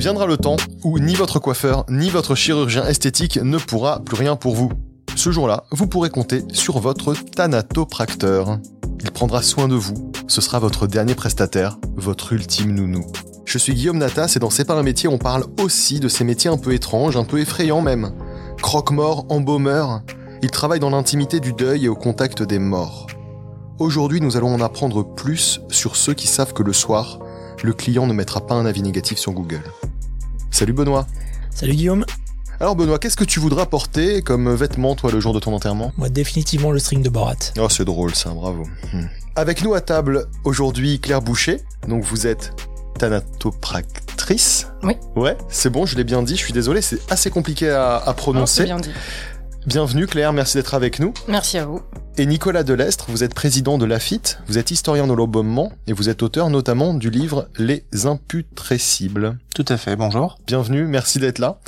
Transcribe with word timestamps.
Viendra 0.00 0.24
le 0.24 0.38
temps 0.38 0.56
où 0.82 0.98
ni 0.98 1.14
votre 1.14 1.38
coiffeur 1.40 1.84
ni 1.90 2.08
votre 2.08 2.34
chirurgien 2.34 2.86
esthétique 2.86 3.36
ne 3.36 3.58
pourra 3.58 4.00
plus 4.00 4.16
rien 4.16 4.34
pour 4.34 4.54
vous. 4.54 4.72
Ce 5.14 5.30
jour-là, 5.30 5.64
vous 5.72 5.86
pourrez 5.86 6.08
compter 6.08 6.42
sur 6.54 6.78
votre 6.78 7.12
thanatopracteur. 7.12 8.60
Il 9.02 9.10
prendra 9.10 9.42
soin 9.42 9.68
de 9.68 9.74
vous. 9.74 10.10
Ce 10.26 10.40
sera 10.40 10.58
votre 10.58 10.86
dernier 10.86 11.14
prestataire, 11.14 11.76
votre 11.96 12.32
ultime 12.32 12.74
nounou. 12.74 13.04
Je 13.44 13.58
suis 13.58 13.74
Guillaume 13.74 13.98
Natas 13.98 14.32
et 14.36 14.38
dans 14.38 14.48
C'est 14.48 14.64
pas 14.64 14.78
un 14.78 14.82
métier, 14.82 15.06
on 15.06 15.18
parle 15.18 15.44
aussi 15.62 16.00
de 16.00 16.08
ces 16.08 16.24
métiers 16.24 16.48
un 16.48 16.56
peu 16.56 16.72
étranges, 16.72 17.18
un 17.18 17.24
peu 17.24 17.38
effrayants 17.38 17.82
même. 17.82 18.14
Croque-mort, 18.62 19.26
embaumeur, 19.28 20.00
il 20.40 20.50
travaille 20.50 20.80
dans 20.80 20.88
l'intimité 20.88 21.40
du 21.40 21.52
deuil 21.52 21.84
et 21.84 21.88
au 21.88 21.94
contact 21.94 22.42
des 22.42 22.58
morts. 22.58 23.06
Aujourd'hui, 23.78 24.22
nous 24.22 24.38
allons 24.38 24.54
en 24.54 24.62
apprendre 24.62 25.02
plus 25.02 25.60
sur 25.68 25.94
ceux 25.94 26.14
qui 26.14 26.26
savent 26.26 26.54
que 26.54 26.62
le 26.62 26.72
soir, 26.72 27.18
le 27.62 27.74
client 27.74 28.06
ne 28.06 28.14
mettra 28.14 28.46
pas 28.46 28.54
un 28.54 28.64
avis 28.64 28.80
négatif 28.80 29.18
sur 29.18 29.32
Google. 29.32 29.60
Salut 30.50 30.72
Benoît. 30.72 31.06
Salut 31.54 31.74
Guillaume. 31.74 32.04
Alors 32.58 32.76
Benoît, 32.76 32.98
qu'est-ce 32.98 33.16
que 33.16 33.24
tu 33.24 33.40
voudras 33.40 33.66
porter 33.66 34.20
comme 34.20 34.54
vêtement 34.54 34.94
toi 34.94 35.10
le 35.10 35.20
jour 35.20 35.32
de 35.32 35.40
ton 35.40 35.54
enterrement? 35.54 35.92
Moi 35.96 36.08
définitivement 36.08 36.70
le 36.72 36.78
string 36.78 37.02
de 37.02 37.08
Borat. 37.08 37.36
Oh 37.58 37.68
c'est 37.70 37.84
drôle 37.84 38.14
ça, 38.14 38.30
bravo. 38.30 38.64
Hmm. 38.92 39.06
Avec 39.36 39.62
nous 39.62 39.74
à 39.74 39.80
table 39.80 40.26
aujourd'hui 40.44 41.00
Claire 41.00 41.22
Boucher, 41.22 41.62
donc 41.88 42.04
vous 42.04 42.26
êtes 42.26 42.52
thanatopractrice. 42.98 44.66
Oui. 44.82 44.94
Ouais, 45.16 45.38
c'est 45.48 45.70
bon, 45.70 45.86
je 45.86 45.96
l'ai 45.96 46.04
bien 46.04 46.22
dit, 46.22 46.36
je 46.36 46.42
suis 46.42 46.52
désolé, 46.52 46.82
c'est 46.82 46.98
assez 47.10 47.30
compliqué 47.30 47.70
à, 47.70 47.96
à 47.96 48.12
prononcer. 48.12 48.62
Non, 48.62 48.76
bien 48.76 48.80
dit. 48.80 48.90
Bienvenue 49.66 50.06
Claire, 50.06 50.32
merci 50.32 50.56
d'être 50.56 50.72
avec 50.72 51.00
nous. 51.00 51.12
Merci 51.28 51.58
à 51.58 51.66
vous. 51.66 51.82
Et 52.16 52.24
Nicolas 52.24 52.62
Delestre, 52.62 53.04
vous 53.08 53.24
êtes 53.24 53.34
président 53.34 53.76
de 53.76 53.84
l'AFIT, 53.84 54.22
vous 54.48 54.56
êtes 54.56 54.70
historien 54.70 55.06
de 55.06 55.12
l'embaumement 55.12 55.70
et 55.86 55.92
vous 55.92 56.08
êtes 56.08 56.22
auteur 56.22 56.48
notamment 56.48 56.94
du 56.94 57.10
livre 57.10 57.46
Les 57.58 57.84
imputrescibles. 58.04 59.36
Tout 59.54 59.66
à 59.68 59.76
fait, 59.76 59.96
bonjour. 59.96 60.38
Bienvenue, 60.46 60.86
merci 60.86 61.18
d'être 61.18 61.38
là. 61.38 61.60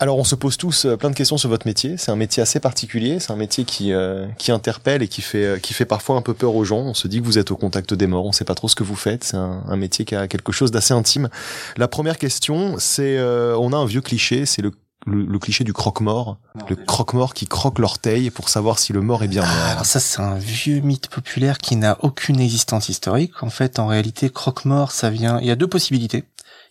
Alors 0.00 0.18
on 0.18 0.24
se 0.24 0.34
pose 0.34 0.56
tous 0.56 0.84
euh, 0.84 0.96
plein 0.96 1.10
de 1.10 1.14
questions 1.14 1.38
sur 1.38 1.48
votre 1.48 1.66
métier. 1.66 1.96
C'est 1.96 2.10
un 2.10 2.16
métier 2.16 2.42
assez 2.42 2.60
particulier, 2.60 3.20
c'est 3.20 3.32
un 3.32 3.36
métier 3.36 3.64
qui 3.64 3.92
euh, 3.92 4.26
qui 4.36 4.50
interpelle 4.50 5.00
et 5.00 5.08
qui 5.08 5.22
fait 5.22 5.44
euh, 5.44 5.58
qui 5.58 5.74
fait 5.74 5.84
parfois 5.84 6.16
un 6.16 6.22
peu 6.22 6.34
peur 6.34 6.54
aux 6.56 6.64
gens. 6.64 6.80
On 6.80 6.94
se 6.94 7.08
dit 7.08 7.20
que 7.20 7.24
vous 7.24 7.38
êtes 7.38 7.52
au 7.52 7.56
contact 7.56 7.94
des 7.94 8.08
morts, 8.08 8.26
on 8.26 8.32
sait 8.32 8.44
pas 8.44 8.56
trop 8.56 8.68
ce 8.68 8.74
que 8.74 8.82
vous 8.82 8.96
faites. 8.96 9.22
C'est 9.24 9.36
un, 9.36 9.62
un 9.66 9.76
métier 9.76 10.04
qui 10.04 10.16
a 10.16 10.26
quelque 10.26 10.50
chose 10.50 10.72
d'assez 10.72 10.92
intime. 10.92 11.30
La 11.76 11.86
première 11.88 12.18
question, 12.18 12.74
c'est 12.78 13.16
euh, 13.16 13.56
on 13.56 13.72
a 13.72 13.76
un 13.76 13.86
vieux 13.86 14.00
cliché, 14.00 14.44
c'est 14.44 14.60
le 14.60 14.72
le, 15.06 15.24
le, 15.24 15.38
cliché 15.38 15.64
du 15.64 15.72
croque-mort, 15.72 16.38
le 16.68 16.76
croque-mort 16.76 17.34
qui 17.34 17.46
croque 17.46 17.78
l'orteil 17.78 18.30
pour 18.30 18.48
savoir 18.48 18.78
si 18.78 18.92
le 18.92 19.00
mort 19.00 19.22
est 19.22 19.28
bien 19.28 19.42
mort. 19.42 19.50
Ah, 19.52 19.72
alors 19.72 19.86
ça, 19.86 20.00
c'est 20.00 20.20
un 20.20 20.36
vieux 20.36 20.80
mythe 20.80 21.08
populaire 21.08 21.58
qui 21.58 21.76
n'a 21.76 21.96
aucune 22.02 22.40
existence 22.40 22.88
historique. 22.88 23.42
En 23.42 23.50
fait, 23.50 23.78
en 23.78 23.86
réalité, 23.86 24.30
croque-mort, 24.30 24.92
ça 24.92 25.10
vient... 25.10 25.40
Il 25.40 25.46
y 25.46 25.50
a 25.50 25.56
deux 25.56 25.66
possibilités 25.66 26.24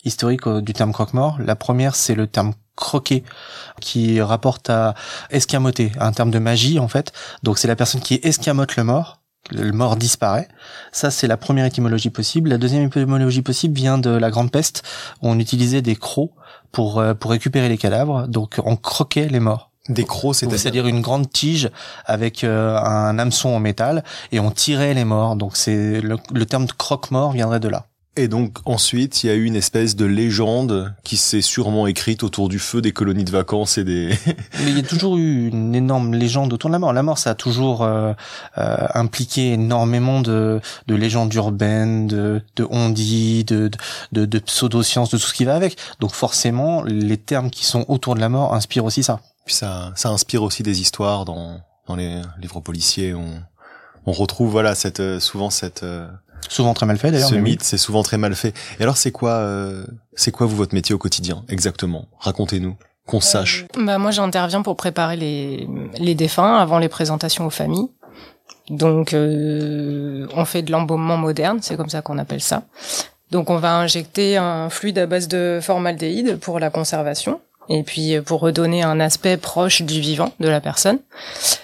historiques 0.05 0.47
du 0.47 0.73
terme 0.73 0.93
croque-mort. 0.93 1.37
La 1.39 1.55
première, 1.55 1.95
c'est 1.95 2.15
le 2.15 2.27
terme 2.27 2.53
croquer 2.75 3.23
qui 3.79 4.21
rapporte 4.21 4.69
à 4.69 4.95
escamoter, 5.29 5.91
un 5.99 6.11
terme 6.13 6.31
de 6.31 6.39
magie 6.39 6.79
en 6.79 6.87
fait. 6.87 7.11
Donc 7.43 7.59
c'est 7.59 7.67
la 7.67 7.75
personne 7.75 8.01
qui 8.01 8.19
escamote 8.23 8.75
le 8.75 8.83
mort 8.83 9.21
le 9.49 9.71
mort 9.71 9.95
disparaît. 9.95 10.47
Ça, 10.91 11.11
c'est 11.11 11.27
la 11.27 11.37
première 11.37 11.65
étymologie 11.65 12.09
possible. 12.09 12.49
La 12.49 12.57
deuxième 12.57 12.85
étymologie 12.85 13.41
possible 13.41 13.73
vient 13.73 13.97
de 13.97 14.11
la 14.11 14.29
Grande 14.29 14.51
Peste. 14.51 14.83
Où 15.21 15.29
on 15.29 15.39
utilisait 15.39 15.81
des 15.81 15.95
crocs 15.95 16.31
pour 16.71 16.99
euh, 16.99 17.13
pour 17.13 17.31
récupérer 17.31 17.69
les 17.69 17.77
cadavres. 17.77 18.27
Donc, 18.27 18.59
on 18.63 18.75
croquait 18.75 19.27
les 19.27 19.39
morts. 19.39 19.69
Des 19.89 20.05
crocs, 20.05 20.35
c'est-à-dire 20.35 20.85
une 20.85 21.01
grande 21.01 21.29
tige 21.29 21.69
avec 22.05 22.43
euh, 22.43 22.77
un 22.77 23.17
hameçon 23.17 23.49
en 23.49 23.59
métal 23.59 24.03
et 24.31 24.39
on 24.39 24.51
tirait 24.51 24.93
les 24.93 25.05
morts. 25.05 25.35
Donc, 25.35 25.57
c'est 25.57 26.01
le, 26.01 26.17
le 26.31 26.45
terme 26.45 26.65
de 26.65 26.71
croque-mort 26.71 27.31
viendrait 27.31 27.59
de 27.59 27.67
là. 27.67 27.87
Et 28.17 28.27
donc 28.27 28.57
ensuite, 28.65 29.23
il 29.23 29.27
y 29.27 29.29
a 29.29 29.35
eu 29.35 29.45
une 29.45 29.55
espèce 29.55 29.95
de 29.95 30.03
légende 30.03 30.93
qui 31.03 31.15
s'est 31.15 31.41
sûrement 31.41 31.87
écrite 31.87 32.23
autour 32.23 32.49
du 32.49 32.59
feu 32.59 32.81
des 32.81 32.91
colonies 32.91 33.23
de 33.23 33.31
vacances 33.31 33.77
et 33.77 33.85
des... 33.85 34.09
Mais 34.59 34.71
il 34.71 34.75
y 34.75 34.79
a 34.79 34.83
toujours 34.83 35.15
eu 35.15 35.47
une 35.47 35.73
énorme 35.73 36.13
légende 36.13 36.51
autour 36.51 36.69
de 36.69 36.73
la 36.73 36.79
mort. 36.79 36.91
La 36.91 37.03
mort, 37.03 37.17
ça 37.17 37.29
a 37.29 37.35
toujours 37.35 37.83
euh, 37.83 38.11
euh, 38.57 38.87
impliqué 38.95 39.53
énormément 39.53 40.19
de, 40.19 40.59
de 40.87 40.95
légendes 40.95 41.33
urbaines, 41.33 42.07
de, 42.07 42.41
de 42.57 42.65
de, 43.43 43.71
de, 44.11 44.25
de 44.25 44.39
pseudosciences, 44.39 45.09
de 45.09 45.17
tout 45.17 45.27
ce 45.27 45.33
qui 45.33 45.45
va 45.45 45.55
avec. 45.55 45.77
Donc 46.01 46.11
forcément, 46.11 46.83
les 46.83 47.17
termes 47.17 47.49
qui 47.49 47.65
sont 47.65 47.85
autour 47.87 48.15
de 48.15 48.19
la 48.19 48.27
mort 48.27 48.53
inspirent 48.53 48.85
aussi 48.85 49.03
ça. 49.03 49.21
Puis 49.45 49.55
ça, 49.55 49.93
ça 49.95 50.09
inspire 50.09 50.43
aussi 50.43 50.63
des 50.63 50.81
histoires 50.81 51.23
dans, 51.23 51.61
dans 51.87 51.95
les 51.95 52.21
livres 52.41 52.59
policiers. 52.59 53.13
On, 53.13 53.41
on 54.05 54.11
retrouve 54.11 54.51
voilà 54.51 54.75
cette 54.75 55.19
souvent 55.19 55.49
cette 55.49 55.85
Souvent 56.49 56.73
très 56.73 56.85
mal 56.85 56.97
fait 56.97 57.11
d'ailleurs. 57.11 57.29
Ce 57.29 57.35
mythe, 57.35 57.63
c'est 57.63 57.77
souvent 57.77 58.03
très 58.03 58.17
mal 58.17 58.35
fait. 58.35 58.53
Et 58.79 58.83
alors, 58.83 58.97
c'est 58.97 59.11
quoi, 59.11 59.31
euh, 59.31 59.85
c'est 60.13 60.31
quoi 60.31 60.47
vous 60.47 60.55
votre 60.55 60.73
métier 60.73 60.93
au 60.93 60.97
quotidien 60.97 61.43
exactement? 61.49 62.07
Racontez-nous, 62.19 62.75
qu'on 63.05 63.17
euh, 63.17 63.21
sache. 63.21 63.65
Bah 63.77 63.97
moi, 63.97 64.11
j'interviens 64.11 64.61
pour 64.61 64.75
préparer 64.75 65.15
les 65.15 65.67
les 65.97 66.15
défunts 66.15 66.57
avant 66.57 66.79
les 66.79 66.89
présentations 66.89 67.45
aux 67.45 67.51
familles. 67.51 67.89
Donc, 68.69 69.13
euh, 69.13 70.27
on 70.35 70.45
fait 70.45 70.61
de 70.61 70.71
l'embaumement 70.71 71.17
moderne, 71.17 71.59
c'est 71.61 71.75
comme 71.75 71.89
ça 71.89 72.01
qu'on 72.01 72.17
appelle 72.17 72.41
ça. 72.41 72.63
Donc, 73.31 73.49
on 73.49 73.57
va 73.57 73.75
injecter 73.75 74.37
un 74.37 74.69
fluide 74.69 74.97
à 74.97 75.05
base 75.05 75.27
de 75.27 75.59
formaldéhyde 75.61 76.37
pour 76.37 76.59
la 76.59 76.69
conservation 76.69 77.41
et 77.69 77.83
puis 77.83 78.19
pour 78.21 78.41
redonner 78.41 78.83
un 78.83 78.99
aspect 78.99 79.37
proche 79.37 79.81
du 79.81 79.99
vivant 79.99 80.33
de 80.39 80.49
la 80.49 80.61
personne. 80.61 80.99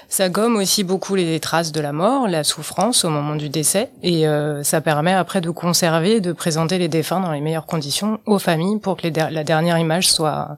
Ça 0.10 0.30
gomme 0.30 0.56
aussi 0.56 0.84
beaucoup 0.84 1.16
les 1.16 1.40
traces 1.40 1.72
de 1.72 1.82
la 1.82 1.92
mort, 1.92 2.28
la 2.28 2.44
souffrance 2.44 3.04
au 3.04 3.10
moment 3.10 3.36
du 3.36 3.50
décès, 3.50 3.90
et 4.04 4.28
euh, 4.28 4.64
ça 4.64 4.80
permet 4.80 5.14
après 5.14 5.42
de 5.42 5.50
conserver, 5.50 6.22
de 6.22 6.32
présenter 6.32 6.78
les 6.78 6.88
défunts 6.88 7.20
dans 7.20 7.32
les 7.32 7.42
meilleures 7.42 7.66
conditions 7.66 8.20
aux 8.26 8.40
familles 8.40 8.80
pour 8.80 8.98
que 8.98 9.08
la 9.08 9.44
dernière 9.44 9.78
image 9.78 10.10
soit 10.10 10.58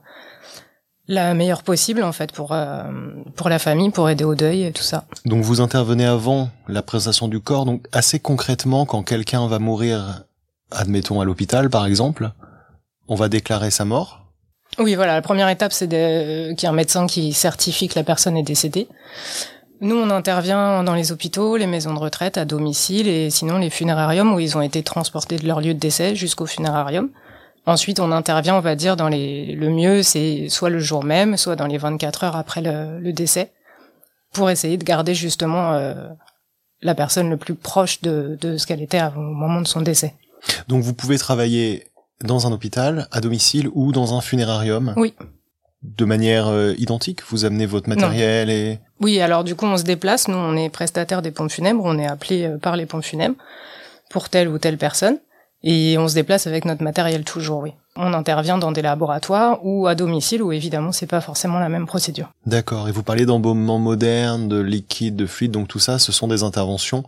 la 1.10 1.34
meilleure 1.34 1.64
possible 1.64 2.04
en 2.04 2.12
fait 2.12 2.30
pour 2.30 2.52
euh, 2.52 2.84
pour 3.34 3.48
la 3.48 3.58
famille, 3.58 3.90
pour 3.90 4.08
aider 4.08 4.24
au 4.24 4.36
deuil 4.36 4.62
et 4.62 4.72
tout 4.72 4.84
ça. 4.84 5.04
Donc 5.24 5.42
vous 5.42 5.60
intervenez 5.60 6.06
avant 6.06 6.50
la 6.68 6.82
présentation 6.82 7.26
du 7.26 7.40
corps, 7.40 7.64
donc 7.64 7.84
assez 7.92 8.20
concrètement 8.20 8.86
quand 8.86 9.02
quelqu'un 9.02 9.46
va 9.48 9.58
mourir, 9.58 10.24
admettons 10.70 11.20
à 11.20 11.24
l'hôpital 11.24 11.68
par 11.68 11.84
exemple, 11.84 12.30
on 13.08 13.16
va 13.16 13.28
déclarer 13.28 13.72
sa 13.72 13.84
mort 13.84 14.19
oui, 14.80 14.94
voilà. 14.94 15.14
La 15.14 15.22
première 15.22 15.48
étape, 15.48 15.72
c'est 15.72 15.88
qu'il 15.88 15.96
y 15.96 16.66
ait 16.66 16.66
un 16.66 16.72
médecin 16.72 17.06
qui 17.06 17.32
certifie 17.32 17.88
que 17.88 17.98
la 17.98 18.04
personne 18.04 18.36
est 18.36 18.42
décédée. 18.42 18.88
Nous, 19.80 19.96
on 19.96 20.10
intervient 20.10 20.84
dans 20.84 20.94
les 20.94 21.10
hôpitaux, 21.10 21.56
les 21.56 21.66
maisons 21.66 21.94
de 21.94 21.98
retraite, 21.98 22.36
à 22.36 22.44
domicile, 22.44 23.08
et 23.08 23.30
sinon 23.30 23.58
les 23.58 23.70
funérariums 23.70 24.34
où 24.34 24.40
ils 24.40 24.56
ont 24.58 24.60
été 24.60 24.82
transportés 24.82 25.36
de 25.36 25.46
leur 25.46 25.60
lieu 25.60 25.72
de 25.72 25.78
décès 25.78 26.14
jusqu'au 26.14 26.46
funérarium. 26.46 27.08
Ensuite, 27.66 28.00
on 28.00 28.12
intervient, 28.12 28.56
on 28.56 28.60
va 28.60 28.74
dire, 28.74 28.96
dans 28.96 29.08
les. 29.08 29.54
Le 29.54 29.70
mieux, 29.70 30.02
c'est 30.02 30.48
soit 30.48 30.70
le 30.70 30.80
jour 30.80 31.04
même, 31.04 31.36
soit 31.36 31.56
dans 31.56 31.66
les 31.66 31.78
24 31.78 32.24
heures 32.24 32.36
après 32.36 32.60
le, 32.62 33.12
décès, 33.12 33.52
pour 34.32 34.50
essayer 34.50 34.76
de 34.76 34.84
garder 34.84 35.14
justement 35.14 35.72
euh, 35.72 35.94
la 36.82 36.94
personne 36.94 37.30
le 37.30 37.36
plus 37.36 37.54
proche 37.54 38.02
de, 38.02 38.36
de 38.40 38.56
ce 38.56 38.66
qu'elle 38.66 38.82
était 38.82 39.02
au 39.16 39.20
moment 39.20 39.60
de 39.60 39.66
son 39.66 39.82
décès. 39.82 40.14
Donc, 40.68 40.82
vous 40.82 40.94
pouvez 40.94 41.18
travailler 41.18 41.89
dans 42.24 42.46
un 42.46 42.52
hôpital, 42.52 43.08
à 43.10 43.20
domicile 43.20 43.68
ou 43.72 43.92
dans 43.92 44.14
un 44.16 44.20
funérarium 44.20 44.94
Oui. 44.96 45.14
De 45.82 46.04
manière 46.04 46.48
euh, 46.48 46.74
identique? 46.76 47.22
Vous 47.28 47.46
amenez 47.46 47.64
votre 47.64 47.88
matériel 47.88 48.50
et... 48.50 48.80
Oui, 49.00 49.20
alors 49.20 49.44
du 49.44 49.54
coup, 49.54 49.64
on 49.64 49.78
se 49.78 49.82
déplace. 49.82 50.28
Nous, 50.28 50.36
on 50.36 50.54
est 50.54 50.68
prestataire 50.68 51.22
des 51.22 51.30
pompes 51.30 51.50
funèbres. 51.50 51.82
On 51.84 51.98
est 51.98 52.06
appelé 52.06 52.44
euh, 52.44 52.58
par 52.58 52.76
les 52.76 52.84
pompes 52.84 53.04
funèbres 53.04 53.36
pour 54.10 54.28
telle 54.28 54.48
ou 54.48 54.58
telle 54.58 54.76
personne. 54.76 55.18
Et 55.62 55.96
on 55.98 56.08
se 56.08 56.14
déplace 56.14 56.46
avec 56.46 56.64
notre 56.64 56.82
matériel 56.82 57.24
toujours, 57.24 57.60
oui. 57.60 57.72
On 57.96 58.14
intervient 58.14 58.56
dans 58.56 58.72
des 58.72 58.82
laboratoires 58.82 59.58
ou 59.62 59.86
à 59.86 59.94
domicile 59.94 60.42
où 60.42 60.52
évidemment 60.52 60.92
c'est 60.92 61.06
pas 61.06 61.20
forcément 61.20 61.58
la 61.58 61.68
même 61.68 61.86
procédure. 61.86 62.30
D'accord. 62.46 62.88
Et 62.88 62.92
vous 62.92 63.02
parlez 63.02 63.26
d'embaumement 63.26 63.78
moderne, 63.78 64.48
de 64.48 64.58
liquide, 64.60 65.16
de 65.16 65.26
fluide, 65.26 65.50
donc 65.50 65.68
tout 65.68 65.78
ça, 65.78 65.98
ce 65.98 66.12
sont 66.12 66.28
des 66.28 66.42
interventions 66.42 67.04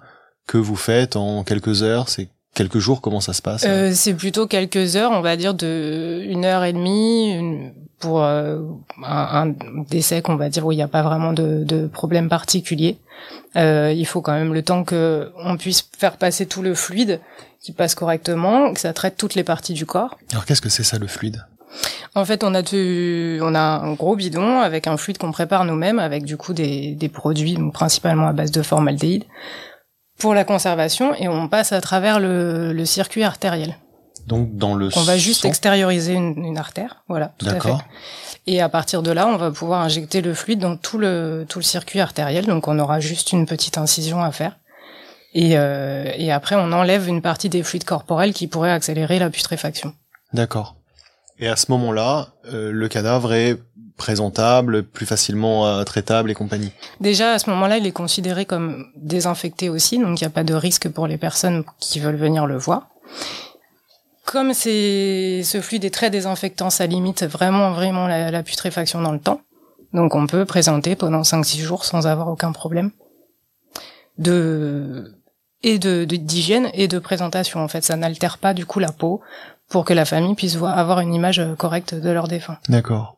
que 0.47 0.59
vous 0.59 0.77
faites 0.77 1.17
en 1.17 1.45
quelques 1.45 1.83
heures. 1.83 2.09
C'est 2.09 2.29
quelques 2.55 2.79
jours 2.79 3.01
Comment 3.01 3.21
ça 3.21 3.33
se 3.33 3.43
passe 3.43 3.65
euh, 3.67 3.93
C'est 3.95 4.15
plutôt 4.15 4.47
quelques 4.47 4.97
heures, 4.97 5.13
on 5.13 5.21
va 5.21 5.37
dire 5.37 5.55
de 5.55 6.23
une 6.25 6.45
heure 6.45 6.65
et 6.65 6.73
demie 6.73 7.71
pour 7.99 8.23
euh, 8.23 8.59
un, 9.05 9.47
un, 9.49 9.55
décès 9.89 10.23
qu'on 10.23 10.37
va 10.37 10.49
dire 10.49 10.67
où 10.67 10.73
il 10.73 10.77
n'y 10.77 10.83
a 10.83 10.89
pas 10.89 11.03
vraiment 11.03 11.33
de, 11.33 11.65
de 11.65 11.87
problème 11.87 12.29
particulier. 12.29 12.99
Euh, 13.57 13.93
il 13.95 14.07
faut 14.07 14.21
quand 14.21 14.33
même 14.33 14.53
le 14.53 14.63
temps 14.63 14.85
que 14.85 15.31
on 15.37 15.57
puisse 15.57 15.89
faire 15.97 16.17
passer 16.17 16.47
tout 16.47 16.63
le 16.63 16.75
fluide, 16.75 17.21
qui 17.61 17.73
passe 17.73 17.95
correctement, 17.95 18.73
que 18.73 18.81
ça 18.81 18.93
traite 18.93 19.17
toutes 19.17 19.37
les 19.37 19.45
parties 19.45 19.75
du 19.75 19.87
corps. 19.87 20.19
Alors 20.33 20.45
qu'est-ce 20.45 20.61
que 20.61 20.69
c'est 20.69 20.83
ça 20.83 20.99
le 20.99 21.07
fluide? 21.07 21.45
En 22.15 22.25
fait, 22.27 22.45
on 22.45 22.55
a, 22.55 22.63
on 22.63 23.55
a 23.55 23.61
un 23.61 23.95
gros 23.95 24.17
bidon 24.17 24.61
avec 24.61 24.87
un 24.87 24.99
fluide 24.99 25.17
qu'on 25.17 25.33
prépare 25.33 25.65
nous-mêmes, 25.65 25.99
avec 25.99 26.25
du 26.25 26.37
coup 26.37 26.53
des, 26.53 26.95
des 26.95 27.09
produits 27.09 27.57
principalement 27.73 28.27
à 28.27 28.33
base 28.33 28.51
de 28.51 28.63
formaldéhyde 28.63 29.25
pour 30.23 30.35
la 30.35 30.45
conservation 30.45 31.15
et 31.17 31.27
on 31.29 31.49
passe 31.49 31.73
à 31.73 31.81
travers 31.81 32.21
le, 32.21 32.73
le 32.73 32.85
circuit 32.87 33.25
artériel. 33.25 33.77
Donc 34.29 34.57
dans 34.57 34.77
le 34.77 34.89
on 34.97 35.03
va 35.03 35.19
juste 35.19 35.45
extérioriser 35.45 36.15
une, 36.15 36.45
une, 36.45 36.59
artère, 36.59 37.03
voilà. 37.09 37.35
Tout 37.39 37.49
à 37.49 37.59
fait. 37.59 37.75
Et 38.47 38.63
à 38.63 38.69
partir 38.69 39.03
de 39.03 39.11
là, 39.11 39.27
on 39.27 39.37
va 39.37 39.51
pouvoir 39.51 39.81
injecter 39.81 40.21
le 40.21 40.33
fluide 40.33 40.61
dans 40.61 40.77
tout 40.77 40.97
le 40.97 41.45
tout 41.49 41.59
le 41.59 41.65
circuit 41.65 42.01
artériel. 42.01 42.47
Donc 42.47 42.69
on 42.69 42.79
aura 42.79 43.01
juste 43.01 43.33
une 43.33 43.47
petite 43.47 43.79
incision 43.79 44.23
à 44.23 44.31
faire. 44.31 44.59
Et, 45.35 45.59
euh, 45.59 46.13
et 46.17 46.31
après, 46.31 46.55
on 46.55 46.71
enlève 46.73 47.09
une 47.09 47.21
partie 47.21 47.49
des 47.49 47.65
fluides 47.65 47.85
corporels 47.85 48.33
qui 48.33 48.47
pourraient 48.47 48.71
accélérer 48.71 49.19
la 49.19 49.29
putréfaction. 49.29 49.93
D'accord. 50.33 50.77
Et 51.39 51.49
à 51.49 51.57
ce 51.57 51.73
moment-là, 51.73 52.29
euh, 52.53 52.71
le 52.71 52.89
cadavre 52.89 53.33
est 53.33 53.59
présentable, 53.97 54.83
plus 54.83 55.07
facilement 55.07 55.67
euh, 55.67 55.85
traitable 55.85 56.31
et 56.31 56.35
compagnie. 56.35 56.73
Déjà, 57.01 57.33
à 57.33 57.39
ce 57.39 57.51
moment-là, 57.51 57.79
il 57.79 57.87
est 57.87 57.93
considéré 57.93 58.45
comme 58.47 58.87
désinfecté 58.97 59.69
aussi, 59.69 59.99
donc 59.99 60.21
il 60.21 60.25
n'y 60.25 60.29
a 60.29 60.31
pas 60.31 60.45
de 60.45 60.55
risque 60.55 60.89
pour 60.89 61.07
les 61.07 61.19
personnes 61.19 61.65
qui 61.79 62.01
veulent 62.01 62.17
venir 62.17 62.47
le 62.47 62.57
voir. 62.57 62.89
Comme 64.25 64.55
c'est 64.55 65.43
ce 65.45 65.61
fluide 65.61 65.85
est 65.85 65.91
très 65.91 66.11
désinfectant, 66.11 66.71
ça 66.71 66.87
limite 66.87 67.25
vraiment, 67.25 67.73
vraiment 67.73 68.07
la, 68.07 68.31
la 68.31 68.43
putréfaction 68.43 69.03
dans 69.03 69.13
le 69.13 69.19
temps. 69.19 69.41
Donc 69.93 70.15
on 70.15 70.27
peut 70.27 70.45
présenter 70.45 70.97
pendant 70.97 71.23
5-6 71.23 71.61
jours 71.61 71.85
sans 71.85 72.07
avoir 72.07 72.29
aucun 72.29 72.53
problème. 72.53 72.93
De 74.19 75.19
et 75.63 75.79
de 75.79 76.05
d'hygiène 76.05 76.71
et 76.75 76.89
de 76.89 76.99
présentation 76.99 77.61
en 77.61 77.69
fait 77.69 77.83
ça 77.85 77.97
n'altère 77.97 78.39
pas 78.39 78.53
du 78.53 78.67
coup 78.67 78.79
la 78.79 78.91
peau 78.91 79.21
pour 79.69 79.85
que 79.85 79.95
la 79.95 80.05
famille 80.05 80.35
puisse 80.35 80.57
voir, 80.57 80.79
avoir 80.79 81.01
une 81.01 81.15
image 81.15 81.43
correcte 81.57 81.95
de 81.95 82.11
leur 82.11 82.29
défunt. 82.29 82.59
D'accord. 82.69 83.17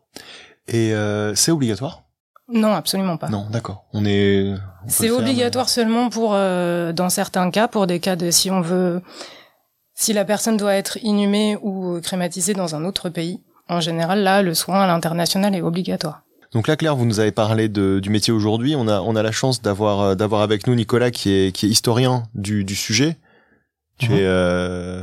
Et 0.69 0.94
euh, 0.94 1.34
c'est 1.34 1.50
obligatoire? 1.52 2.02
Non, 2.49 2.72
absolument 2.75 3.16
pas. 3.16 3.28
Non, 3.28 3.46
d'accord. 3.50 3.84
On 3.93 4.05
est. 4.05 4.52
C'est 4.87 5.11
obligatoire 5.11 5.69
seulement 5.69 6.11
pour 6.11 6.32
euh, 6.34 6.93
dans 6.93 7.08
certains 7.08 7.50
cas 7.50 7.69
pour 7.69 7.87
des 7.87 8.00
cas 8.00 8.16
de 8.16 8.31
si 8.31 8.50
on 8.50 8.61
veut 8.61 9.00
si 9.94 10.12
la 10.12 10.25
personne 10.25 10.56
doit 10.56 10.75
être 10.75 10.99
inhumée 11.02 11.56
ou 11.62 12.00
crématisée 12.02 12.52
dans 12.52 12.75
un 12.75 12.84
autre 12.84 13.08
pays. 13.08 13.43
En 13.69 13.81
général, 13.81 14.22
là, 14.22 14.43
le 14.43 14.52
soin 14.52 14.82
à 14.82 14.87
l'international 14.87 15.55
est 15.55 15.62
obligatoire. 15.62 16.22
Donc 16.52 16.69
là, 16.69 16.76
Claire, 16.76 16.96
vous 16.96 17.06
nous 17.06 17.19
avez 17.20 17.32
parlé 17.32 17.69
de, 17.69 17.99
du 18.00 18.10
métier 18.10 18.32
aujourd'hui. 18.32 18.75
On 18.76 18.88
a, 18.88 19.00
on 19.00 19.17
a 19.17 19.22
la 19.22 19.32
chance 19.32 19.62
d'avoir, 19.62 20.00
euh, 20.00 20.14
d'avoir 20.14 20.43
avec 20.43 20.67
nous 20.67 20.75
Nicolas 20.75 21.10
qui 21.10 21.31
est, 21.32 21.52
qui 21.52 21.67
est 21.67 21.69
historien 21.70 22.25
du, 22.34 22.64
du 22.64 22.75
sujet. 22.76 23.17
Tu 23.99 24.10
Mhm. 24.10 24.17
es 24.17 24.22
euh, 24.22 25.00
euh, 25.00 25.02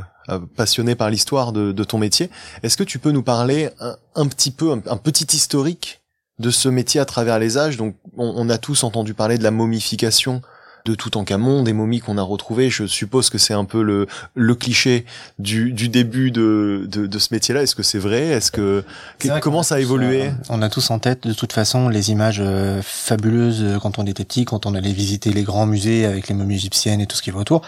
passionné 0.56 0.94
par 0.94 1.10
l'histoire 1.10 1.52
de, 1.52 1.72
de 1.72 1.84
ton 1.84 1.98
métier. 1.98 2.30
Est-ce 2.62 2.76
que 2.76 2.84
tu 2.84 2.98
peux 2.98 3.10
nous 3.10 3.22
parler 3.22 3.70
un, 3.80 3.96
un 4.14 4.26
petit 4.26 4.50
peu, 4.50 4.72
un, 4.72 4.82
un 4.86 4.96
petit 4.96 5.36
historique 5.36 6.00
de 6.38 6.50
ce 6.50 6.68
métier 6.68 7.00
à 7.00 7.04
travers 7.04 7.38
les 7.38 7.58
âges? 7.58 7.76
Donc, 7.76 7.96
on, 8.16 8.32
on 8.36 8.48
a 8.48 8.58
tous 8.58 8.84
entendu 8.84 9.14
parler 9.14 9.38
de 9.38 9.42
la 9.42 9.50
momification 9.50 10.42
de 10.84 10.94
Toutankhamon, 10.94 11.62
des 11.62 11.72
momies 11.72 12.00
qu'on 12.00 12.18
a 12.18 12.22
retrouvées. 12.22 12.70
Je 12.70 12.86
suppose 12.86 13.30
que 13.30 13.38
c'est 13.38 13.54
un 13.54 13.64
peu 13.64 13.82
le, 13.82 14.06
le 14.34 14.54
cliché 14.54 15.04
du, 15.38 15.72
du 15.72 15.88
début 15.88 16.30
de, 16.30 16.86
de, 16.88 17.06
de 17.06 17.18
ce 17.18 17.32
métier-là. 17.32 17.62
Est-ce 17.62 17.74
que 17.74 17.82
c'est 17.82 17.98
vrai? 17.98 18.22
Est-ce 18.22 18.50
que 18.50 18.84
vrai 19.24 19.40
comment 19.40 19.62
ça 19.62 19.76
a 19.76 19.78
tous, 19.78 19.84
évolué? 19.84 20.26
euh, 20.26 20.32
On 20.48 20.62
a 20.62 20.68
tous 20.68 20.90
en 20.90 20.98
tête 20.98 21.26
de 21.26 21.32
toute 21.32 21.52
façon 21.52 21.88
les 21.88 22.10
images 22.10 22.40
euh, 22.40 22.80
fabuleuses 22.82 23.62
euh, 23.62 23.78
quand 23.78 23.98
on 23.98 24.06
était 24.06 24.24
petit, 24.24 24.44
quand 24.44 24.66
on 24.66 24.74
allait 24.74 24.92
visiter 24.92 25.32
les 25.32 25.42
grands 25.42 25.66
musées 25.66 26.04
avec 26.06 26.28
les 26.28 26.34
momies 26.34 26.56
égyptiennes 26.56 27.00
et 27.00 27.06
tout 27.06 27.16
ce 27.16 27.22
qui 27.22 27.30
va 27.30 27.40
autour. 27.40 27.62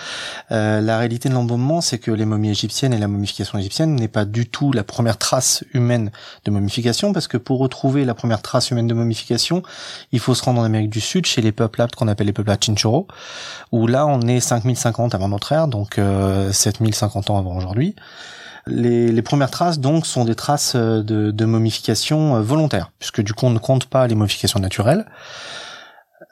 Euh, 0.50 0.80
la 0.80 0.98
réalité 0.98 1.28
de 1.28 1.34
l'embaumement, 1.34 1.80
c'est 1.80 1.98
que 1.98 2.10
les 2.10 2.24
momies 2.24 2.50
égyptiennes 2.50 2.92
et 2.92 2.98
la 2.98 3.08
momification 3.08 3.58
égyptienne 3.58 3.94
n'est 3.94 4.08
pas 4.08 4.24
du 4.24 4.48
tout 4.48 4.72
la 4.72 4.84
première 4.84 5.18
trace 5.18 5.64
humaine 5.72 6.10
de 6.44 6.50
momification, 6.50 7.12
parce 7.12 7.28
que 7.28 7.36
pour 7.36 7.58
retrouver 7.58 8.04
la 8.04 8.14
première 8.14 8.42
trace 8.42 8.70
humaine 8.70 8.86
de 8.86 8.94
momification, 8.94 9.62
il 10.12 10.20
faut 10.20 10.34
se 10.34 10.42
rendre 10.42 10.60
en 10.60 10.64
Amérique 10.64 10.90
du 10.90 11.00
Sud 11.00 11.26
chez 11.26 11.42
les 11.42 11.52
peuplades 11.52 11.94
qu'on 11.94 12.08
appelle 12.08 12.26
les 12.26 12.32
peuplades 12.32 12.62
Chinchorro, 12.62 13.03
où 13.72 13.86
là 13.86 14.06
on 14.06 14.20
est 14.22 14.40
5050 14.40 15.14
avant 15.14 15.28
notre 15.28 15.52
ère, 15.52 15.68
donc 15.68 15.98
euh, 15.98 16.52
7050 16.52 17.30
ans 17.30 17.38
avant 17.38 17.56
aujourd'hui. 17.56 17.94
Les, 18.66 19.22
premières 19.22 19.50
traces 19.50 19.78
donc 19.78 20.06
sont 20.06 20.24
des 20.24 20.34
traces 20.34 20.74
euh, 20.74 21.02
de, 21.02 21.30
de 21.30 21.44
momification 21.44 22.36
euh, 22.36 22.40
volontaire, 22.40 22.90
puisque 22.98 23.20
du 23.20 23.34
coup 23.34 23.46
on 23.46 23.50
ne 23.50 23.58
compte 23.58 23.86
pas 23.86 24.06
les 24.06 24.14
momifications 24.14 24.58
naturelles. 24.58 25.04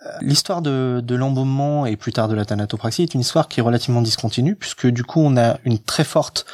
Euh, 0.07 0.11
L'histoire 0.23 0.63
de, 0.63 1.03
de 1.05 1.15
l'embaumement 1.15 1.85
et 1.85 1.97
plus 1.97 2.13
tard 2.13 2.29
de 2.29 2.35
la 2.35 2.47
thanatopraxie 2.47 3.03
est 3.03 3.15
une 3.15 3.21
histoire 3.21 3.49
qui 3.49 3.61
est 3.61 3.63
relativement 3.63 4.01
discontinue, 4.01 4.57
puisque 4.57 4.87
du 4.87 5.05
coup 5.05 5.21
on 5.21 5.37
a 5.37 5.59
une 5.65 5.79
très 5.79 6.05
forte 6.05 6.47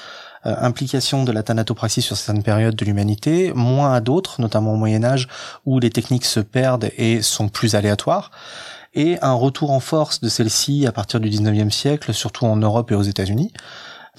implication 0.45 1.25
de 1.25 1.33
la 1.33 1.43
thanatopraxie 1.43 2.01
sur 2.01 2.17
certaines 2.17 2.45
périodes 2.45 2.77
de 2.77 2.85
l'humanité, 2.85 3.53
moins 3.55 3.93
à 3.93 4.01
d'autres, 4.01 4.41
notamment 4.41 4.73
au 4.73 4.77
Moyen 4.77 5.03
Âge, 5.03 5.29
où 5.67 5.81
les 5.81 5.91
techniques 5.91 6.25
se 6.25 6.39
perdent 6.39 6.91
et 6.97 7.23
sont 7.23 7.49
plus 7.49 7.75
aléatoires 7.75 8.31
et 8.95 9.19
un 9.23 9.33
retour 9.33 9.71
en 9.71 9.81
force 9.81 10.21
de 10.21 10.29
celle-ci 10.29 10.87
à 10.87 10.93
partir 10.93 11.21
du 11.21 11.29
19e 11.29 11.71
siècle, 11.71 12.13
surtout 12.15 12.47
en 12.47 12.57
Europe 12.57 12.91
et 12.91 12.95
aux 12.95 13.03
États-Unis, 13.03 13.53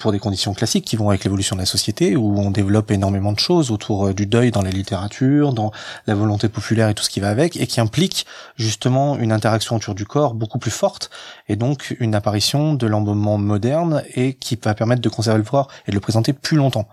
pour 0.00 0.12
des 0.12 0.18
conditions 0.18 0.54
classiques 0.54 0.84
qui 0.84 0.96
vont 0.96 1.10
avec 1.10 1.22
l'évolution 1.24 1.54
de 1.54 1.60
la 1.60 1.66
société, 1.66 2.16
où 2.16 2.38
on 2.38 2.50
développe 2.50 2.90
énormément 2.90 3.32
de 3.32 3.38
choses 3.38 3.70
autour 3.70 4.08
euh, 4.08 4.14
du 4.14 4.26
deuil 4.26 4.50
dans 4.50 4.62
la 4.62 4.70
littérature, 4.70 5.52
dans 5.52 5.70
la 6.06 6.14
volonté 6.14 6.48
populaire 6.48 6.88
et 6.88 6.94
tout 6.94 7.04
ce 7.04 7.10
qui 7.10 7.20
va 7.20 7.28
avec, 7.28 7.56
et 7.56 7.66
qui 7.66 7.80
implique 7.80 8.26
justement 8.56 9.16
une 9.18 9.30
interaction 9.30 9.76
autour 9.76 9.94
du 9.94 10.06
corps 10.06 10.34
beaucoup 10.34 10.58
plus 10.58 10.70
forte, 10.70 11.10
et 11.48 11.56
donc 11.56 11.96
une 12.00 12.14
apparition 12.14 12.74
de 12.74 12.86
l'embaumement 12.86 13.38
moderne, 13.38 14.02
et 14.14 14.34
qui 14.34 14.58
va 14.60 14.74
permettre 14.74 15.02
de 15.02 15.08
conserver 15.08 15.38
le 15.38 15.44
corps 15.44 15.68
et 15.86 15.90
de 15.90 15.96
le 15.96 16.00
présenter 16.00 16.32
plus 16.32 16.56
longtemps. 16.56 16.88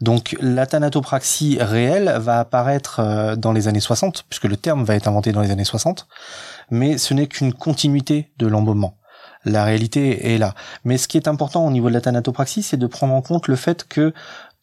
Donc 0.00 0.34
la 0.40 0.66
thanatopraxie 0.66 1.58
réelle 1.60 2.16
va 2.18 2.40
apparaître 2.40 3.00
euh, 3.00 3.36
dans 3.36 3.52
les 3.52 3.68
années 3.68 3.80
60, 3.80 4.24
puisque 4.28 4.44
le 4.44 4.56
terme 4.56 4.82
va 4.84 4.94
être 4.94 5.08
inventé 5.08 5.32
dans 5.32 5.42
les 5.42 5.50
années 5.50 5.64
60, 5.64 6.06
mais 6.70 6.98
ce 6.98 7.14
n'est 7.14 7.26
qu'une 7.26 7.52
continuité 7.52 8.32
de 8.38 8.46
l'embaumement. 8.46 8.96
La 9.44 9.64
réalité 9.64 10.34
est 10.34 10.38
là. 10.38 10.54
Mais 10.84 10.98
ce 10.98 11.08
qui 11.08 11.16
est 11.16 11.28
important 11.28 11.66
au 11.66 11.70
niveau 11.70 11.88
de 11.88 11.94
la 11.94 12.00
thanatopraxie, 12.00 12.62
c'est 12.62 12.76
de 12.76 12.86
prendre 12.86 13.14
en 13.14 13.22
compte 13.22 13.48
le 13.48 13.56
fait 13.56 13.88
que 13.88 14.12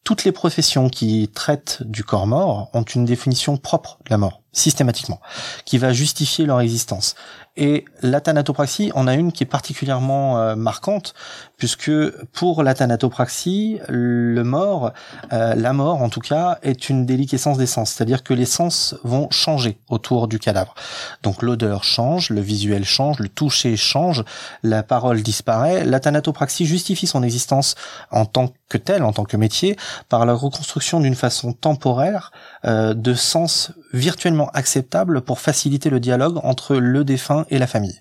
toutes 0.04 0.24
les 0.24 0.32
professions 0.32 0.88
qui 0.88 1.30
traitent 1.34 1.84
du 1.84 2.04
corps 2.04 2.28
mort 2.28 2.70
ont 2.74 2.84
une 2.84 3.04
définition 3.04 3.58
propre 3.58 4.00
de 4.06 4.10
la 4.10 4.18
mort, 4.18 4.42
systématiquement, 4.54 5.20
qui 5.66 5.78
va 5.78 5.92
justifier 5.92 6.46
leur 6.46 6.62
existence. 6.62 7.16
Et 7.58 7.86
la 8.04 8.22
thanatopraxie 8.22 8.92
en 8.94 9.08
a 9.08 9.16
une 9.16 9.32
qui 9.32 9.44
est 9.44 9.48
particulièrement 9.48 10.40
euh, 10.40 10.56
marquante, 10.56 11.16
puisque 11.58 11.92
pour 12.32 12.62
la 12.62 12.76
thanatopraxie, 12.76 13.80
le 13.90 14.44
mort, 14.44 14.94
euh, 15.34 15.56
la 15.56 15.74
mort 15.74 16.04
en 16.04 16.10
tout 16.10 16.20
cas, 16.20 16.60
est 16.62 16.90
une 16.90 17.08
déliquescence 17.08 17.58
des 17.58 17.66
sens, 17.66 17.92
c'est-à-dire 17.92 18.24
que 18.24 18.36
les 18.36 18.46
sens 18.46 18.96
vont 19.04 19.28
changer 19.32 19.80
autour 19.90 20.28
du 20.28 20.38
cadavre. 20.38 20.76
Donc 21.24 21.42
l'odeur 21.42 21.84
change, 21.84 22.30
le 22.30 22.42
visuel 22.42 22.86
change, 22.86 23.18
le 23.18 23.28
toucher 23.28 23.76
change, 23.76 24.24
la 24.62 24.84
parole 24.84 25.24
disparaît. 25.24 25.84
La 25.84 26.00
thanatopraxie 26.00 26.68
justifie 26.68 27.08
son 27.08 27.24
existence 27.24 27.74
en 28.12 28.26
tant 28.26 28.52
que 28.70 28.78
telle, 28.78 29.04
en 29.04 29.14
tant 29.14 29.24
que 29.24 29.38
métier, 29.38 29.78
par 30.10 30.26
la 30.26 30.34
reconstruction 30.34 31.00
d'une 31.00 31.16
façon 31.16 31.54
temporaire 31.54 32.32
euh, 32.66 32.94
de 32.94 33.14
sens 33.14 33.72
virtuellement 33.94 34.50
acceptable 34.54 35.22
pour 35.22 35.40
faciliter 35.40 35.90
le 35.90 36.00
dialogue 36.00 36.40
entre 36.44 36.76
le 36.76 37.04
défunt 37.04 37.46
et 37.50 37.58
la 37.58 37.68
famille. 37.68 38.00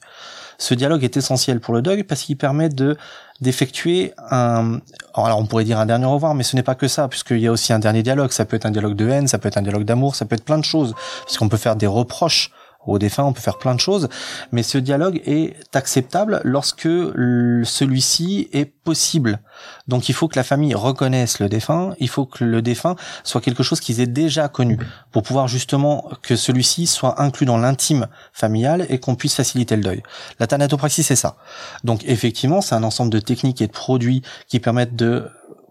Ce 0.59 0.75
dialogue 0.75 1.05
est 1.05 1.17
essentiel 1.17 1.61
pour 1.61 1.75
le 1.75 1.83
deuil 1.83 2.03
parce 2.03 2.23
qu'il 2.23 2.37
permet 2.37 2.69
de 2.69 2.97
d'effectuer 3.43 4.15
un 4.31 4.81
alors 5.13 5.39
on 5.39 5.45
pourrait 5.45 5.65
dire 5.65 5.79
un 5.79 5.85
dernier 5.85 6.07
au 6.07 6.13
revoir 6.15 6.35
mais 6.35 6.43
ce 6.43 6.57
n'est 6.57 6.63
pas 6.63 6.75
que 6.75 6.89
ça 6.89 7.07
puisqu'il 7.07 7.39
y 7.39 7.47
a 7.47 7.53
aussi 7.53 7.75
un 7.75 7.79
dernier 7.79 8.03
dialogue 8.03 8.33
ça 8.33 8.47
peut 8.47 8.57
être 8.57 8.65
un 8.65 8.71
dialogue 8.71 8.97
de 8.97 9.07
haine 9.11 9.29
ça 9.29 9.37
peut 9.37 9.49
être 9.49 9.59
un 9.59 9.63
dialogue 9.63 9.85
d'amour 9.85 10.15
ça 10.15 10.25
peut 10.25 10.37
être 10.37 10.45
plein 10.45 10.57
de 10.57 10.65
choses 10.65 10.95
parce 11.23 11.37
qu'on 11.37 11.51
peut 11.51 11.59
faire 11.59 11.77
des 11.77 11.87
reproches 11.87 12.51
au 12.87 12.99
défunt, 12.99 13.25
on 13.25 13.33
peut 13.33 13.41
faire 13.41 13.59
plein 13.59 13.75
de 13.75 13.81
choses, 13.81 14.09
mais 14.53 14.63
ce 14.63 14.79
dialogue 14.79 15.21
est 15.27 15.57
acceptable 15.75 16.41
lorsque 16.45 16.89
celui-ci 16.89 18.49
est 18.53 18.67
possible. 18.67 19.41
Donc 19.89 20.09
il 20.09 20.15
faut 20.15 20.29
que 20.29 20.37
la 20.37 20.45
famille 20.45 20.75
reconnaisse 20.75 21.41
le 21.41 21.49
défunt, 21.49 21.95
il 21.99 22.09
faut 22.09 22.27
que 22.27 22.45
le 22.45 22.63
défunt 22.63 22.97
soit 23.25 23.41
quelque 23.41 23.63
chose 23.63 23.81
qu'ils 23.81 24.01
aient 24.01 24.07
déjà 24.07 24.49
connu, 24.49 24.79
pour 25.13 25.23
pouvoir 25.23 25.49
justement 25.49 26.09
que 26.23 26.37
celui-ci 26.37 26.87
soit 26.87 27.21
inclus 27.21 27.47
dans 27.47 27.59
l'intime 27.59 28.07
familial 28.33 28.87
et 28.89 28.99
qu'on 28.99 29.15
puisse 29.15 29.35
faciliter 29.35 29.77
le 29.77 29.83
deuil. 29.83 30.03
La 30.39 30.47
thanatopraxie, 30.47 31.03
c'est 31.03 31.17
ça. 31.17 31.37
Donc 31.85 32.03
effectivement, 32.07 32.61
c'est 32.61 32.75
un 32.75 32.83
ensemble 32.83 33.11
de 33.11 33.21
techniques 33.21 33.61
et 33.61 33.67
de 33.67 33.73
produits 33.73 34.23
qui 34.49 34.61
permettent 34.61 34.97
de 34.97 35.29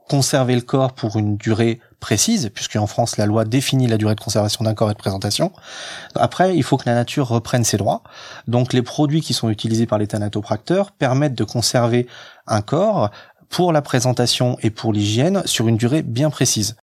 conserver 0.10 0.56
le 0.56 0.62
corps 0.62 0.94
pour 0.94 1.18
une 1.18 1.36
durée 1.38 1.80
précise, 2.00 2.52
puisque 2.54 2.76
en 2.76 2.86
France 2.88 3.18
la 3.18 3.26
loi 3.26 3.46
définit 3.46 3.88
la 3.88 3.98
durée 3.98 4.14
de 4.16 4.20
conservation 4.22 4.64
d'un 4.64 4.74
corps 4.76 4.92
et 4.92 4.94
de 4.94 5.00
présentation. 5.00 5.52
Après, 6.14 6.56
il 6.56 6.62
faut 6.64 6.78
que 6.78 6.88
la 6.88 6.94
nature 6.94 7.28
reprenne 7.28 7.64
ses 7.64 7.78
droits. 7.78 8.04
Donc 8.48 8.74
les 8.74 8.84
produits 8.84 9.22
qui 9.22 9.34
sont 9.34 9.50
utilisés 9.50 9.88
par 9.88 9.98
les 9.98 10.08
thanatopracteurs 10.08 10.92
permettent 10.92 11.34
de 11.36 11.44
conserver 11.44 12.08
un 12.46 12.62
corps 12.62 13.10
pour 13.50 13.72
la 13.74 13.82
présentation 13.82 14.58
et 14.62 14.70
pour 14.70 14.94
l'hygiène 14.94 15.42
sur 15.46 15.68
une 15.68 15.78
durée 15.78 16.02
bien 16.04 16.30
précise. 16.30 16.76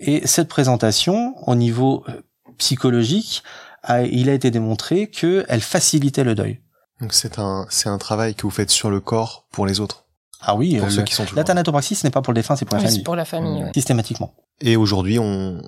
Et 0.00 0.26
cette 0.26 0.48
présentation, 0.48 1.34
au 1.48 1.54
niveau 1.54 2.04
euh, 2.08 2.22
psychologique, 2.58 3.42
a- 3.82 4.02
il 4.02 4.28
a 4.28 4.32
été 4.32 4.50
démontré 4.50 5.08
qu'elle 5.08 5.60
facilitait 5.60 6.24
le 6.24 6.34
deuil. 6.34 6.60
Donc 7.00 7.12
c'est 7.12 7.38
un 7.38 7.66
c'est 7.68 7.88
un 7.88 7.98
travail 7.98 8.34
que 8.34 8.42
vous 8.42 8.50
faites 8.50 8.70
sur 8.70 8.88
le 8.90 9.00
corps 9.00 9.46
pour 9.50 9.66
les 9.66 9.80
autres, 9.80 10.03
Ah 10.46 10.54
oui, 10.56 10.76
pour 10.76 10.86
euh, 10.88 10.90
ceux 10.90 11.02
qui 11.02 11.14
sont 11.14 11.24
toujours. 11.24 11.36
ce 11.46 12.06
n'est 12.06 12.10
pas 12.10 12.22
pour 12.22 12.32
le 12.32 12.36
défunt, 12.40 12.56
c'est 12.56 12.64
pour 12.64 12.74
la 12.76 12.80
Oui, 12.82 12.86
famille. 12.86 12.98
c'est 13.00 13.04
pour 13.04 13.16
la 13.16 13.24
famille. 13.24 13.62
ouais. 13.64 13.70
Systématiquement. 13.74 14.32
Et 14.60 14.76
aujourd'hui, 14.76 15.18
on 15.18 15.60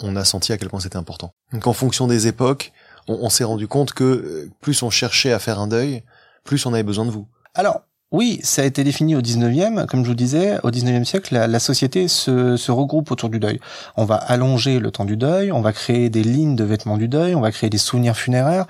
on 0.00 0.14
a 0.14 0.24
senti 0.24 0.52
à 0.52 0.58
quel 0.58 0.68
point 0.68 0.80
c'était 0.80 0.98
important. 0.98 1.32
Donc 1.52 1.66
en 1.66 1.72
fonction 1.72 2.06
des 2.06 2.26
époques, 2.26 2.72
on, 3.08 3.14
on 3.22 3.30
s'est 3.30 3.44
rendu 3.44 3.66
compte 3.66 3.92
que 3.94 4.04
euh, 4.04 4.50
plus 4.60 4.82
on 4.82 4.90
cherchait 4.90 5.32
à 5.32 5.38
faire 5.38 5.58
un 5.58 5.68
deuil, 5.68 6.02
plus 6.44 6.66
on 6.66 6.74
avait 6.74 6.82
besoin 6.82 7.06
de 7.06 7.10
vous. 7.10 7.26
Alors, 7.54 7.80
oui, 8.12 8.38
ça 8.42 8.60
a 8.62 8.64
été 8.66 8.84
défini 8.84 9.16
au 9.16 9.20
19e. 9.22 9.86
Comme 9.86 10.04
je 10.04 10.08
vous 10.10 10.14
disais, 10.14 10.58
au 10.62 10.70
19e 10.70 11.04
siècle, 11.04 11.32
la, 11.34 11.46
la 11.46 11.58
société 11.58 12.08
se, 12.08 12.56
se 12.58 12.70
regroupe 12.70 13.10
autour 13.10 13.30
du 13.30 13.40
deuil. 13.40 13.58
On 13.96 14.04
va 14.04 14.16
allonger 14.16 14.78
le 14.80 14.90
temps 14.90 15.06
du 15.06 15.16
deuil, 15.16 15.50
on 15.50 15.60
va 15.62 15.72
créer 15.72 16.10
des 16.10 16.22
lignes 16.22 16.56
de 16.56 16.64
vêtements 16.64 16.98
du 16.98 17.08
deuil, 17.08 17.34
on 17.34 17.40
va 17.40 17.50
créer 17.50 17.70
des 17.70 17.78
souvenirs 17.78 18.16
funéraires. 18.16 18.66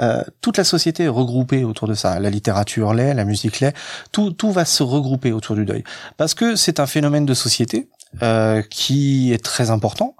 Euh, 0.00 0.22
toute 0.40 0.56
la 0.56 0.64
société 0.64 1.04
est 1.04 1.08
regroupée 1.08 1.64
autour 1.64 1.88
de 1.88 1.94
ça. 1.94 2.20
La 2.20 2.30
littérature 2.30 2.94
l'est, 2.94 3.14
la 3.14 3.24
musique 3.24 3.60
l'est. 3.60 3.74
Tout, 4.12 4.30
tout 4.30 4.52
va 4.52 4.64
se 4.64 4.82
regrouper 4.82 5.32
autour 5.32 5.56
du 5.56 5.64
deuil. 5.64 5.84
Parce 6.16 6.34
que 6.34 6.56
c'est 6.56 6.80
un 6.80 6.86
phénomène 6.86 7.26
de 7.26 7.34
société. 7.34 7.88
euh, 8.22 8.62
qui 8.62 9.34
est 9.34 9.44
très 9.44 9.68
important 9.68 10.16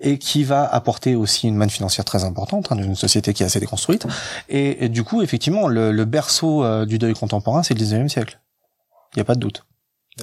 et 0.00 0.18
qui 0.18 0.42
va 0.42 0.64
apporter 0.64 1.14
aussi 1.14 1.46
une 1.46 1.54
manne 1.54 1.68
financière 1.68 2.06
très 2.06 2.24
importante 2.24 2.72
hein, 2.72 2.76
dans 2.76 2.82
une 2.82 2.96
société 2.96 3.34
qui 3.34 3.42
est 3.42 3.46
assez 3.46 3.60
déconstruite. 3.60 4.06
Et, 4.48 4.88
du 4.88 5.04
coup, 5.04 5.20
effectivement, 5.20 5.68
le, 5.68 5.92
le 5.92 6.04
berceau 6.06 6.64
euh, 6.64 6.86
du 6.86 6.98
deuil 6.98 7.12
contemporain, 7.12 7.62
c'est 7.62 7.74
le 7.74 7.84
19e 7.84 8.08
siècle. 8.08 8.40
Il 9.14 9.18
n'y 9.18 9.20
a 9.20 9.24
pas 9.24 9.34
de 9.34 9.40
doute. 9.40 9.64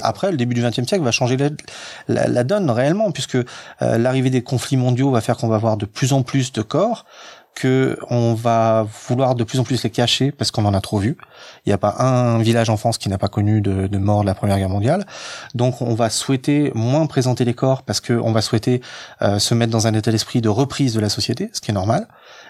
Après, 0.02 0.32
le 0.32 0.38
début 0.38 0.56
du 0.56 0.62
XXe 0.64 0.88
siècle 0.88 1.04
va 1.04 1.12
changer 1.12 1.38
la, 1.38 2.28
la, 2.28 2.44
donne 2.44 2.72
réellement, 2.72 3.12
puisque 3.12 3.36
euh, 3.36 3.46
l'arrivée 3.80 4.32
des 4.32 4.42
conflits 4.42 4.78
mondiaux 4.78 5.12
va 5.12 5.22
faire 5.22 5.38
qu'on 5.38 5.48
va 5.48 5.56
avoir 5.56 5.78
de 5.78 5.86
plus 5.86 6.14
en 6.14 6.24
plus 6.24 6.52
de 6.52 6.64
corps, 6.64 7.06
que 7.56 7.98
on 8.10 8.34
va 8.34 8.88
vouloir 9.08 9.36
de 9.36 9.44
plus 9.44 9.60
en 9.60 9.64
plus 9.64 9.84
les 9.84 9.90
cacher 9.90 10.32
parce 10.32 10.52
qu'on 10.52 10.66
en 10.66 10.74
a 10.74 10.82
trop 10.82 10.98
vu. 10.98 11.18
Il 11.66 11.70
n'y 11.70 11.74
a 11.74 11.78
pas 11.78 11.96
un 12.00 12.40
village 12.40 12.70
en 12.70 12.78
France 12.78 12.98
qui 12.98 13.10
n'a 13.10 13.18
pas 13.18 13.28
connu 13.28 13.62
de, 13.62 13.88
de, 13.88 13.98
mort 13.98 14.22
de 14.22 14.26
la 14.26 14.36
Première 14.36 14.58
Guerre 14.58 14.70
mondiale. 14.70 15.06
Donc 15.54 15.82
on 15.82 15.94
va 15.94 16.10
souhaiter 16.10 16.72
moins 16.76 17.06
présenter 17.06 17.46
les 17.46 17.54
corps 17.54 17.84
parce 17.84 18.02
qu'on 18.02 18.32
va 18.32 18.42
souhaiter 18.42 18.82
euh, 19.22 19.40
se 19.40 19.54
mettre 19.54 19.72
dans 19.72 19.88
un 19.88 19.94
état 19.94 20.12
d'esprit 20.12 20.42
de 20.42 20.50
reprise 20.50 20.94
de 20.94 21.00
la 21.00 21.10
société, 21.10 21.50
ce 21.54 21.62
qui 21.62 21.72
est 21.72 21.74
normal. 21.74 22.08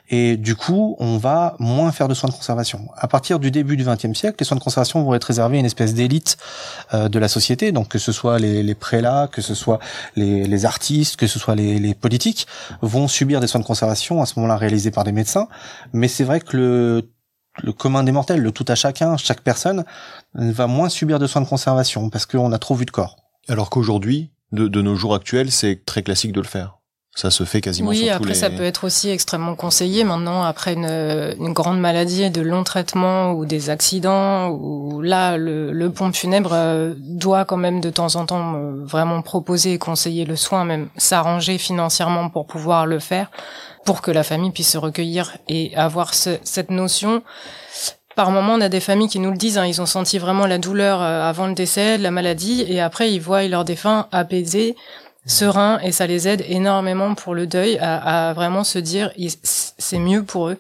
Et 0.10 0.36
du 0.36 0.56
coup, 0.56 0.96
on 1.00 1.18
va 1.18 1.56
moins 1.60 1.92
faire 1.92 2.08
de 2.08 2.14
soins 2.14 2.30
de 2.30 2.36
conservation. 2.36 2.90
À 2.98 3.08
partir 3.08 3.40
du 3.40 3.52
début 3.52 3.78
du 3.78 3.86
XXe 3.86 4.14
siècle, 4.14 4.36
les 4.40 4.46
soins 4.46 4.58
de 4.58 4.64
conservation 4.64 5.02
vont 5.02 5.14
être 5.14 5.24
réservés 5.24 5.58
à 5.58 5.60
une 5.60 5.66
espèce 5.66 5.94
d'élite 5.94 6.38
euh, 6.94 7.08
de 7.08 7.20
la 7.20 7.28
société, 7.28 7.72
donc 7.72 7.88
que 7.88 8.00
ce 8.00 8.12
soit 8.12 8.38
les, 8.38 8.64
les 8.64 8.76
prélats, 8.76 9.30
que 9.32 9.42
ce 9.42 9.56
soit 9.56 9.80
les, 10.16 10.46
les, 10.46 10.66
artistes, 10.66 11.16
que 11.16 11.28
ce 11.28 11.40
soit 11.40 11.56
les, 11.56 11.80
les, 11.80 11.94
politiques, 11.94 12.48
vont 12.82 13.08
subir 13.08 13.40
des 13.40 13.48
soins 13.48 13.62
de 13.62 13.66
conservation 13.66 14.22
à 14.22 14.26
ce 14.26 14.34
moment-là 14.38 14.58
réalisés 14.58 14.92
par 14.92 15.06
des 15.06 15.14
médecins. 15.14 15.48
Mais 15.94 16.08
c'est 16.08 16.26
vrai 16.26 16.42
que 16.42 16.58
le 16.58 17.10
le 17.62 17.72
commun 17.72 18.04
des 18.04 18.12
mortels, 18.12 18.42
le 18.42 18.52
tout 18.52 18.66
à 18.68 18.74
chacun, 18.74 19.16
chaque 19.16 19.42
personne, 19.42 19.86
va 20.34 20.66
moins 20.66 20.90
subir 20.90 21.20
de 21.20 21.28
soins 21.28 21.42
de 21.44 21.48
conservation 21.48 22.10
parce 22.10 22.26
qu'on 22.26 22.52
a 22.52 22.58
trop 22.58 22.74
vu 22.74 22.86
de 22.86 22.92
corps. 22.92 23.18
Alors 23.48 23.70
qu'aujourd'hui, 23.70 24.32
de, 24.52 24.68
de 24.68 24.82
nos 24.82 24.96
jours 24.96 25.14
actuels, 25.14 25.52
c'est 25.52 25.86
très 25.86 26.02
classique 26.02 26.32
de 26.32 26.42
le 26.42 26.48
faire. 26.48 26.80
Ça 27.16 27.30
se 27.30 27.44
fait 27.44 27.62
quasiment 27.62 27.90
oui, 27.90 28.06
sur 28.06 28.16
après 28.16 28.30
les... 28.30 28.36
ça 28.36 28.50
peut 28.50 28.64
être 28.64 28.86
aussi 28.86 29.10
extrêmement 29.10 29.56
conseillé 29.56 30.04
maintenant 30.04 30.42
après 30.44 30.74
une, 30.74 30.90
une 30.90 31.54
grande 31.54 31.80
maladie 31.80 32.32
de 32.32 32.42
long 32.42 32.64
traitement 32.64 33.34
ou 33.34 33.46
des 33.46 33.70
accidents 33.70 34.50
où 34.50 35.00
là 35.00 35.38
le, 35.38 35.72
le 35.72 35.92
pompe 35.92 36.16
funèbre 36.16 36.54
euh, 36.54 36.96
doit 36.98 37.46
quand 37.46 37.58
même 37.58 37.82
de 37.82 37.92
temps 37.92 38.16
en 38.16 38.26
temps 38.26 38.56
euh, 38.56 38.84
vraiment 38.84 39.22
proposer 39.22 39.74
et 39.74 39.78
conseiller 39.78 40.26
le 40.26 40.36
soin, 40.36 40.66
même 40.66 40.90
s'arranger 40.98 41.60
financièrement 41.60 42.30
pour 42.30 42.48
pouvoir 42.48 42.88
le 42.88 42.98
faire, 42.98 43.30
pour 43.86 44.02
que 44.02 44.10
la 44.10 44.24
famille 44.24 44.50
puisse 44.52 44.72
se 44.72 44.80
recueillir 44.80 45.38
et 45.48 45.72
avoir 45.76 46.16
ce, 46.16 46.40
cette 46.44 46.72
notion. 46.72 47.22
Par 48.16 48.30
moment, 48.30 48.54
on 48.54 48.62
a 48.62 48.70
des 48.70 48.80
familles 48.80 49.08
qui 49.08 49.20
nous 49.20 49.32
le 49.32 49.38
disent, 49.38 49.58
hein, 49.58 49.66
ils 49.66 49.82
ont 49.82 49.88
senti 49.88 50.20
vraiment 50.20 50.46
la 50.46 50.60
douleur 50.60 51.02
euh, 51.02 51.28
avant 51.28 51.48
le 51.48 51.54
décès, 51.54 51.98
la 51.98 52.12
maladie, 52.12 52.64
et 52.68 52.82
après 52.82 53.12
ils 53.12 53.22
voient 53.22 53.48
leur 53.48 53.66
défunt 53.66 54.08
apaisé, 54.12 54.76
serein 55.26 55.80
et 55.80 55.92
ça 55.92 56.08
les 56.08 56.28
aide 56.28 56.44
énormément 56.48 57.16
pour 57.16 57.34
le 57.34 57.48
deuil 57.48 57.78
à, 57.80 58.30
à 58.30 58.34
vraiment 58.34 58.64
se 58.64 58.80
dire 58.80 59.12
c'est 59.44 60.00
mieux 60.00 60.24
pour 60.24 60.50
eux 60.50 60.58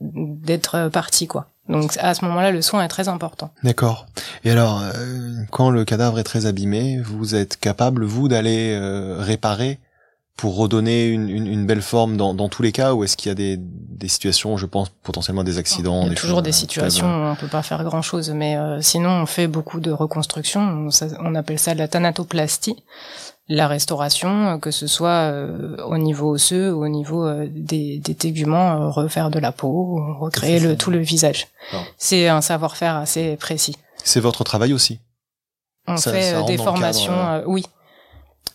d'être 0.00 0.88
partis 0.88 1.26
quoi. 1.26 1.46
Donc 1.68 1.96
à 1.98 2.14
ce 2.14 2.24
moment-là, 2.24 2.50
le 2.50 2.60
soin 2.60 2.84
est 2.84 2.88
très 2.88 3.08
important. 3.08 3.50
D'accord. 3.62 4.06
Et 4.44 4.50
alors, 4.50 4.82
euh, 4.82 5.34
quand 5.50 5.70
le 5.70 5.84
cadavre 5.84 6.18
est 6.18 6.24
très 6.24 6.46
abîmé, 6.46 7.00
vous 7.00 7.34
êtes 7.34 7.56
capable, 7.56 8.04
vous, 8.04 8.28
d'aller 8.28 8.72
euh, 8.74 9.16
réparer 9.20 9.78
pour 10.36 10.56
redonner 10.56 11.06
une, 11.06 11.28
une, 11.28 11.46
une, 11.46 11.66
belle 11.66 11.82
forme 11.82 12.16
dans, 12.16 12.34
dans 12.34 12.48
tous 12.48 12.62
les 12.62 12.72
cas 12.72 12.94
ou 12.94 13.04
est-ce 13.04 13.16
qu'il 13.16 13.28
y 13.28 13.32
a 13.32 13.34
des, 13.34 13.58
des 13.58 14.08
situations, 14.08 14.56
je 14.56 14.66
pense 14.66 14.88
potentiellement 14.88 15.44
des 15.44 15.58
accidents 15.58 16.00
Il 16.00 16.04
y 16.04 16.06
a 16.06 16.08
des 16.10 16.14
toujours 16.16 16.38
choses, 16.38 16.44
des 16.44 16.52
situations 16.52 17.06
où 17.06 17.26
on 17.30 17.36
peut 17.36 17.48
pas 17.48 17.62
faire 17.62 17.84
grand-chose, 17.84 18.30
mais 18.30 18.56
euh, 18.56 18.80
sinon 18.80 19.10
on 19.10 19.26
fait 19.26 19.46
beaucoup 19.46 19.78
de 19.78 19.90
reconstruction. 19.92 20.60
On, 20.60 20.90
ça, 20.90 21.06
on 21.20 21.34
appelle 21.34 21.58
ça 21.58 21.74
de 21.74 21.78
la 21.78 21.86
thanatoplastie 21.86 22.82
la 23.48 23.68
restauration, 23.68 24.58
que 24.60 24.70
ce 24.70 24.86
soit 24.86 25.30
euh, 25.30 25.76
au 25.84 25.98
niveau 25.98 26.30
osseux 26.30 26.72
ou 26.72 26.84
au 26.84 26.88
niveau 26.88 27.26
euh, 27.26 27.46
des, 27.50 27.98
des, 27.98 28.14
téguments, 28.14 28.72
euh, 28.72 28.88
refaire 28.88 29.30
de 29.30 29.38
la 29.38 29.52
peau, 29.52 30.00
recréer 30.20 30.60
le, 30.60 30.76
tout 30.76 30.90
le 30.90 30.98
visage. 30.98 31.48
C'est 31.98 32.28
un 32.28 32.40
savoir-faire 32.40 32.96
assez 32.96 33.36
précis. 33.36 33.76
C'est 34.04 34.20
votre 34.20 34.44
travail 34.44 34.72
aussi 34.72 35.00
On 35.86 35.96
ça, 35.96 36.12
fait 36.12 36.32
ça 36.32 36.42
des 36.42 36.56
formations, 36.56 37.12
cadre, 37.12 37.48
oui. 37.48 37.64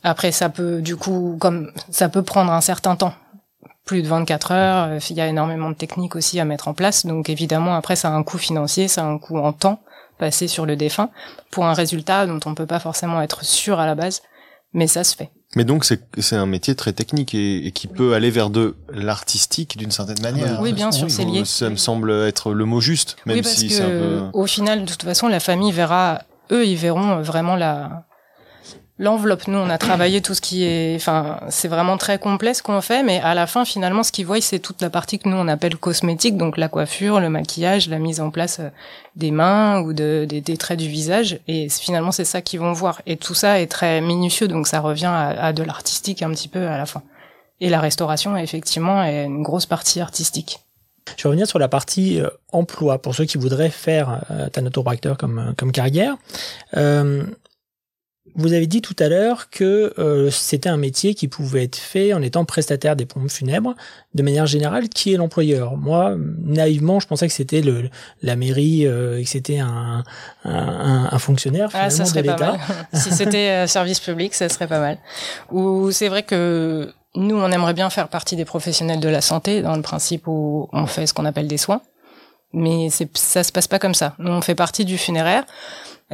Après, 0.04 0.32
ça 0.32 0.50
peut, 0.50 0.82
du 0.82 0.96
coup, 0.96 1.38
comme 1.40 1.72
ça 1.90 2.08
peut 2.08 2.24
prendre 2.24 2.52
un 2.52 2.62
certain 2.62 2.96
temps, 2.96 3.14
plus 3.86 4.02
de 4.02 4.08
24 4.08 4.52
heures. 4.52 5.00
Il 5.10 5.16
y 5.16 5.22
a 5.22 5.28
énormément 5.28 5.70
de 5.70 5.76
techniques 5.76 6.16
aussi 6.16 6.40
à 6.40 6.46
mettre 6.46 6.68
en 6.70 6.74
place. 6.74 7.06
Donc, 7.06 7.30
évidemment, 7.30 7.76
après, 7.76 7.96
ça 7.96 8.10
a 8.10 8.12
un 8.12 8.24
coût 8.24 8.38
financier, 8.38 8.88
ça 8.88 9.04
a 9.04 9.06
un 9.06 9.18
coût 9.18 9.38
en 9.38 9.52
temps 9.54 9.82
passé 10.18 10.48
sur 10.48 10.66
le 10.66 10.76
défunt 10.76 11.10
pour 11.52 11.66
un 11.66 11.74
résultat 11.74 12.26
dont 12.26 12.40
on 12.46 12.56
peut 12.56 12.66
pas 12.66 12.80
forcément 12.80 13.22
être 13.22 13.44
sûr 13.44 13.80
à 13.80 13.86
la 13.86 13.96
base 13.96 14.22
mais 14.78 14.88
ça 14.88 15.04
se 15.04 15.16
fait. 15.16 15.32
Mais 15.56 15.66
donc 15.66 15.86
c'est 15.86 16.02
c'est 16.20 16.36
un 16.36 16.46
métier 16.46 16.76
très 16.76 16.94
technique 16.94 17.34
et, 17.34 17.66
et 17.66 17.72
qui 17.72 17.88
peut 17.88 18.14
aller 18.14 18.30
vers 18.30 18.50
de 18.50 18.76
l'artistique 18.94 19.76
d'une 19.76 19.92
certaine 19.92 20.22
manière. 20.22 20.62
Oui, 20.62 20.72
bien 20.72 20.92
sûr, 20.92 21.10
c'est 21.10 21.26
lié. 21.26 21.44
Ça 21.46 21.70
me 21.70 21.78
semble 21.78 22.12
être 22.12 22.54
le 22.54 22.64
mot 22.66 22.80
juste, 22.80 23.18
même 23.26 23.38
oui, 23.38 23.42
parce 23.42 23.56
si 23.56 23.68
que 23.68 23.74
c'est 23.74 23.82
un 23.82 23.90
peu... 23.90 24.22
au 24.34 24.46
final, 24.46 24.86
de 24.86 24.90
toute 24.90 25.04
façon, 25.04 25.28
la 25.28 25.40
famille 25.40 25.72
verra, 25.72 26.22
eux, 26.52 26.66
ils 26.66 26.78
verront 26.78 27.22
vraiment 27.22 27.56
la 27.56 28.07
l'enveloppe. 29.00 29.48
Nous, 29.48 29.58
on 29.58 29.70
a 29.70 29.78
travaillé 29.78 30.22
tout 30.22 30.34
ce 30.34 30.42
qui 30.42 30.64
est, 30.64 30.96
enfin, 30.96 31.40
c'est 31.50 31.68
vraiment 31.68 31.98
très 31.98 32.18
complet 32.20 32.54
ce 32.54 32.64
qu'on 32.64 32.82
fait, 32.82 33.04
mais 33.04 33.20
à 33.20 33.34
la 33.34 33.48
fin, 33.48 33.66
finalement, 33.66 34.04
ce 34.04 34.12
qu'ils 34.12 34.26
voient, 34.26 34.42
c'est 34.42 34.60
toute 34.60 34.82
la 34.82 34.90
partie 34.90 35.20
que 35.20 35.30
nous 35.30 35.38
on 35.38 35.48
appelle 35.48 35.78
cosmétique, 35.78 36.38
donc 36.38 36.58
la 36.58 36.68
coiffure, 36.68 37.20
le 37.20 37.30
maquillage, 37.30 37.90
la 37.90 38.00
mise 38.00 38.20
en 38.20 38.32
place 38.32 38.60
des 39.16 39.32
mains 39.32 39.82
ou 39.82 39.94
de, 39.94 40.26
des, 40.30 40.58
traits 40.58 40.80
du 40.80 40.88
visage, 40.88 41.40
et 41.48 41.70
finalement, 41.70 42.12
c'est 42.12 42.26
ça 42.26 42.42
qu'ils 42.42 42.60
vont 42.60 42.74
voir. 42.74 43.02
Et 43.06 43.18
tout 43.18 43.34
ça 43.34 43.62
est 43.62 43.68
très 43.68 44.02
minutieux, 44.02 44.48
donc 44.48 44.68
ça 44.68 44.80
revient 44.80 45.06
à, 45.06 45.54
de 45.54 45.64
l'artistique 45.64 46.22
un 46.22 46.32
petit 46.32 46.48
peu 46.48 46.68
à 46.68 46.78
la 46.78 46.86
fin. 46.86 47.04
Et 47.60 47.70
la 47.70 47.80
restauration, 47.80 48.38
effectivement, 48.38 49.04
est 49.04 49.26
une 49.26 49.42
grosse 49.42 49.66
partie 49.66 50.00
artistique. 50.00 50.60
Je 51.16 51.24
vais 51.24 51.30
revenir 51.30 51.48
sur 51.48 51.58
la 51.58 51.70
partie 51.70 52.20
euh, 52.20 52.30
emploi 52.52 53.02
pour 53.02 53.16
ceux 53.16 53.24
qui 53.24 53.38
voudraient 53.38 53.70
faire 53.70 54.26
euh, 54.30 54.50
thanatopracteur 54.50 55.18
comme 55.18 55.54
comme 55.58 55.72
carrière. 55.72 56.18
Euh, 56.76 57.24
vous 58.36 58.54
avez 58.54 58.68
dit 58.68 58.82
tout 58.82 58.96
à 59.00 59.10
l'heure 59.10 59.50
que 59.50 59.94
euh, 59.98 60.30
c'était 60.30 60.70
un 60.70 60.78
métier 60.78 61.16
qui 61.16 61.28
pouvait 61.28 61.64
être 61.64 61.76
fait 61.76 62.14
en 62.14 62.22
étant 62.22 62.46
prestataire 62.46 62.96
des 62.96 63.06
pompes 63.06 63.30
funèbres. 63.30 63.76
De 64.14 64.24
manière 64.24 64.46
générale, 64.46 64.90
qui 64.90 65.14
est 65.14 65.18
l'employeur? 65.18 65.78
Moi, 65.78 66.16
naïvement, 66.44 67.00
je 67.00 67.08
pensais 67.08 67.28
que 67.28 67.34
c'était 67.34 67.62
le 67.62 67.90
la 68.22 68.36
mairie, 68.36 68.86
euh, 68.86 69.22
que 69.22 69.28
c'était 69.28 69.60
un, 69.60 70.04
un, 70.44 71.10
un, 71.12 71.20
fonctionnaire 71.20 71.70
ah, 71.74 71.90
ça 71.90 72.06
serait 72.06 72.24
de 72.24 72.28
pas 72.28 72.38
mal. 72.38 72.60
si 72.94 73.12
c'était 73.12 73.50
euh, 73.50 73.68
service 73.68 74.00
public, 74.00 74.34
ça 74.34 74.50
serait 74.50 74.68
pas 74.68 74.80
mal. 74.80 74.98
Ou 75.52 75.92
c'est 75.92 76.08
vrai 76.08 76.24
que 76.24 76.94
nous, 77.16 77.36
on 77.36 77.52
aimerait 77.52 77.74
bien 77.74 77.90
faire 77.90 78.08
partie 78.08 78.36
des 78.36 78.46
professionnels 78.46 79.00
de 79.00 79.10
la 79.10 79.22
santé, 79.22 79.62
dans 79.62 79.76
le 79.76 79.82
principe 79.82 80.28
où 80.28 80.70
on 80.72 80.86
fait 80.86 81.08
ce 81.08 81.14
qu'on 81.14 81.26
appelle 81.26 81.48
des 81.48 81.58
soins. 81.58 81.82
Mais 82.54 82.90
c'est, 82.90 83.16
ça 83.18 83.44
se 83.44 83.52
passe 83.52 83.68
pas 83.68 83.80
comme 83.80 83.94
ça. 83.94 84.16
Nous, 84.20 84.32
on 84.32 84.42
fait 84.42 84.56
partie 84.56 84.86
du 84.86 84.98
funéraire. 84.98 85.44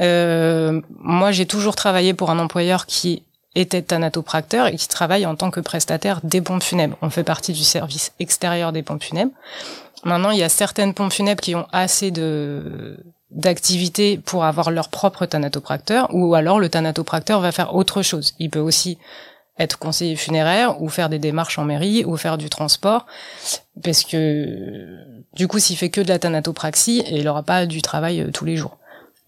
Euh, 0.00 0.80
moi, 0.98 1.32
j'ai 1.32 1.46
toujours 1.46 1.76
travaillé 1.76 2.14
pour 2.14 2.30
un 2.30 2.38
employeur 2.38 2.86
qui 2.86 3.22
était 3.54 3.82
thanatopracteur 3.82 4.66
et 4.66 4.76
qui 4.76 4.88
travaille 4.88 5.26
en 5.26 5.36
tant 5.36 5.50
que 5.50 5.60
prestataire 5.60 6.20
des 6.24 6.40
pompes 6.40 6.62
funèbres. 6.62 6.96
On 7.02 7.10
fait 7.10 7.24
partie 7.24 7.52
du 7.52 7.62
service 7.62 8.12
extérieur 8.18 8.72
des 8.72 8.82
pompes 8.82 9.02
funèbres. 9.02 9.32
Maintenant, 10.04 10.30
il 10.30 10.38
y 10.38 10.42
a 10.42 10.48
certaines 10.48 10.94
pompes 10.94 11.12
funèbres 11.12 11.40
qui 11.40 11.54
ont 11.54 11.66
assez 11.72 12.10
de 12.10 12.98
d'activité 13.30 14.16
pour 14.16 14.44
avoir 14.44 14.70
leur 14.70 14.88
propre 14.88 15.26
thanatopracteur 15.26 16.08
ou 16.12 16.36
alors 16.36 16.60
le 16.60 16.68
thanatopracteur 16.68 17.40
va 17.40 17.50
faire 17.50 17.74
autre 17.74 18.02
chose. 18.02 18.34
Il 18.38 18.48
peut 18.48 18.60
aussi 18.60 18.96
être 19.58 19.78
conseiller 19.78 20.14
funéraire 20.16 20.80
ou 20.80 20.88
faire 20.88 21.08
des 21.08 21.18
démarches 21.18 21.58
en 21.58 21.64
mairie 21.64 22.04
ou 22.04 22.16
faire 22.16 22.38
du 22.38 22.48
transport 22.48 23.06
parce 23.82 24.04
que 24.04 24.98
du 25.34 25.48
coup 25.48 25.58
s'il 25.58 25.76
fait 25.76 25.90
que 25.90 26.00
de 26.00 26.08
la 26.08 26.18
thanatopraxie 26.18 27.02
il 27.10 27.24
n'aura 27.24 27.42
pas 27.42 27.66
du 27.66 27.82
travail 27.82 28.20
euh, 28.20 28.30
tous 28.30 28.44
les 28.44 28.56
jours. 28.56 28.78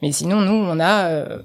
Mais 0.02 0.12
sinon, 0.12 0.40
nous, 0.40 0.52
on 0.52 0.78
a, 0.78 1.06
euh, 1.06 1.42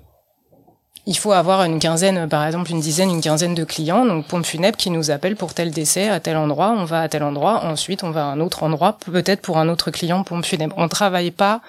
il 1.05 1.17
faut 1.17 1.31
avoir 1.31 1.63
une 1.63 1.79
quinzaine, 1.79 2.27
par 2.29 2.46
exemple, 2.46 2.72
une 2.72 2.79
dizaine, 2.79 3.10
une 3.10 3.22
quinzaine 3.22 3.55
de 3.55 3.63
clients, 3.63 4.05
donc 4.05 4.27
pompe 4.27 4.46
funèbre 4.46 4.77
qui 4.77 4.89
nous 4.89 5.10
appellent 5.10 5.36
pour 5.36 5.53
tel 5.53 5.72
décès 5.72 6.10
à 6.10 6.20
tel 6.20 6.38
endroit, 6.38 6.75
on 6.77 6.84
va 6.84 7.01
à 7.01 7.10
tel 7.10 7.24
endroit, 7.24 7.63
ensuite 7.65 8.03
on 8.03 8.12
va 8.12 8.25
à 8.25 8.27
un 8.27 8.39
autre 8.39 8.63
endroit, 8.63 8.98
peut-être 9.05 9.41
pour 9.41 9.58
un 9.58 9.70
autre 9.70 9.89
client 9.89 10.24
pompe 10.24 10.46
funèbre. 10.46 10.75
On 10.77 10.88
travaille 10.88 11.31
pas 11.31 11.62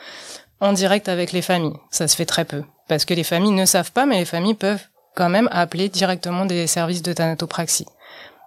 en 0.60 0.72
direct 0.72 1.08
avec 1.08 1.32
les 1.32 1.42
familles, 1.42 1.76
ça 1.90 2.08
se 2.08 2.16
fait 2.16 2.26
très 2.26 2.44
peu, 2.44 2.62
parce 2.88 3.04
que 3.04 3.14
les 3.14 3.24
familles 3.24 3.52
ne 3.52 3.64
savent 3.64 3.92
pas, 3.92 4.06
mais 4.06 4.18
les 4.18 4.24
familles 4.24 4.54
peuvent 4.54 4.84
quand 5.14 5.28
même 5.28 5.48
appeler 5.50 5.88
directement 5.88 6.44
des 6.44 6.66
services 6.66 7.02
de 7.02 7.12
thanatopraxie. 7.12 7.86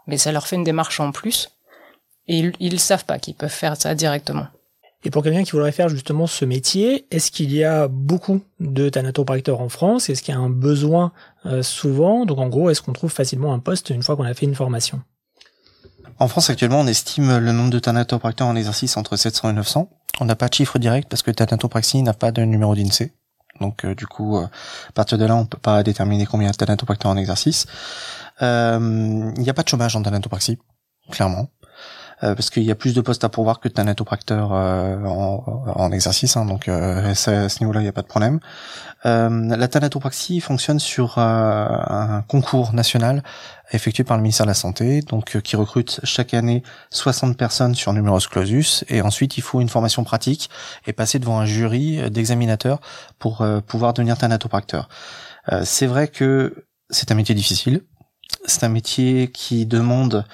Mais 0.08 0.18
ça 0.18 0.32
leur 0.32 0.48
fait 0.48 0.56
une 0.56 0.64
démarche 0.64 1.00
en 1.00 1.12
plus, 1.12 1.50
et 2.28 2.38
ils, 2.38 2.54
ils 2.60 2.80
savent 2.80 3.06
pas 3.06 3.18
qu'ils 3.18 3.36
peuvent 3.36 3.50
faire 3.50 3.76
ça 3.76 3.96
directement. 3.96 4.48
Et 5.06 5.12
pour 5.12 5.22
quelqu'un 5.22 5.44
qui 5.44 5.52
voudrait 5.52 5.72
faire 5.72 5.88
justement 5.88 6.26
ce 6.26 6.46
métier, 6.46 7.06
est-ce 7.12 7.30
qu'il 7.30 7.54
y 7.54 7.64
a 7.64 7.88
beaucoup 7.88 8.42
de 8.60 8.90
thanatopracteurs 8.90 9.62
en 9.62 9.70
France? 9.70 10.10
Est-ce 10.10 10.24
qu'il 10.24 10.34
y 10.34 10.38
a 10.38 10.42
un 10.42 10.50
besoin 10.50 11.12
euh, 11.46 11.62
souvent? 11.62 12.26
Donc 12.26 12.40
en 12.40 12.50
gros, 12.50 12.72
est-ce 12.72 12.82
qu'on 12.82 12.94
trouve 12.94 13.12
facilement 13.12 13.54
un 13.54 13.60
poste 13.60 13.92
une 13.92 14.02
fois 14.02 14.16
qu'on 14.16 14.24
a 14.24 14.34
fait 14.34 14.48
une 14.48 14.56
formation? 14.56 15.02
En 16.18 16.28
France 16.28 16.50
actuellement, 16.50 16.80
on 16.80 16.88
estime 16.88 17.38
le 17.38 17.52
nombre 17.52 17.70
de 17.70 17.78
thanatopracteurs 17.78 18.48
en 18.48 18.56
exercice 18.56 18.98
entre 18.98 19.16
700 19.16 19.52
et 19.52 19.54
900. 19.54 19.90
On 20.22 20.26
n'a 20.26 20.36
pas 20.36 20.48
de 20.48 20.56
chiffre 20.56 20.80
direct 20.80 21.08
parce 21.08 21.22
que 21.22 21.30
thanatopraxie 21.30 22.02
n'a 22.02 22.14
pas 22.14 22.32
de 22.32 22.42
numéro 22.42 22.74
d'INSEE. 22.74 23.12
Donc 23.62 23.86
du 23.86 24.08
coup, 24.08 24.38
à 24.38 24.50
partir 24.96 25.20
de 25.20 25.26
là, 25.26 25.36
on 25.36 25.46
peut 25.46 25.60
pas 25.60 25.84
déterminer 25.84 26.26
combien 26.26 26.50
de 26.50 26.56
thanatopracteurs 26.56 27.12
en 27.12 27.18
exercice. 27.18 27.68
Il 28.42 29.34
n'y 29.38 29.50
a 29.50 29.54
pas 29.54 29.64
de 29.64 29.68
chômage 29.68 29.96
en 29.96 30.02
thanatopraxie, 30.02 30.58
clairement. 31.12 31.50
Euh, 32.26 32.34
parce 32.34 32.50
qu'il 32.50 32.64
y 32.64 32.72
a 32.72 32.76
plus 32.76 32.94
de 32.94 33.02
postes 33.02 33.24
à 33.24 33.30
pourvoir 33.30 33.60
que 33.60 33.68
de 33.68 33.74
thanatopracteurs 33.74 34.52
euh, 34.54 34.98
en, 35.06 35.44
en, 35.76 35.92
exercice, 35.92 36.38
hein, 36.38 36.46
donc 36.46 36.68
euh, 36.68 37.12
à 37.12 37.16
ce 37.16 37.60
niveau-là, 37.60 37.82
il 37.82 37.84
n'y 37.84 37.90
a 37.90 37.94
pas 37.94 38.02
de 38.02 38.08
problème. 38.08 38.40
la 39.04 39.68
thanatopraxie 39.68 40.40
fonctionne 40.40 40.80
sur 40.80 41.20
un 41.20 42.24
concours 42.28 42.74
national 42.74 43.24
effectué 43.72 44.04
par 44.04 44.18
le 44.18 44.24
ministère 44.24 44.46
de 44.46 44.52
la 44.52 44.56
Santé, 44.56 45.02
donc 45.02 45.42
qui 45.42 45.56
recrute 45.56 46.00
chaque 46.04 46.34
année 46.34 46.64
60 46.90 47.38
personnes 47.38 47.76
sur 47.76 47.94
numerus 47.94 48.28
clausus, 48.28 48.84
et 48.90 49.02
ensuite 49.02 49.38
il 49.38 49.42
faut 49.42 49.62
une 49.62 49.70
formation 49.70 50.04
pratique 50.04 50.50
et 50.88 50.94
passer 50.94 51.20
devant 51.20 51.40
un 51.40 51.46
jury 51.46 52.10
d'examinateurs 52.10 52.80
pour 53.20 53.46
pouvoir 53.68 53.94
devenir 53.94 54.18
thanatopracteur. 54.18 54.90
c'est 55.64 55.88
vrai 55.88 56.08
que 56.08 56.66
c'est 56.90 57.12
un 57.12 57.16
métier 57.16 57.36
difficile, 57.36 57.82
c'est 58.46 58.64
un 58.64 58.70
métier 58.70 59.30
qui 59.32 59.68
demande 59.68 60.26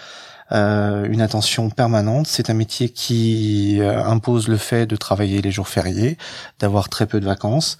une 0.51 1.21
attention 1.21 1.69
permanente. 1.69 2.27
C'est 2.27 2.49
un 2.49 2.53
métier 2.53 2.89
qui 2.89 3.79
euh, 3.79 4.03
impose 4.03 4.47
le 4.47 4.57
fait 4.57 4.85
de 4.85 4.95
travailler 4.95 5.41
les 5.41 5.51
jours 5.51 5.67
fériés, 5.67 6.17
d'avoir 6.59 6.89
très 6.89 7.05
peu 7.05 7.19
de 7.19 7.25
vacances. 7.25 7.77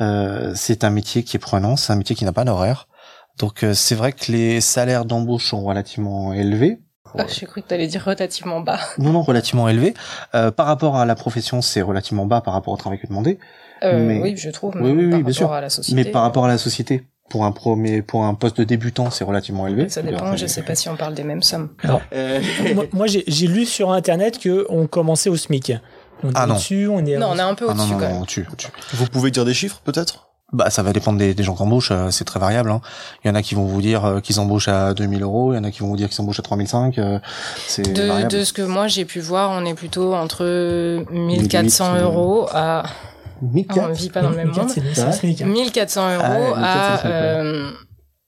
Euh, 0.00 0.52
c'est 0.54 0.84
un 0.84 0.90
métier 0.90 1.22
qui 1.22 1.36
est 1.36 1.40
prenant, 1.40 1.76
c'est 1.76 1.92
un 1.92 1.96
métier 1.96 2.16
qui 2.16 2.24
n'a 2.24 2.32
pas 2.32 2.44
d'horaire. 2.44 2.88
Donc 3.38 3.64
c'est 3.72 3.94
vrai 3.94 4.12
que 4.12 4.32
les 4.32 4.60
salaires 4.60 5.04
d'embauche 5.04 5.46
sont 5.50 5.62
relativement 5.62 6.32
élevés. 6.32 6.80
Ah, 7.16 7.24
J'ai 7.28 7.46
cru 7.46 7.62
que 7.62 7.68
tu 7.68 7.74
allais 7.74 7.86
dire 7.86 8.04
relativement 8.04 8.60
bas. 8.60 8.80
Non, 8.98 9.12
non, 9.12 9.22
relativement 9.22 9.68
élevés. 9.68 9.94
par 10.32 10.66
rapport 10.66 10.96
à 10.96 11.06
la 11.06 11.14
profession, 11.14 11.62
c'est 11.62 11.80
relativement 11.80 12.26
bas 12.26 12.40
par 12.40 12.52
rapport 12.54 12.74
au 12.74 12.76
travail 12.76 12.98
que 12.98 13.06
demandé. 13.06 13.38
mais... 13.82 14.20
Oui, 14.20 14.36
je 14.36 14.50
trouve. 14.50 14.74
Oui, 14.80 14.90
oui, 14.90 15.22
bien 15.22 15.32
sûr. 15.32 15.52
Mais 15.92 16.04
par 16.04 16.22
rapport 16.22 16.46
à 16.46 16.48
la 16.48 16.58
société, 16.58 17.06
pour 17.28 17.44
un 17.44 17.52
premier 17.52 18.02
pour 18.02 18.24
un 18.24 18.34
poste 18.34 18.58
de 18.58 18.64
débutant 18.64 19.10
c'est 19.10 19.24
relativement 19.24 19.66
élevé 19.66 19.88
ça 19.88 20.02
dépend 20.02 20.36
je 20.36 20.46
sais 20.46 20.62
pas 20.62 20.74
si 20.74 20.88
on 20.88 20.96
parle 20.96 21.14
des 21.14 21.24
mêmes 21.24 21.42
sommes 21.42 21.70
alors 21.82 22.00
euh, 22.12 22.40
moi, 22.92 23.06
j'ai 23.06 23.46
lu 23.46 23.66
sur 23.66 23.90
internet 23.92 24.38
que 24.38 24.66
on 24.68 24.86
commençait 24.86 25.30
au 25.30 25.36
SMIC 25.36 25.72
on 26.22 26.30
est 26.30 26.32
ah 26.34 26.46
non. 26.46 26.54
dessus 26.54 26.88
on 26.88 27.04
est 27.04 27.16
non 27.16 27.28
on 27.32 27.38
est 27.38 27.42
un 27.42 27.54
peu 27.54 27.66
au-dessus 27.66 27.94
ah 27.96 28.08
non, 28.08 28.22
au-dessus, 28.22 28.46
vous 28.94 29.06
pouvez 29.06 29.30
dire 29.30 29.44
des 29.44 29.54
chiffres 29.54 29.80
peut-être? 29.84 30.24
Bah, 30.50 30.70
ça 30.70 30.82
va 30.82 30.94
dépendre 30.94 31.18
des, 31.18 31.34
des 31.34 31.42
gens 31.42 31.54
qui 31.54 31.60
embauchent, 31.60 31.90
euh, 31.90 32.10
c'est 32.10 32.24
très 32.24 32.40
variable. 32.40 32.70
Hein. 32.70 32.80
Il 33.22 33.28
y 33.28 33.30
en 33.30 33.34
a 33.34 33.42
qui 33.42 33.54
vont 33.54 33.66
vous 33.66 33.82
dire 33.82 34.06
euh, 34.06 34.20
qu'ils 34.20 34.40
embauchent 34.40 34.68
à 34.68 34.94
2000 34.94 35.22
euros, 35.22 35.52
il 35.52 35.56
y 35.56 35.58
en 35.58 35.64
a 35.64 35.70
qui 35.70 35.80
vont 35.80 35.88
vous 35.88 35.96
dire 35.98 36.08
qu'ils 36.08 36.22
embauchent 36.22 36.38
à 36.38 36.42
3005. 36.42 36.98
c'est 37.66 37.92
de, 37.92 38.26
de 38.28 38.44
ce 38.44 38.54
que 38.54 38.62
moi 38.62 38.88
j'ai 38.88 39.04
pu 39.04 39.20
voir, 39.20 39.50
on 39.50 39.66
est 39.66 39.74
plutôt 39.74 40.14
entre 40.14 41.04
1400 41.12 42.00
euros 42.00 42.46
à 42.50 42.84
1400. 43.42 43.88
On 43.88 43.92
vit 43.92 44.10
pas 44.10 44.22
dans 44.22 44.30
le 44.30 44.36
même 44.36 44.52
monde. 44.52 44.72
1400 45.44 46.14
euros 46.16 46.54
à, 46.56 47.06
euh, 47.06 47.70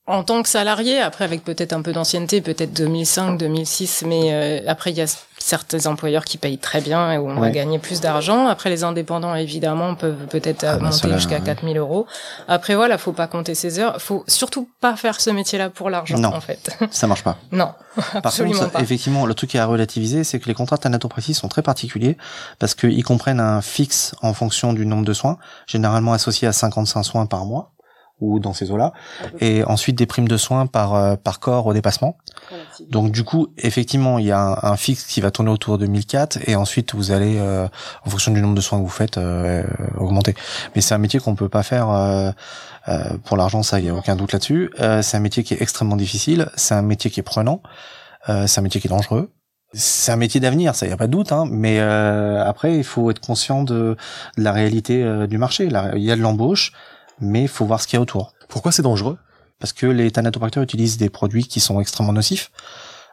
en 0.07 0.25
tant 0.25 0.43
que 0.43 0.49
salarié, 0.49 0.99
après 0.99 1.25
avec 1.25 1.45
peut-être 1.45 1.73
un 1.73 1.83
peu 1.83 1.93
d'ancienneté, 1.93 2.41
peut-être 2.41 2.73
2005, 2.73 3.39
2006, 3.39 4.05
mais 4.07 4.33
euh, 4.33 4.61
après 4.67 4.91
il 4.91 4.99
y 4.99 5.01
a 5.01 5.07
certains 5.43 5.87
employeurs 5.87 6.25
qui 6.25 6.39
payent 6.39 6.59
très 6.59 6.81
bien 6.81 7.13
et 7.13 7.19
où 7.19 7.29
on 7.29 7.41
va 7.41 7.51
gagner 7.51 7.79
plus 7.79 8.01
d'argent. 8.01 8.47
Après 8.47 8.71
les 8.71 8.85
indépendants 8.85 9.35
évidemment 9.35 9.95
peuvent 9.95 10.27
peut-être 10.29 10.65
ah, 10.65 10.77
bah, 10.77 10.91
monter 10.91 11.13
jusqu'à 11.15 11.41
4000 11.41 11.77
euros. 11.79 12.07
Après 12.47 12.75
voilà, 12.75 12.99
faut 12.99 13.13
pas 13.13 13.27
compter 13.27 13.55
ses 13.55 13.79
heures, 13.79 14.01
faut 14.01 14.25
surtout 14.29 14.69
pas 14.81 14.97
faire 14.97 15.21
ce 15.21 15.31
métier-là 15.31 15.71
pour 15.71 15.91
l'argent 15.91 16.23
en 16.23 16.41
fait. 16.41 16.77
Ça 16.91 17.07
marche 17.07 17.25
pas. 17.25 17.39
non, 17.53 17.73
absolument 18.15 18.59
Par 18.59 18.71
contre, 18.71 18.81
effectivement, 18.83 19.27
le 19.27 19.35
truc 19.35 19.55
à 19.57 19.67
relativiser, 19.67 20.25
c'est 20.25 20.39
que 20.39 20.47
les 20.47 20.55
contrats 20.55 20.77
de 20.77 20.83
thanatopraxie 20.83 21.35
sont 21.35 21.49
très 21.49 21.63
particuliers 21.63 22.17
parce 22.59 22.75
qu'ils 22.75 23.05
comprennent 23.05 23.41
un 23.41 23.63
fixe 23.63 24.15
en 24.23 24.35
fonction 24.35 24.73
du 24.73 24.87
nombre 24.87 25.05
de 25.05 25.13
soins, 25.13 25.39
généralement 25.67 26.13
associé 26.13 26.47
à 26.47 26.53
55 26.53 27.03
soins 27.03 27.27
par 27.27 27.45
mois 27.45 27.73
ou 28.21 28.39
dans 28.39 28.53
ces 28.53 28.71
eaux-là, 28.71 28.93
et 29.41 29.65
ensuite 29.65 29.97
des 29.97 30.07
primes 30.07 30.29
de 30.29 30.37
soins 30.37 30.67
par 30.67 30.95
euh, 30.95 31.17
par 31.17 31.41
corps 31.41 31.67
au 31.67 31.73
dépassement. 31.73 32.17
Donc 32.89 33.13
du 33.13 33.25
coup, 33.25 33.49
effectivement, 33.59 34.19
il 34.19 34.27
y 34.27 34.33
a 34.33 34.59
un, 34.63 34.77
fixe 34.77 35.05
qui 35.05 35.21
va 35.21 35.31
tourner 35.31 35.51
autour 35.51 35.79
de 35.79 35.87
1004, 35.87 36.49
et 36.49 36.57
ensuite 36.57 36.95
vous 36.95 37.13
allez, 37.13 37.37
euh, 37.39 37.67
en 38.05 38.11
fonction 38.11 38.33
du 38.33 38.41
nombre 38.41 38.55
de 38.55 38.61
soins 38.61 38.79
que 38.79 38.85
vous 38.85 38.89
faites, 38.89 39.19
euh, 39.19 39.63
augmenter. 39.99 40.35
Mais 40.75 40.81
c'est 40.81 40.95
un 40.95 40.99
métier 40.99 41.21
qu'on 41.21 41.35
peut 41.35 41.49
pas 41.49 41.63
faire 41.63 41.89
pour 43.25 43.37
l'argent, 43.37 43.63
ça, 43.63 43.79
il 43.79 43.87
y 43.87 43.89
a 43.89 43.95
aucun 43.95 44.17
doute 44.17 44.33
là-dessus. 44.33 44.71
c'est 45.03 45.17
un 45.17 45.21
métier 45.21 45.45
qui 45.45 45.55
est 45.55 45.63
extrêmement 45.63 45.97
difficile, 45.97 46.51
c'est 46.57 46.75
un 46.75 46.83
métier 46.83 47.11
qui 47.11 47.21
est 47.21 47.25
prenant, 47.25 47.63
c'est 48.27 48.59
un 48.59 48.63
métier 48.63 48.81
qui 48.81 48.89
est 48.89 48.91
dangereux. 48.91 49.31
C'est 49.73 50.11
un 50.11 50.17
métier 50.17 50.41
d'avenir, 50.41 50.75
ça 50.75 50.87
y 50.87 50.91
a 50.91 50.97
pas 50.97 51.07
de 51.07 51.13
doute, 51.13 51.31
hein, 51.31 51.45
mais 51.49 51.79
après 51.79 52.77
il 52.77 52.85
faut 52.85 53.11
être 53.11 53.21
conscient 53.21 53.63
de, 53.63 53.97
de 54.37 54.43
la 54.43 54.53
réalité 54.53 55.27
du 55.29 55.39
marché. 55.39 55.69
il 55.95 56.03
y 56.03 56.11
a 56.11 56.17
de 56.17 56.23
l'embauche, 56.23 56.73
mais 57.21 57.43
il 57.43 57.49
faut 57.49 57.65
voir 57.65 57.81
ce 57.81 57.87
qu'il 57.87 57.97
y 57.97 57.99
a 57.99 58.01
autour. 58.01 58.35
Pourquoi 58.49 58.73
c'est 58.73 58.83
dangereux? 58.83 59.19
Parce 59.59 59.73
que 59.73 59.87
les 59.87 60.11
thanatopracteurs 60.11 60.63
utilisent 60.63 60.97
des 60.97 61.11
produits 61.11 61.45
qui 61.45 61.61
sont 61.61 61.81
extrêmement 61.81 62.13
nocifs. 62.13 62.51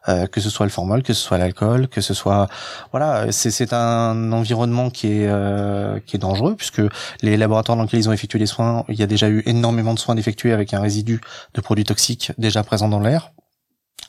Euh, 0.09 0.25
que 0.25 0.39
ce 0.39 0.49
soit 0.49 0.65
le 0.65 0.71
formol, 0.71 1.03
que 1.03 1.11
ce 1.11 1.21
soit 1.21 1.37
l'alcool, 1.37 1.89
que 1.89 1.99
ce 1.99 2.13
soit 2.13 2.47
voilà, 2.91 3.29
c'est 3.31 3.73
un 3.73 4.31
environnement 4.31 4.89
qui 4.89 5.07
est 5.07 5.27
euh, 5.27 5.99
qui 6.05 6.15
est 6.15 6.19
dangereux 6.19 6.55
puisque 6.55 6.81
les 7.21 7.35
laboratoires 7.35 7.75
dans 7.75 7.83
lesquels 7.83 7.99
ils 7.99 8.07
ont 8.07 8.13
effectué 8.13 8.39
les 8.39 8.45
soins, 8.45 8.85
il 8.87 8.95
y 8.95 9.03
a 9.03 9.07
déjà 9.07 9.27
eu 9.27 9.43
énormément 9.45 9.93
de 9.93 9.99
soins 9.99 10.15
effectués 10.15 10.53
avec 10.53 10.73
un 10.73 10.79
résidu 10.79 11.19
de 11.55 11.61
produits 11.61 11.83
toxiques 11.83 12.31
déjà 12.37 12.63
présent 12.63 12.87
dans 12.87 13.01
l'air. 13.01 13.31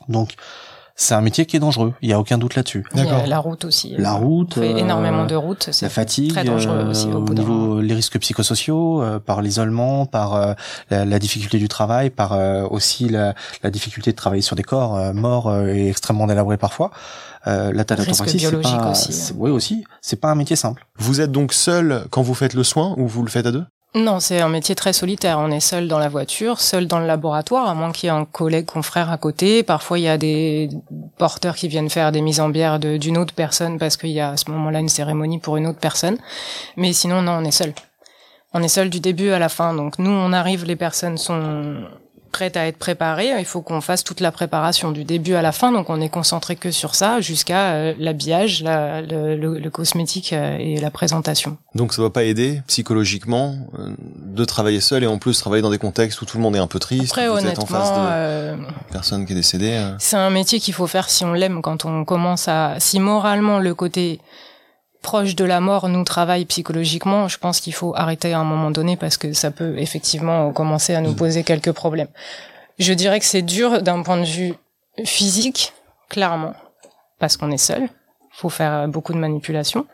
Donc 0.09 0.35
c'est 1.01 1.15
un 1.15 1.21
métier 1.21 1.47
qui 1.47 1.57
est 1.57 1.61
dangereux. 1.61 1.95
Il 2.03 2.11
y 2.11 2.13
a 2.13 2.19
aucun 2.19 2.39
doute 2.39 2.57
là-dessus. 2.57 2.85
D'accord. 2.93 3.25
La 3.25 3.39
route 3.39 3.65
aussi. 3.65 3.95
La 3.97 4.15
route. 4.15 4.55
fait 4.55 4.81
énormément 4.81 5.27
de 5.27 5.37
routes. 5.37 5.71
La 5.81 5.89
fatigue. 5.89 6.33
Très 6.33 6.43
dangereux 6.43 6.89
aussi 6.91 7.07
au, 7.07 7.21
bout 7.21 7.35
niveau 7.35 7.81
les 7.81 7.95
risques 7.95 8.19
psychosociaux, 8.19 9.01
euh, 9.01 9.21
par 9.21 9.41
l'isolement, 9.41 10.07
par 10.07 10.35
euh, 10.35 10.55
la, 10.91 11.05
la, 11.05 11.19
difficulté 11.21 11.59
du 11.59 11.69
travail, 11.69 12.11
par 12.11 12.33
euh, 12.33 12.67
aussi 12.69 13.09
la, 13.09 13.35
la, 13.63 13.71
difficulté 13.71 14.11
de 14.11 14.17
travailler 14.17 14.43
sur 14.43 14.57
des 14.57 14.65
corps 14.65 15.15
morts 15.15 15.57
et 15.67 15.89
extrêmement 15.89 16.27
délabrés 16.27 16.57
parfois. 16.57 16.91
la 17.47 17.85
thanatopraxie, 17.85 18.41
c'est 18.41 18.61
pas. 18.61 18.91
Aussi, 18.91 19.33
Oui 19.37 19.51
aussi. 19.51 19.85
C'est 20.03 20.21
pas 20.21 20.33
un 20.33 20.35
métier 20.35 20.57
simple. 20.57 20.85
Vous 20.97 21.21
êtes 21.21 21.31
donc 21.31 21.53
seul 21.53 22.07
quand 22.11 22.23
vous 22.23 22.35
faites 22.35 22.55
le 22.55 22.65
soin 22.65 22.95
ou 22.99 23.07
vous 23.07 23.23
le 23.23 23.31
faites 23.31 23.47
à 23.47 23.53
deux? 23.53 23.65
Non, 23.95 24.21
c'est 24.21 24.41
un 24.41 24.51
métier 24.51 24.75
très 24.75 24.93
solitaire. 24.93 25.39
On 25.39 25.51
est 25.51 25.61
seul 25.61 25.89
dans 25.89 25.99
la 25.99 26.11
voiture, 26.11 26.61
seul 26.61 26.87
dans 26.87 26.99
le 26.99 27.07
laboratoire, 27.07 27.69
à 27.69 27.75
moins 27.75 27.91
qu'il 27.91 28.09
y 28.09 28.13
ait 28.13 28.15
un 28.17 28.27
collègue, 28.27 28.67
confrère 28.67 29.11
à 29.11 29.17
côté. 29.17 29.63
Parfois, 29.63 29.99
il 29.99 30.03
y 30.03 30.09
a 30.09 30.19
des 30.19 30.69
porteurs 31.17 31.57
qui 31.57 31.69
viennent 31.69 31.89
faire 31.89 32.13
des 32.13 32.21
mises 32.21 32.41
en 32.41 32.51
bière 32.51 32.79
d'une 32.79 33.17
autre 33.17 33.33
personne 33.33 33.79
parce 33.79 33.97
qu'il 33.97 34.11
y 34.11 34.21
a 34.21 34.31
à 34.31 34.37
ce 34.37 34.51
moment-là 34.51 34.81
une 34.81 34.91
cérémonie 34.91 35.39
pour 35.39 35.57
une 35.57 35.67
autre 35.67 35.79
personne. 35.79 36.19
Mais 36.77 36.93
sinon, 36.93 37.23
non, 37.23 37.39
on 37.41 37.45
est 37.45 37.51
seul. 37.51 37.73
On 38.53 38.63
est 38.63 38.69
seul 38.69 38.91
du 38.91 39.01
début 39.01 39.31
à 39.31 39.39
la 39.39 39.49
fin. 39.49 39.73
Donc 39.73 39.99
nous, 39.99 40.11
on 40.11 40.35
arrive, 40.35 40.67
les 40.67 40.77
personnes 40.77 41.17
sont 41.17 41.77
prête 42.31 42.57
à 42.57 42.67
être 42.67 42.79
préparée. 42.79 43.33
Il 43.39 43.45
faut 43.45 43.63
qu'on 43.63 43.81
fasse 43.81 44.05
toute 44.05 44.21
la 44.21 44.33
préparation 44.33 44.93
du 44.93 45.05
début 45.05 45.35
à 45.35 45.43
la 45.43 45.53
fin. 45.53 45.73
Donc 45.73 45.91
on 45.91 46.01
est 46.01 46.09
concentré 46.09 46.57
que 46.57 46.71
sur 46.71 46.95
ça 46.95 47.21
jusqu'à 47.21 47.73
euh, 47.73 47.95
l'habillage, 47.99 48.63
le, 48.65 49.37
le, 49.37 49.71
cosmétique 49.71 50.33
euh, 50.33 50.57
et 50.59 50.81
la 50.81 50.91
présentation. 50.91 51.57
Donc 51.75 51.93
ça 51.93 52.03
va 52.03 52.11
pas 52.11 52.25
aider 52.25 52.63
psychologiquement 52.67 53.57
euh, 53.79 53.95
de 53.99 54.45
travailler 54.45 54.81
seul 54.81 55.05
et 55.05 55.07
en 55.07 55.19
plus 55.19 55.39
travailler 55.39 55.63
dans 55.63 55.71
des 55.71 55.79
contextes 55.79 56.21
où 56.23 56.25
tout 56.25 56.37
le 56.37 56.43
monde 56.43 56.57
est 56.57 56.61
un 56.61 56.67
peu 56.67 56.79
triste. 56.79 57.13
Après, 57.13 57.29
honnêtement, 57.29 57.65
en 57.65 57.67
face 57.67 57.91
de 57.91 58.57
personne 58.91 59.27
qui 59.27 59.33
est 59.33 59.37
décédée. 59.37 59.83
C'est 59.99 60.17
un 60.17 60.31
métier 60.31 60.61
qu'il 60.61 60.75
faut 60.75 60.87
faire 60.87 61.11
si 61.11 61.25
on 61.25 61.33
l'aime. 61.33 61.63
Quand 61.63 61.85
on 61.85 62.05
commence 62.05 62.49
à, 62.49 62.77
si 62.79 63.01
moralement 63.01 63.59
le 63.59 63.75
côté 63.75 64.21
proche 65.03 65.35
de 65.35 65.45
la 65.45 65.61
mort 65.61 65.89
nous 65.89 66.05
travaille 66.05 66.45
psychologiquement, 66.45 67.29
je 67.29 67.39
pense 67.39 67.61
qu'il 67.61 67.75
faut 67.75 67.95
arrêter 67.97 68.33
à 68.33 68.41
un 68.41 68.45
moment 68.45 68.71
donné 68.71 68.97
parce 68.97 69.17
que 69.17 69.33
ça 69.33 69.51
peut 69.51 69.79
effectivement 69.79 70.53
commencer 70.53 70.95
à 70.95 71.01
nous 71.01 71.13
mm. 71.13 71.17
poser 71.17 71.45
quelques 71.45 71.73
problèmes. 71.73 72.09
Je 72.79 72.93
dirais 72.93 73.19
que 73.19 73.27
c'est 73.27 73.43
dur 73.43 73.83
d'un 73.83 74.03
point 74.03 74.19
de 74.19 74.25
vue 74.25 74.55
physique, 75.05 75.73
clairement, 76.09 76.55
parce 77.19 77.37
qu'on 77.37 77.51
est 77.51 77.57
seul. 77.57 77.89
Faut 78.31 78.51
faire 78.51 78.87
beaucoup 78.89 79.13
de 79.13 79.19
manipulations. 79.19 79.87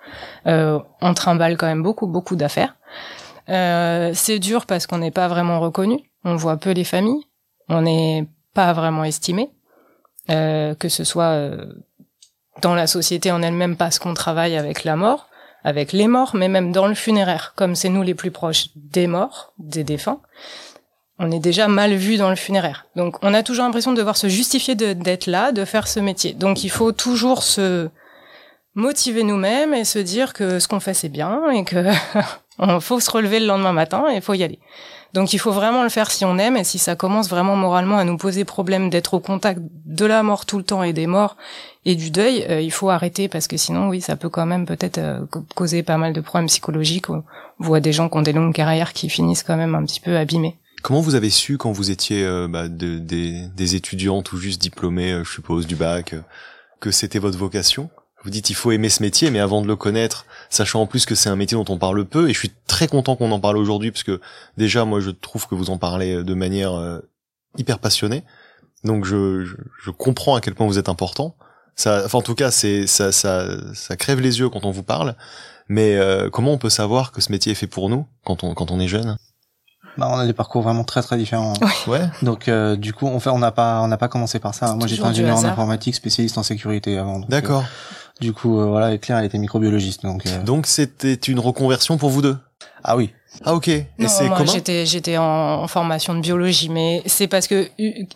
Euh, 0.47 0.79
on 1.01 1.15
trimballe 1.15 1.57
quand 1.57 1.67
même 1.67 1.83
beaucoup, 1.83 2.07
beaucoup 2.07 2.37
d'affaires. 2.37 2.77
Euh, 3.49 4.11
c'est 4.15 4.39
dur 4.39 4.67
parce 4.67 4.87
qu'on 4.87 4.99
n'est 4.99 5.11
pas 5.11 5.29
vraiment 5.29 5.61
reconnu. 5.61 5.99
On 6.25 6.37
voit 6.37 6.59
peu 6.59 6.73
les 6.73 6.85
familles. 6.85 7.25
On 7.69 7.83
n'est 7.83 8.27
pas 8.53 8.73
vraiment 8.75 9.05
estimé. 9.05 9.51
Euh, 10.31 10.75
que 10.75 10.89
ce 10.89 11.05
soit 11.05 11.33
euh, 11.33 11.67
dans 12.63 12.75
la 12.75 12.87
société 12.87 13.31
en 13.31 13.43
elle-même 13.43 13.77
parce 13.77 13.99
qu'on 13.99 14.15
travaille 14.15 14.57
avec 14.57 14.85
la 14.85 14.97
mort, 14.97 15.29
avec 15.65 15.93
les 15.93 16.09
morts, 16.09 16.33
mais 16.35 16.49
même 16.49 16.73
dans 16.73 16.87
le 16.87 16.95
funéraire, 16.95 17.53
comme 17.57 17.75
c'est 17.75 17.89
nous 17.89 18.03
les 18.03 18.15
plus 18.15 18.31
proches 18.31 18.69
des 18.77 19.07
morts, 19.07 19.53
des 19.59 19.85
défunts, 19.85 20.21
on 21.19 21.31
est 21.31 21.41
déjà 21.41 21.69
mal 21.69 21.95
vu 21.95 22.17
dans 22.17 22.31
le 22.31 22.37
funéraire. 22.37 22.87
Donc 22.97 23.17
on 23.23 23.35
a 23.35 23.43
toujours 23.43 23.65
l'impression 23.65 23.93
de 23.93 23.97
devoir 23.97 24.17
se 24.17 24.29
justifier 24.29 24.75
d'être 24.75 25.27
là, 25.27 25.53
de 25.53 25.65
faire 25.65 25.87
ce 25.87 26.01
métier. 26.01 26.33
Donc 26.33 26.65
il 26.65 26.71
faut 26.71 26.93
toujours 26.93 27.43
se 27.43 27.89
motiver 28.75 29.23
nous-mêmes 29.23 29.73
et 29.75 29.85
se 29.85 30.01
dire 30.01 30.33
que 30.33 30.59
ce 30.59 30.67
qu'on 30.67 30.81
fait 30.81 30.95
c'est 30.95 31.09
bien 31.09 31.49
et 31.51 31.65
que 31.65 31.91
on 32.59 32.81
faut 32.81 32.99
se 32.99 33.11
relever 33.11 33.39
le 33.39 33.47
lendemain 33.47 33.73
matin 33.73 34.07
et 34.11 34.17
il 34.17 34.23
faut 34.23 34.35
y 34.35 34.43
aller. 34.43 34.59
Donc 35.13 35.33
il 35.33 35.39
faut 35.39 35.53
vraiment 35.53 35.85
le 35.85 35.89
faire 35.89 36.11
si 36.11 36.25
on 36.25 36.39
aime 36.39 36.57
et 36.57 36.65
si 36.65 36.79
ça 36.79 36.97
commence 36.97 37.29
vraiment 37.29 37.55
moralement 37.55 37.99
à 37.99 38.05
nous 38.05 38.17
poser 38.17 38.45
problème 38.45 38.91
d'être 38.91 39.15
au 39.15 39.21
contact 39.21 39.61
de 39.63 40.07
la 40.07 40.25
mort 40.25 40.45
tout 40.45 40.59
le 40.59 40.65
temps 40.65 40.83
et 40.83 40.93
des 40.93 41.07
morts 41.07 41.37
et 41.85 41.97
du 41.97 42.11
deuil, 42.11 42.47
il 42.63 42.71
faut 42.71 42.91
arrêter 42.91 43.29
parce 43.29 43.47
que 43.47 43.57
sinon, 43.57 43.89
oui, 43.89 44.01
ça 44.01 44.17
peut 44.17 44.29
quand 44.29 44.47
même 44.47 44.67
peut-être 44.67 45.27
causer 45.55 45.83
pas 45.83 45.99
mal 45.99 46.13
de 46.13 46.21
problèmes 46.21 46.49
psychologiques. 46.49 47.11
On 47.11 47.23
voit 47.59 47.81
des 47.81 47.93
gens 47.93 48.09
qui 48.09 48.17
ont 48.17 48.23
des 48.23 48.33
longues 48.33 48.55
carrières 48.55 48.93
qui 48.93 49.09
finissent 49.09 49.43
quand 49.43 49.57
même 49.57 49.75
un 49.75 49.85
petit 49.85 50.01
peu 50.01 50.17
abîmés. 50.17 50.59
Comment 50.83 51.01
vous 51.01 51.15
avez 51.15 51.31
su 51.31 51.59
quand 51.59 51.73
vous 51.73 51.91
étiez 51.91 52.27
bah, 52.49 52.69
des, 52.69 53.01
des 53.01 53.75
étudiants 53.75 54.23
tout 54.23 54.39
juste 54.39 54.61
diplômés, 54.61 55.21
je 55.25 55.31
suppose, 55.31 55.67
du 55.67 55.77
bac, 55.77 56.15
que 56.81 56.91
c'était 56.91 57.19
votre 57.19 57.39
vocation? 57.39 57.91
Vous 58.25 58.31
dites 58.31 58.49
il 58.49 58.55
faut 58.55 58.73
aimer 58.73 58.89
ce 58.89 59.03
métier, 59.03 59.31
mais 59.31 59.39
avant 59.39 59.61
de 59.61 59.67
le 59.67 59.77
connaître, 59.77 60.25
sachant 60.49 60.81
en 60.81 60.87
plus 60.87 61.05
que 61.05 61.15
c'est 61.15 61.29
un 61.29 61.37
métier 61.37 61.57
dont 61.57 61.67
on 61.69 61.77
parle 61.77 62.07
peu, 62.07 62.31
et 62.31 62.33
je 62.33 62.39
suis 62.39 62.53
très 62.67 62.89
content 62.89 63.17
qu'on 63.17 63.31
en 63.33 63.39
parle 63.39 63.59
aujourd'hui, 63.59 63.91
parce 63.91 64.03
que 64.03 64.19
déjà 64.57 64.87
moi 64.87 65.01
je 65.01 65.11
trouve 65.11 65.47
que 65.47 65.55
vous 65.55 65.69
en 65.69 65.77
parlez 65.77 66.25
de 66.25 66.35
manière 66.35 66.73
euh, 66.73 67.01
hyper 67.59 67.79
passionnée, 67.79 68.25
donc 68.83 69.05
je, 69.05 69.45
je, 69.45 69.91
comprends 69.91 70.37
à 70.37 70.41
quel 70.41 70.55
point 70.55 70.67
vous 70.67 70.79
êtes 70.79 70.89
important. 70.89 71.37
Ça, 71.77 72.03
enfin 72.05 72.19
en 72.19 72.23
tout 72.23 72.35
cas 72.35 72.51
c'est 72.51 72.87
ça, 72.87 73.13
ça 73.13 73.47
ça 73.75 73.97
crève 73.97 74.21
les 74.21 74.39
yeux 74.39 74.49
quand 74.49 74.65
on 74.65 74.71
vous 74.71 74.85
parle, 74.85 75.17
mais 75.69 75.97
euh, 75.97 76.31
comment 76.31 76.53
on 76.53 76.59
peut 76.59 76.71
savoir 76.71 77.13
que 77.13 77.21
ce 77.21 77.33
métier 77.33 77.53
est 77.53 77.57
fait 77.57 77.67
pour 77.67 77.89
nous 77.89 78.07
quand 78.25 78.45
on 78.45 78.55
quand 78.55 78.71
on 78.71 78.79
est 78.81 78.89
jeune? 78.89 79.17
Bah, 79.97 80.09
on 80.11 80.19
a 80.19 80.27
des 80.27 80.33
parcours 80.33 80.63
vraiment 80.63 80.85
très 80.85 81.03
très 81.03 81.17
différents. 81.17 81.55
Ouais. 81.87 82.09
Donc 82.23 82.49
euh, 82.49 82.77
du 82.77 82.93
coup, 82.93 83.07
on 83.07 83.21
fait, 83.21 83.31
on 83.31 83.39
n'a 83.39 83.53
pas, 83.53 83.81
on 83.81 83.89
n'a 83.89 83.97
pas 83.97 84.09
commencé 84.09 84.41
par 84.41 84.55
ça. 84.55 84.75
Moi, 84.75 84.87
j'étais 84.87 85.05
ingénieur 85.05 85.39
en 85.39 85.45
informatique, 85.45 85.95
spécialiste 85.95 86.37
en 86.37 86.43
sécurité 86.43 86.99
avant. 86.99 87.21
D'accord. 87.21 87.65
Du 88.21 88.33
coup, 88.33 88.61
euh, 88.61 88.67
voilà, 88.67 88.93
et 88.93 88.99
Claire, 88.99 89.19
elle 89.19 89.25
était 89.25 89.39
microbiologiste. 89.39 90.03
Donc, 90.03 90.27
euh. 90.27 90.43
donc 90.43 90.67
c'était 90.67 91.15
une 91.15 91.39
reconversion 91.39 91.97
pour 91.97 92.11
vous 92.11 92.23
deux? 92.23 92.37
Ah 92.83 92.97
oui. 92.97 93.13
Ah 93.45 93.55
ok. 93.55 93.69
Et 93.69 93.87
c'est 94.07 94.29
comment 94.29 94.47
J'étais 94.47 94.87
j'étais 94.87 95.17
en, 95.17 95.67
formation 95.67 96.15
de 96.15 96.21
biologie, 96.21 96.69
mais 96.69 97.03
c'est 97.07 97.27
parce 97.27 97.47
que 97.47 97.69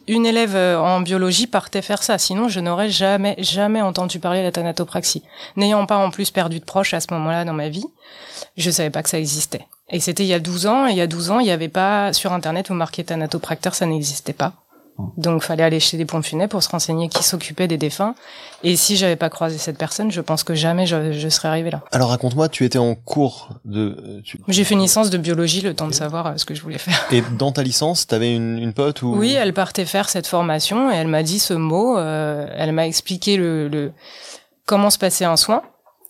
une 0.06 0.26
élève 0.26 0.54
euh, 0.54 0.78
en 0.78 1.00
biologie 1.00 1.46
partait 1.46 1.82
faire 1.82 2.02
ça. 2.02 2.18
Sinon, 2.18 2.48
je 2.48 2.60
n'aurais 2.60 2.90
jamais 2.90 3.34
jamais 3.38 3.82
entendu 3.82 4.18
parler 4.20 4.40
de 4.40 4.44
la 4.44 4.52
thanatopraxie. 4.52 5.22
N'ayant 5.56 5.86
pas 5.86 5.96
en 5.96 6.10
plus 6.10 6.30
perdu 6.30 6.60
de 6.60 6.64
proches 6.64 6.94
à 6.94 7.00
ce 7.00 7.06
moment-là 7.12 7.44
dans 7.44 7.52
ma 7.52 7.68
vie, 7.68 7.86
je 8.56 8.70
savais 8.70 8.90
pas 8.90 9.02
que 9.02 9.10
ça 9.10 9.18
existait. 9.18 9.66
Et 9.90 10.00
c'était 10.00 10.24
il 10.24 10.28
y 10.28 10.34
a 10.34 10.40
12 10.40 10.66
ans. 10.66 10.86
Et 10.86 10.90
il 10.92 10.96
y 10.96 11.00
a 11.00 11.06
12 11.06 11.30
ans, 11.30 11.40
il 11.40 11.44
n'y 11.44 11.50
avait 11.50 11.68
pas 11.68 12.12
sur 12.12 12.32
internet 12.32 12.70
où 12.70 12.74
marquait 12.74 13.04
thanatopracteur, 13.04 13.74
ça 13.74 13.86
n'existait 13.86 14.32
pas. 14.32 14.52
Donc, 15.16 15.42
fallait 15.42 15.62
aller 15.62 15.80
chez 15.80 15.96
des 15.96 16.04
pompes 16.04 16.26
pour 16.50 16.62
se 16.62 16.68
renseigner 16.68 17.08
qui 17.08 17.22
s'occupait 17.22 17.68
des 17.68 17.78
défunts. 17.78 18.14
Et 18.64 18.76
si 18.76 18.96
j'avais 18.96 19.16
pas 19.16 19.30
croisé 19.30 19.56
cette 19.58 19.78
personne, 19.78 20.10
je 20.10 20.20
pense 20.20 20.42
que 20.42 20.54
jamais 20.54 20.86
je, 20.86 21.28
serais 21.28 21.48
arrivé 21.48 21.70
là. 21.70 21.82
Alors, 21.92 22.10
raconte-moi, 22.10 22.48
tu 22.48 22.64
étais 22.64 22.78
en 22.78 22.94
cours 22.94 23.50
de... 23.64 24.22
J'ai 24.48 24.64
fait 24.64 24.74
une 24.74 24.80
licence 24.80 25.10
de 25.10 25.18
biologie, 25.18 25.60
le 25.60 25.74
temps 25.74 25.86
de 25.86 25.94
savoir 25.94 26.26
euh, 26.26 26.32
ce 26.36 26.44
que 26.44 26.54
je 26.54 26.62
voulais 26.62 26.78
faire. 26.78 27.06
Et 27.12 27.22
dans 27.38 27.52
ta 27.52 27.62
licence, 27.62 28.06
t'avais 28.06 28.34
une, 28.34 28.58
une 28.58 28.72
pote 28.72 29.02
ou... 29.02 29.14
Oui, 29.14 29.32
elle 29.32 29.54
partait 29.54 29.84
faire 29.84 30.08
cette 30.08 30.26
formation 30.26 30.90
et 30.90 30.96
elle 30.96 31.08
m'a 31.08 31.22
dit 31.22 31.38
ce 31.38 31.54
mot. 31.54 31.96
Euh, 31.96 32.48
elle 32.56 32.72
m'a 32.72 32.86
expliqué 32.86 33.36
le, 33.36 33.68
le 33.68 33.92
comment 34.66 34.90
se 34.90 34.98
passait 34.98 35.24
un 35.24 35.36
soin. 35.36 35.62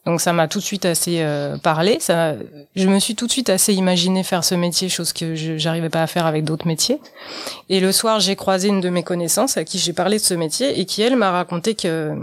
Donc 0.06 0.20
ça 0.20 0.32
m'a 0.32 0.48
tout 0.48 0.58
de 0.58 0.64
suite 0.64 0.84
assez 0.84 1.20
euh, 1.20 1.58
parlé. 1.58 1.98
Ça, 2.00 2.34
je 2.76 2.88
me 2.88 2.98
suis 2.98 3.14
tout 3.14 3.26
de 3.26 3.32
suite 3.32 3.50
assez 3.50 3.74
imaginé 3.74 4.22
faire 4.22 4.44
ce 4.44 4.54
métier, 4.54 4.88
chose 4.88 5.12
que 5.12 5.34
j'arrivais 5.34 5.90
pas 5.90 6.02
à 6.02 6.06
faire 6.06 6.26
avec 6.26 6.44
d'autres 6.44 6.66
métiers. 6.66 6.98
Et 7.68 7.80
le 7.80 7.92
soir, 7.92 8.20
j'ai 8.20 8.36
croisé 8.36 8.68
une 8.68 8.80
de 8.80 8.88
mes 8.88 9.02
connaissances 9.02 9.56
à 9.56 9.64
qui 9.64 9.78
j'ai 9.78 9.92
parlé 9.92 10.16
de 10.16 10.22
ce 10.22 10.34
métier 10.34 10.80
et 10.80 10.86
qui 10.86 11.02
elle 11.02 11.16
m'a 11.16 11.30
raconté 11.30 11.74
que 11.74 11.88
euh, 11.88 12.14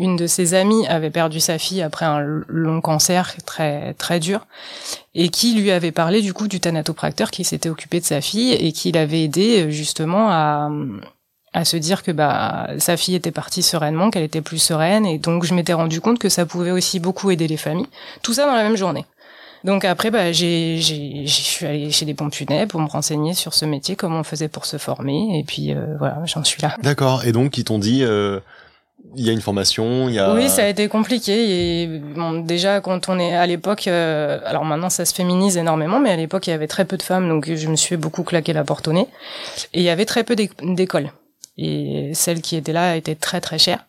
une 0.00 0.16
de 0.16 0.26
ses 0.26 0.54
amies 0.54 0.86
avait 0.88 1.10
perdu 1.10 1.40
sa 1.40 1.58
fille 1.58 1.82
après 1.82 2.06
un 2.06 2.20
long 2.48 2.80
cancer 2.80 3.36
très 3.44 3.92
très 3.94 4.18
dur 4.18 4.46
et 5.14 5.28
qui 5.28 5.54
lui 5.54 5.70
avait 5.70 5.92
parlé 5.92 6.22
du 6.22 6.32
coup 6.32 6.48
du 6.48 6.58
thanatopracteur 6.58 7.30
qui 7.30 7.44
s'était 7.44 7.68
occupé 7.68 8.00
de 8.00 8.06
sa 8.06 8.22
fille 8.22 8.52
et 8.52 8.72
qui 8.72 8.92
l'avait 8.92 9.22
aidé 9.22 9.66
euh, 9.66 9.70
justement 9.70 10.30
à 10.30 10.70
à 11.52 11.64
se 11.64 11.76
dire 11.76 12.02
que 12.02 12.12
bah 12.12 12.68
sa 12.78 12.96
fille 12.96 13.14
était 13.14 13.32
partie 13.32 13.62
sereinement, 13.62 14.10
qu'elle 14.10 14.22
était 14.22 14.40
plus 14.40 14.58
sereine, 14.58 15.04
et 15.04 15.18
donc 15.18 15.44
je 15.44 15.54
m'étais 15.54 15.72
rendu 15.72 16.00
compte 16.00 16.18
que 16.18 16.28
ça 16.28 16.46
pouvait 16.46 16.70
aussi 16.70 17.00
beaucoup 17.00 17.30
aider 17.30 17.48
les 17.48 17.56
familles. 17.56 17.88
Tout 18.22 18.34
ça 18.34 18.46
dans 18.46 18.54
la 18.54 18.62
même 18.62 18.76
journée. 18.76 19.04
Donc 19.64 19.84
après, 19.84 20.10
bah, 20.10 20.32
j'ai, 20.32 20.78
j'ai, 20.78 21.26
je 21.26 21.32
suis 21.32 21.66
allée 21.66 21.90
chez 21.90 22.06
des 22.06 22.14
pompes 22.14 22.34
funèbres 22.34 22.70
pour 22.70 22.80
me 22.80 22.88
renseigner 22.88 23.34
sur 23.34 23.52
ce 23.52 23.64
métier, 23.66 23.94
comment 23.94 24.20
on 24.20 24.24
faisait 24.24 24.48
pour 24.48 24.64
se 24.64 24.78
former, 24.78 25.38
et 25.38 25.44
puis 25.44 25.74
euh, 25.74 25.96
voilà, 25.98 26.22
j'en 26.24 26.44
suis 26.44 26.62
là. 26.62 26.76
D'accord. 26.82 27.24
Et 27.24 27.32
donc 27.32 27.58
ils 27.58 27.64
t'ont 27.64 27.78
dit, 27.78 28.02
euh, 28.02 28.40
il 29.16 29.26
y 29.26 29.28
a 29.28 29.32
une 29.32 29.42
formation, 29.42 30.08
il 30.08 30.14
y 30.14 30.18
a. 30.18 30.32
Oui, 30.32 30.48
ça 30.48 30.64
a 30.64 30.68
été 30.68 30.88
compliqué. 30.88 31.82
Et 31.82 31.86
bon, 31.88 32.40
déjà 32.40 32.80
quand 32.80 33.08
on 33.08 33.18
est 33.18 33.34
à 33.34 33.46
l'époque, 33.46 33.86
euh, 33.86 34.38
alors 34.46 34.64
maintenant 34.64 34.88
ça 34.88 35.04
se 35.04 35.12
féminise 35.12 35.58
énormément, 35.58 36.00
mais 36.00 36.10
à 36.10 36.16
l'époque 36.16 36.46
il 36.46 36.50
y 36.50 36.54
avait 36.54 36.68
très 36.68 36.86
peu 36.86 36.96
de 36.96 37.02
femmes, 37.02 37.28
donc 37.28 37.52
je 37.52 37.68
me 37.68 37.76
suis 37.76 37.96
beaucoup 37.96 38.22
claqué 38.22 38.52
la 38.54 38.64
porte 38.64 38.88
au 38.88 38.92
nez. 38.92 39.08
Et 39.74 39.80
il 39.80 39.82
y 39.82 39.90
avait 39.90 40.06
très 40.06 40.24
peu 40.24 40.36
d'écoles 40.36 41.10
et 41.60 42.14
celle 42.14 42.40
qui 42.40 42.56
était 42.56 42.72
là 42.72 42.96
était 42.96 43.14
très 43.14 43.40
très 43.40 43.58
chère. 43.58 43.86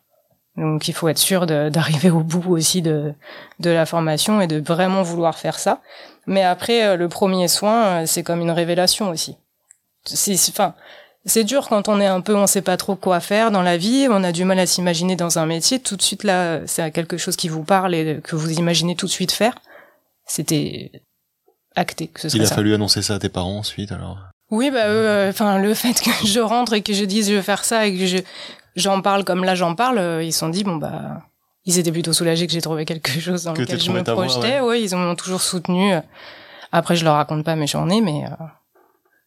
Donc 0.56 0.88
il 0.88 0.92
faut 0.92 1.08
être 1.08 1.18
sûr 1.18 1.46
d'arriver 1.46 2.10
au 2.10 2.20
bout 2.20 2.52
aussi 2.52 2.82
de, 2.82 3.14
de 3.60 3.70
la 3.70 3.86
formation 3.86 4.40
et 4.40 4.46
de 4.46 4.60
vraiment 4.60 5.02
vouloir 5.02 5.38
faire 5.38 5.58
ça. 5.58 5.80
Mais 6.26 6.42
après, 6.42 6.84
euh, 6.84 6.96
le 6.96 7.08
premier 7.08 7.48
soin, 7.48 8.02
euh, 8.02 8.06
c'est 8.06 8.22
comme 8.22 8.40
une 8.40 8.50
révélation 8.50 9.08
aussi. 9.08 9.36
C'est, 10.04 10.36
enfin, 10.50 10.74
c'est 11.24 11.44
dur 11.44 11.68
quand 11.68 11.88
on 11.88 12.00
est 12.00 12.06
un 12.06 12.20
peu, 12.20 12.36
on 12.36 12.46
sait 12.46 12.62
pas 12.62 12.76
trop 12.76 12.96
quoi 12.96 13.20
faire 13.20 13.50
dans 13.50 13.62
la 13.62 13.76
vie, 13.76 14.08
on 14.10 14.22
a 14.24 14.32
du 14.32 14.44
mal 14.44 14.58
à 14.58 14.66
s'imaginer 14.66 15.16
dans 15.16 15.38
un 15.38 15.46
métier. 15.46 15.80
Tout 15.80 15.96
de 15.96 16.02
suite 16.02 16.24
là, 16.24 16.60
c'est 16.66 16.90
quelque 16.90 17.16
chose 17.16 17.36
qui 17.36 17.48
vous 17.48 17.64
parle 17.64 17.94
et 17.94 18.20
que 18.22 18.36
vous 18.36 18.52
imaginez 18.52 18.94
tout 18.94 19.06
de 19.06 19.10
suite 19.10 19.32
faire. 19.32 19.58
C'était 20.26 20.90
acté 21.74 22.08
que 22.08 22.28
ce 22.28 22.36
Il 22.36 22.42
a 22.42 22.46
fallu 22.46 22.74
annoncer 22.74 23.02
ça 23.02 23.14
à 23.14 23.18
tes 23.18 23.28
parents 23.28 23.58
ensuite 23.58 23.90
alors. 23.90 24.18
Oui, 24.52 24.70
bah, 24.70 24.84
euh, 24.84 25.30
enfin, 25.30 25.58
le 25.58 25.72
fait 25.82 25.98
que 26.00 26.10
je 26.26 26.38
rentre 26.38 26.74
et 26.74 26.82
que 26.82 26.92
je 26.92 27.04
dise 27.04 27.30
je 27.30 27.34
vais 27.34 27.42
faire 27.42 27.64
ça 27.64 27.86
et 27.86 27.98
que 27.98 28.06
je 28.06 28.18
j'en 28.76 29.00
parle 29.00 29.24
comme 29.24 29.44
là 29.44 29.54
j'en 29.54 29.74
parle, 29.74 29.98
euh, 29.98 30.22
ils 30.22 30.32
se 30.32 30.40
sont 30.40 30.50
dit 30.50 30.62
bon 30.62 30.76
bah, 30.76 31.22
ils 31.64 31.78
étaient 31.78 31.90
plutôt 31.90 32.12
soulagés 32.12 32.46
que 32.46 32.52
j'ai 32.52 32.60
trouvé 32.60 32.84
quelque 32.84 33.10
chose 33.20 33.44
dans 33.44 33.54
lequel 33.54 33.80
je 33.80 33.90
me 33.90 34.04
projetais. 34.04 34.60
Oui, 34.60 34.86
ils 34.88 34.94
m'ont 34.94 35.16
toujours 35.16 35.40
soutenu. 35.40 35.94
Après, 36.70 36.96
je 36.96 37.04
leur 37.04 37.14
raconte 37.14 37.44
pas 37.44 37.56
mes 37.56 37.66
journées, 37.66 38.02
mais 38.02 38.24
euh, 38.26 38.44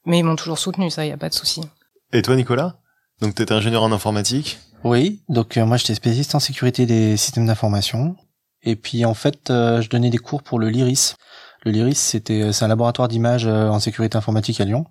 mais 0.06 0.20
ils 0.20 0.24
m'ont 0.24 0.36
toujours 0.36 0.60
soutenu, 0.60 0.92
ça, 0.92 1.06
y 1.06 1.12
a 1.12 1.18
pas 1.18 1.30
de 1.30 1.34
souci. 1.34 1.62
Et 2.14 2.22
toi, 2.22 2.36
Nicolas? 2.36 2.76
Donc, 3.20 3.34
t'étais 3.34 3.54
ingénieur 3.54 3.82
en 3.82 3.92
informatique? 3.92 4.60
Oui, 4.84 5.24
donc 5.30 5.58
moi 5.58 5.78
j'étais 5.78 5.96
spécialiste 5.96 6.36
en 6.36 6.40
sécurité 6.40 6.86
des 6.86 7.18
systèmes 7.18 7.48
d'information. 7.48 8.16
Et 8.62 8.76
puis 8.76 9.04
en 9.06 9.16
fait, 9.16 9.46
je 9.48 9.90
donnais 9.90 10.12
des 10.12 10.20
cours 10.20 10.44
pour 10.44 10.60
le 10.60 10.70
LIRIS. 10.70 11.16
Le 11.64 11.72
LIRIS, 11.72 11.96
c'était 11.96 12.54
c'est 12.54 12.66
un 12.66 12.68
laboratoire 12.68 13.08
d'image 13.08 13.48
en 13.48 13.80
sécurité 13.80 14.16
informatique 14.16 14.62
à 14.62 14.66
Lyon. 14.66 14.86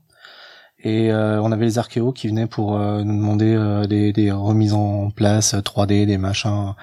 Et 0.85 1.11
euh, 1.11 1.40
on 1.40 1.51
avait 1.51 1.64
les 1.64 1.79
archéos 1.79 2.12
qui 2.12 2.29
venaient 2.29 2.47
pour 2.47 2.77
euh, 2.77 3.03
nous 3.03 3.16
demander 3.16 3.55
euh, 3.55 3.87
des, 3.87 4.31
remises 4.31 4.75
en 4.75 5.11
place 5.11 5.55
3D, 5.55 6.05
des 6.05 6.18
machins. 6.18 6.75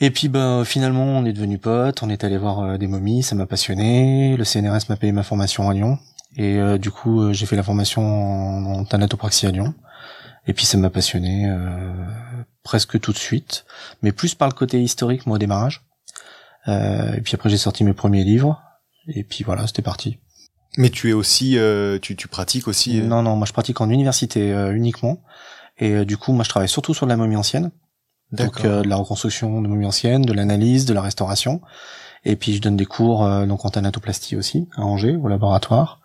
Et 0.00 0.10
puis 0.10 0.28
ben 0.28 0.64
finalement 0.64 1.04
on 1.04 1.24
est 1.24 1.32
devenus 1.32 1.60
potes, 1.60 2.02
on 2.02 2.10
est 2.10 2.24
allé 2.24 2.36
voir 2.36 2.78
des 2.78 2.86
momies, 2.86 3.22
ça 3.22 3.34
m'a 3.34 3.46
passionné. 3.46 4.36
Le 4.36 4.44
CNRS 4.44 4.88
m'a 4.88 4.96
payé 4.96 5.12
ma 5.12 5.22
formation 5.22 5.70
à 5.70 5.74
Lyon. 5.74 5.98
Et 6.36 6.58
du 6.78 6.90
coup 6.90 7.32
j'ai 7.32 7.46
fait 7.46 7.56
la 7.56 7.62
formation 7.62 8.02
en, 8.02 8.80
en 8.80 8.84
à 8.84 9.50
Lyon. 9.50 9.74
Et 10.46 10.52
puis 10.52 10.66
ça 10.66 10.76
m'a 10.76 10.90
passionné 10.90 11.50
presque 12.62 13.00
tout 13.00 13.12
de 13.12 13.16
suite, 13.16 13.64
mais 14.02 14.12
plus 14.12 14.34
par 14.34 14.48
le 14.48 14.54
côté 14.54 14.82
historique 14.82 15.26
moi 15.26 15.36
au 15.36 15.38
démarrage. 15.38 15.80
et 16.66 17.22
puis 17.24 17.34
après 17.34 17.48
j'ai 17.48 17.56
sorti 17.56 17.82
mes 17.82 17.94
premiers 17.94 18.22
livres. 18.22 18.60
Et 19.08 19.24
puis 19.24 19.44
voilà, 19.44 19.66
c'était 19.66 19.80
parti. 19.80 20.18
Mais 20.76 20.90
tu 20.90 21.10
es 21.10 21.12
aussi, 21.12 21.58
euh, 21.58 21.98
tu, 22.00 22.16
tu 22.16 22.28
pratiques 22.28 22.68
aussi. 22.68 23.00
Euh 23.00 23.04
non, 23.04 23.22
non, 23.22 23.36
moi 23.36 23.46
je 23.46 23.52
pratique 23.52 23.80
en 23.80 23.88
université 23.90 24.52
euh, 24.52 24.74
uniquement. 24.74 25.18
Et 25.78 26.04
du 26.04 26.16
coup, 26.16 26.32
moi 26.32 26.44
je 26.44 26.48
travaille 26.48 26.68
surtout 26.68 26.94
sur 26.94 27.06
de 27.06 27.10
la 27.10 27.16
momie 27.16 27.36
ancienne. 27.36 27.70
Donc 28.32 28.62
de 28.62 28.88
la 28.88 28.96
reconstruction 28.96 29.60
de 29.60 29.68
momie 29.68 29.86
ancienne, 29.86 30.22
de 30.22 30.32
l'analyse, 30.32 30.86
de 30.86 30.94
la 30.94 31.02
restauration. 31.02 31.60
Et 32.24 32.34
puis 32.34 32.54
je 32.54 32.62
donne 32.62 32.76
des 32.76 32.86
cours 32.86 33.28
donc 33.46 33.64
en 33.66 33.68
thanatoplastie 33.68 34.36
aussi 34.36 34.68
à 34.76 34.82
Angers 34.82 35.16
au 35.16 35.28
laboratoire. 35.28 36.00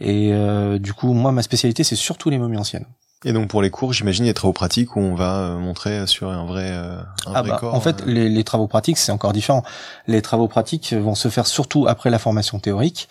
Et 0.00 0.32
du 0.80 0.92
coup, 0.92 1.12
moi 1.12 1.30
ma 1.30 1.42
spécialité 1.42 1.84
c'est 1.84 1.94
surtout 1.94 2.30
les 2.30 2.38
momies 2.38 2.58
anciennes. 2.58 2.86
Et 3.24 3.32
donc 3.32 3.48
pour 3.48 3.62
les 3.62 3.70
cours, 3.70 3.92
j'imagine 3.92 4.24
les 4.24 4.34
travaux 4.34 4.52
pratiques 4.52 4.96
où 4.96 5.00
on 5.00 5.14
va 5.14 5.54
montrer 5.54 6.08
sur 6.08 6.28
un 6.30 6.44
vrai, 6.44 6.68
un 6.72 7.06
ah 7.26 7.42
vrai 7.42 7.50
bah, 7.50 7.58
corps. 7.60 7.74
En 7.74 7.80
fait, 7.80 8.04
les, 8.04 8.28
les 8.28 8.44
travaux 8.44 8.66
pratiques 8.66 8.98
c'est 8.98 9.12
encore 9.12 9.32
différent. 9.32 9.62
Les 10.08 10.22
travaux 10.22 10.48
pratiques 10.48 10.94
vont 10.94 11.14
se 11.14 11.28
faire 11.28 11.46
surtout 11.46 11.86
après 11.86 12.10
la 12.10 12.18
formation 12.18 12.58
théorique 12.58 13.08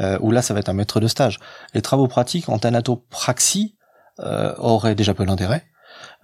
euh, 0.00 0.18
où 0.20 0.30
là 0.30 0.42
ça 0.42 0.54
va 0.54 0.60
être 0.60 0.68
un 0.68 0.74
maître 0.74 1.00
de 1.00 1.08
stage. 1.08 1.38
Les 1.74 1.82
travaux 1.82 2.08
pratiques 2.08 2.48
en 2.48 2.58
thanatopraxie 2.58 3.76
euh, 4.20 4.54
auraient 4.58 4.94
déjà 4.94 5.14
peu 5.14 5.26
d'intérêt, 5.26 5.64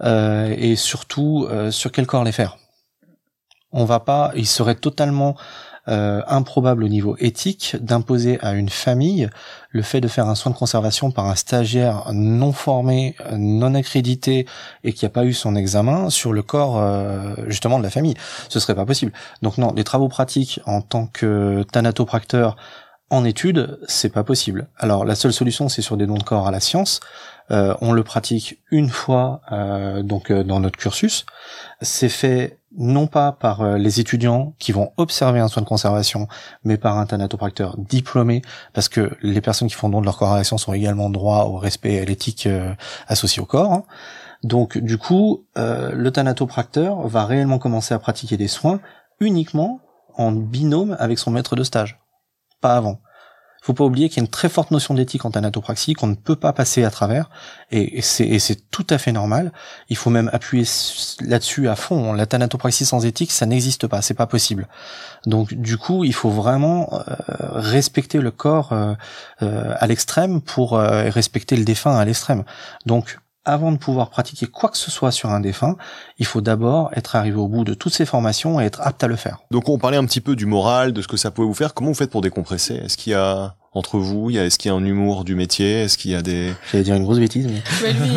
euh, 0.03 0.55
et 0.57 0.77
surtout 0.77 1.47
euh, 1.51 1.71
sur 1.71 1.93
quel 1.93 2.07
corps 2.07 2.25
les 2.25 2.33
faire. 2.33 2.57
On 3.73 3.85
va 3.85 4.01
pas, 4.01 4.33
il 4.35 4.47
serait 4.47 4.75
totalement 4.75 5.35
euh, 5.89 6.23
improbable 6.29 6.85
au 6.85 6.89
niveau 6.89 7.17
éthique 7.19 7.77
d'imposer 7.81 8.39
à 8.41 8.53
une 8.53 8.69
famille 8.69 9.29
le 9.71 9.83
fait 9.83 10.01
de 10.01 10.07
faire 10.09 10.29
un 10.29 10.37
soin 10.37 10.53
de 10.53 10.57
conservation 10.57 11.11
par 11.11 11.27
un 11.27 11.35
stagiaire 11.35 12.05
non 12.13 12.53
formé, 12.53 13.17
non 13.33 13.75
accrédité 13.75 14.47
et 14.85 14.93
qui 14.93 15.05
n'a 15.05 15.09
pas 15.09 15.25
eu 15.25 15.33
son 15.33 15.57
examen 15.57 16.09
sur 16.09 16.33
le 16.33 16.43
corps 16.43 16.79
euh, 16.79 17.35
justement 17.49 17.79
de 17.79 17.83
la 17.83 17.91
famille. 17.91 18.15
Ce 18.49 18.61
serait 18.61 18.77
pas 18.77 18.87
possible. 18.87 19.13
Donc 19.41 19.59
non, 19.59 19.73
les 19.75 19.85
travaux 19.85 20.09
pratiques 20.09 20.61
en 20.67 20.83
tant 20.83 21.07
que 21.07 21.65
thanatopracteur 21.73 22.57
En 23.13 23.27
étude, 23.27 23.79
c'est 23.89 24.09
pas 24.09 24.25
possible. 24.25 24.69
Alors 24.79 25.05
la 25.05 25.15
seule 25.15 25.35
solution, 25.35 25.69
c'est 25.69 25.83
sur 25.83 25.99
des 25.99 26.07
dons 26.07 26.17
de 26.17 26.23
corps 26.23 26.49
à 26.49 26.51
la 26.51 26.61
science. 26.61 27.01
Euh, 27.51 27.75
on 27.83 27.93
le 27.93 28.03
pratique 28.03 28.59
une 28.71 28.89
fois 28.89 29.43
euh, 29.53 30.03
donc 30.03 30.31
euh, 30.31 30.43
dans 30.43 30.61
notre 30.61 30.79
cursus. 30.79 31.27
C'est 31.83 32.09
fait 32.09 32.59
non 32.79 33.07
pas 33.07 33.33
par 33.33 33.77
les 33.77 34.01
étudiants 34.01 34.55
qui 34.59 34.73
vont 34.73 34.95
observer 34.97 35.41
un 35.41 35.49
soin 35.49 35.63
de 35.63 35.69
conservation, 35.69 36.27
mais 36.65 36.79
par 36.79 36.97
un 36.97 37.05
thanatopracteur 37.05 37.77
diplômé, 37.77 38.41
parce 38.73 38.89
que 38.89 39.15
les 39.21 39.43
personnes 39.43 39.69
qui 39.69 39.75
font 39.75 39.91
don 39.91 40.01
de 40.01 40.07
leur 40.07 40.17
corps 40.17 40.33
à 40.33 40.39
la 40.39 40.45
science 40.45 40.67
ont 40.67 40.73
également 40.73 41.11
droit 41.11 41.45
au 41.45 41.59
respect 41.59 41.93
et 41.93 42.01
à 42.01 42.07
l'éthique 42.07 42.49
associée 43.09 43.43
au 43.43 43.47
corps. 43.47 43.75
Hein. 43.75 43.85
Donc 44.43 44.79
du 44.79 44.97
coup, 44.97 45.45
le 45.55 46.09
thanatopracteur 46.09 47.07
va 47.07 47.27
réellement 47.27 47.59
commencer 47.59 47.93
à 47.93 47.99
pratiquer 47.99 48.39
des 48.39 48.49
soins 48.49 48.81
uniquement 49.21 49.81
en 50.17 50.33
binôme 50.33 50.97
avec 50.99 51.19
son 51.19 51.31
maître 51.31 51.57
de 51.57 51.65
stage, 51.65 52.02
pas 52.63 52.75
avant. 52.75 53.03
Faut 53.63 53.75
pas 53.75 53.85
oublier 53.85 54.09
qu'il 54.09 54.17
y 54.17 54.21
a 54.21 54.25
une 54.25 54.31
très 54.31 54.49
forte 54.49 54.73
notion 54.73 54.93
d'éthique 54.93 55.25
en 55.25 55.31
thanatopraxie 55.31 55.93
qu'on 55.95 56.09
ne 56.09 56.17
peut 56.17 56.35
pas 56.35 56.53
passer 56.53 56.83
à 56.83 56.91
travers, 56.91 57.31
et 57.71 58.03
c'est 58.03 58.71
tout 58.73 58.87
à 58.91 58.99
fait 58.99 59.13
normal. 59.13 59.53
Il 59.89 59.97
faut 59.97 60.11
même 60.11 60.29
appuyer 60.33 60.67
là-dessus 61.21 61.69
à 61.69 61.77
fond. 61.77 62.13
La 62.13 62.27
thanatopraxie 62.27 62.85
sans 62.85 63.07
éthique, 63.07 63.31
ça 63.31 63.47
n'existe 63.47 63.87
pas, 63.87 64.03
c'est 64.03 64.15
pas 64.15 64.27
possible. 64.27 64.67
Donc 65.27 65.55
du 65.55 65.79
coup, 65.79 66.03
il 66.03 66.13
faut 66.13 66.29
vraiment 66.29 66.91
euh, 66.93 67.15
respecter 67.53 68.19
le 68.19 68.33
corps 68.33 68.73
euh, 68.73 68.95
euh, 69.43 69.75
à 69.79 69.87
l'extrême 69.87 70.41
pour 70.41 70.73
respecter 70.73 71.55
le 71.55 71.65
défunt 71.65 71.97
à 71.97 72.05
l'extrême. 72.05 72.43
Donc 72.85 73.21
avant 73.45 73.73
de 73.73 73.77
pouvoir 73.77 74.11
pratiquer 74.11 74.47
quoi 74.47 74.69
que 74.69 74.77
ce 74.77 74.91
soit 74.91 75.11
sur 75.11 75.31
un 75.31 75.41
défunt, 75.41 75.77
il 76.19 76.27
faut 76.27 76.41
d'abord 76.41 76.91
être 76.95 77.17
arrivé 77.17 77.37
au 77.37 77.49
bout 77.49 77.65
de 77.65 77.75
toutes 77.75 77.95
ces 77.95 78.07
formations 78.07 78.61
et 78.61 78.65
être 78.65 78.81
apte 78.83 79.03
à 79.03 79.09
le 79.09 79.17
faire. 79.17 79.39
Donc 79.51 79.69
on 79.69 79.79
parlait 79.79 79.97
un 79.97 80.05
petit 80.05 80.21
peu 80.21 80.37
du 80.37 80.47
moral, 80.47 80.93
de 80.93 81.03
ce 81.03 81.09
que 81.09 81.17
ça 81.17 81.31
pouvait 81.31 81.47
vous 81.47 81.55
faire. 81.55 81.75
Comment 81.75 81.89
vous 81.91 81.97
faites 81.97 82.11
pour 82.11 82.21
décompresser? 82.21 82.75
Est-ce 82.75 82.97
qu'il 82.97 83.13
y 83.13 83.17
a 83.17 83.55
entre 83.73 83.99
vous 83.99 84.31
Il 84.31 84.37
y 84.37 84.39
a 84.39 84.45
est-ce 84.45 84.59
qu'il 84.59 84.71
y 84.71 84.75
a 84.75 84.77
un 84.77 84.85
humour 84.85 85.25
du 85.25 85.35
métier? 85.35 85.83
Est-ce 85.83 85.99
qu'il 85.99 86.11
y 86.11 86.15
a 86.15 86.23
des 86.23 86.53
J'allais 86.71 86.85
dire 86.85 86.95
une 86.95 87.05
grosse 87.05 87.19
bêtise 87.19 87.47
mais. 87.47 87.63
mais 87.83 87.93
lui, 87.93 88.11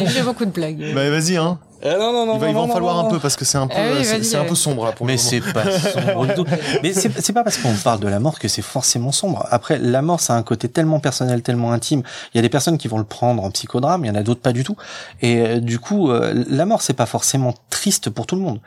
il 0.00 0.08
fait 0.08 0.22
beaucoup 0.22 0.44
de 0.44 0.50
blagues. 0.50 0.94
Bah 0.94 1.08
vas-y 1.10 1.36
hein. 1.36 1.58
Euh, 1.84 1.98
non, 1.98 2.12
non, 2.12 2.26
non, 2.26 2.34
il 2.34 2.40
va, 2.40 2.48
il 2.48 2.54
va 2.54 2.60
en 2.60 2.68
falloir 2.68 2.98
un 2.98 3.10
peu 3.10 3.18
parce 3.18 3.36
que 3.36 3.44
c'est 3.44 3.58
un 3.58 3.66
peu, 3.66 3.74
Ah 3.76 4.04
c'est 4.04 4.36
un 4.36 4.44
peu 4.44 4.54
sombre 4.54 4.84
là 4.84 4.92
pour 4.92 5.06
Mais 5.06 5.14
le 5.14 5.18
c'est 5.18 5.40
pas 5.40 5.64
sombre 5.78 6.26
du 6.26 6.34
tout. 6.34 6.44
Mais 6.82 6.92
c'est 6.92 7.10
c'est 7.20 7.32
pas 7.32 7.42
parce 7.42 7.58
qu'on 7.58 7.74
parle 7.74 8.00
de 8.00 8.08
la 8.08 8.20
mort 8.20 8.38
que 8.38 8.48
c'est 8.48 8.62
forcément 8.62 9.10
sombre. 9.10 9.46
Après, 9.50 9.78
la 9.78 10.00
mort, 10.02 10.20
ça 10.20 10.34
a 10.34 10.36
un 10.36 10.42
côté 10.42 10.68
tellement 10.68 11.00
personnel, 11.00 11.42
tellement 11.42 11.72
intime. 11.72 12.02
Il 12.32 12.36
y 12.36 12.40
a 12.40 12.42
des 12.42 12.48
personnes 12.48 12.78
qui 12.78 12.88
vont 12.88 12.98
le 12.98 13.04
prendre 13.04 13.42
en 13.42 13.50
psychodrame, 13.50 14.04
il 14.04 14.08
y 14.08 14.10
en 14.10 14.14
a 14.14 14.22
d'autres 14.22 14.40
pas 14.40 14.52
du 14.52 14.64
tout. 14.64 14.76
Et 15.22 15.40
euh, 15.40 15.60
du 15.60 15.78
coup, 15.78 16.10
euh, 16.10 16.44
la 16.48 16.66
mort, 16.66 16.82
c'est 16.82 16.94
pas 16.94 17.06
forcément 17.06 17.54
triste 17.70 18.10
pour 18.10 18.26
tout 18.26 18.36
le 18.36 18.42
monde. 18.42 18.60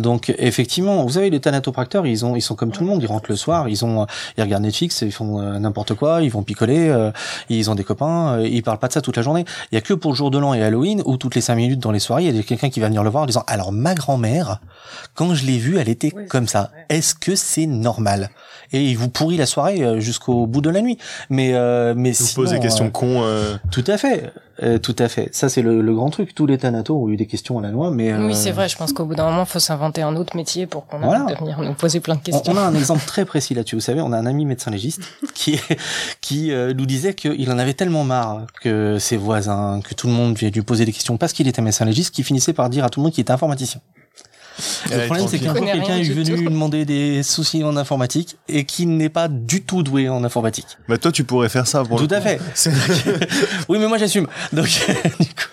Donc 0.00 0.34
effectivement, 0.38 1.02
vous 1.04 1.12
savez, 1.12 1.30
les 1.30 1.40
thanatopracteurs, 1.40 2.06
ils 2.06 2.24
ont, 2.24 2.36
ils 2.36 2.40
sont 2.40 2.54
comme 2.54 2.72
tout 2.72 2.82
le 2.82 2.88
monde. 2.88 3.02
Ils 3.02 3.06
rentrent 3.06 3.30
le 3.30 3.36
soir, 3.36 3.68
ils 3.68 3.84
ont, 3.84 4.06
ils 4.36 4.42
regardent 4.42 4.64
Netflix, 4.64 5.02
ils 5.02 5.12
font 5.12 5.40
euh, 5.40 5.58
n'importe 5.58 5.94
quoi, 5.94 6.22
ils 6.22 6.30
vont 6.30 6.42
picoler, 6.42 6.88
euh, 6.88 7.10
ils 7.48 7.70
ont 7.70 7.74
des 7.74 7.84
copains, 7.84 8.38
euh, 8.38 8.48
ils 8.48 8.62
parlent 8.62 8.78
pas 8.78 8.88
de 8.88 8.92
ça 8.92 9.00
toute 9.00 9.16
la 9.16 9.22
journée. 9.22 9.44
Il 9.70 9.74
y 9.74 9.78
a 9.78 9.80
que 9.80 9.94
pour 9.94 10.12
le 10.12 10.16
jour 10.16 10.30
de 10.30 10.38
l'an 10.38 10.54
et 10.54 10.62
Halloween 10.62 11.02
où 11.04 11.16
toutes 11.16 11.34
les 11.34 11.40
cinq 11.40 11.56
minutes 11.56 11.80
dans 11.80 11.92
les 11.92 11.98
soirées, 11.98 12.26
il 12.26 12.36
y 12.36 12.38
a 12.38 12.42
quelqu'un 12.42 12.70
qui 12.70 12.80
va 12.80 12.86
venir 12.86 13.02
le 13.04 13.10
voir 13.10 13.24
en 13.24 13.26
disant 13.26 13.44
alors 13.46 13.72
ma 13.72 13.94
grand-mère, 13.94 14.60
quand 15.14 15.34
je 15.34 15.44
l'ai 15.46 15.58
vue, 15.58 15.78
elle 15.78 15.88
était 15.88 16.10
comme 16.10 16.48
ça. 16.48 16.70
Est-ce 16.90 17.14
que 17.14 17.34
c'est 17.34 17.66
normal? 17.66 18.28
Et 18.72 18.84
il 18.84 18.98
vous 18.98 19.08
pourrit 19.08 19.38
la 19.38 19.46
soirée 19.46 20.00
jusqu'au 20.00 20.46
bout 20.46 20.60
de 20.60 20.70
la 20.70 20.82
nuit. 20.82 20.98
Mais 21.30 21.54
mais 21.94 22.12
vous 22.12 22.26
posez 22.34 22.56
des 22.56 22.62
questions 22.62 22.90
cons. 22.90 23.24
Tout 23.70 23.84
à 23.86 23.96
fait. 23.96 24.32
Euh, 24.62 24.78
tout 24.78 24.96
à 24.98 25.08
fait. 25.08 25.34
Ça, 25.34 25.48
c'est 25.48 25.62
le, 25.62 25.94
grand 25.94 26.10
truc. 26.10 26.34
Tous 26.34 26.46
les 26.46 26.58
thanatos 26.58 26.96
ont 26.96 27.08
eu 27.08 27.16
des 27.16 27.26
questions 27.26 27.58
à 27.58 27.62
la 27.62 27.70
loi, 27.70 27.90
mais... 27.90 28.12
Oui, 28.14 28.34
c'est 28.34 28.50
vrai. 28.50 28.68
Je 28.68 28.76
pense 28.76 28.92
qu'au 28.92 29.06
bout 29.06 29.14
d'un 29.14 29.24
moment, 29.24 29.44
il 29.44 29.48
faut 29.48 29.58
s'inventer 29.58 30.02
un 30.02 30.16
autre 30.16 30.36
métier 30.36 30.66
pour 30.66 30.86
qu'on 30.86 30.98
voilà. 30.98 31.24
de 31.24 31.34
venir 31.34 31.58
nous 31.60 31.74
poser 31.74 32.00
plein 32.00 32.16
de 32.16 32.20
questions. 32.20 32.52
On, 32.52 32.56
a 32.56 32.62
un 32.62 32.74
exemple 32.74 33.04
très 33.06 33.24
précis 33.24 33.54
là-dessus. 33.54 33.76
Vous 33.76 33.80
savez, 33.80 34.00
on 34.00 34.12
a 34.12 34.18
un 34.18 34.26
ami 34.26 34.44
médecin 34.44 34.70
légiste 34.70 35.02
qui, 35.34 35.58
qui 36.20 36.52
euh, 36.52 36.74
nous 36.74 36.86
disait 36.86 37.14
qu'il 37.14 37.50
en 37.50 37.58
avait 37.58 37.74
tellement 37.74 38.04
marre 38.04 38.46
que 38.60 38.98
ses 38.98 39.16
voisins, 39.16 39.80
que 39.82 39.94
tout 39.94 40.06
le 40.06 40.12
monde 40.12 40.38
lui 40.38 40.50
poser 40.62 40.84
des 40.84 40.92
questions 40.92 41.16
parce 41.16 41.32
qu'il 41.32 41.48
était 41.48 41.62
médecin 41.62 41.84
légiste, 41.84 42.14
qu'il 42.14 42.24
finissait 42.24 42.52
par 42.52 42.68
dire 42.68 42.84
à 42.84 42.90
tout 42.90 43.00
le 43.00 43.04
monde 43.04 43.12
qu'il 43.12 43.22
était 43.22 43.32
informaticien. 43.32 43.80
Le 44.90 45.06
problème, 45.06 45.28
c'est 45.28 45.38
qu'un 45.38 45.54
jour, 45.54 45.64
quelqu'un 45.64 45.96
est 45.96 46.02
venu 46.02 46.36
lui 46.36 46.44
demander 46.44 46.84
des 46.84 47.22
soucis 47.22 47.64
en 47.64 47.76
informatique 47.76 48.36
et 48.48 48.64
qui 48.64 48.86
n'est 48.86 49.08
pas 49.08 49.28
du 49.28 49.62
tout 49.62 49.82
doué 49.82 50.08
en 50.08 50.24
informatique. 50.24 50.78
Bah, 50.88 50.98
toi, 50.98 51.12
tu 51.12 51.24
pourrais 51.24 51.48
faire 51.48 51.66
ça. 51.66 51.84
Pour 51.84 51.98
tout 51.98 52.12
à 52.14 52.20
fait. 52.20 52.40
oui, 53.68 53.78
mais 53.78 53.86
moi, 53.86 53.98
j'assume. 53.98 54.26
Donc, 54.52 54.66
du 55.20 55.26
coup, 55.26 55.48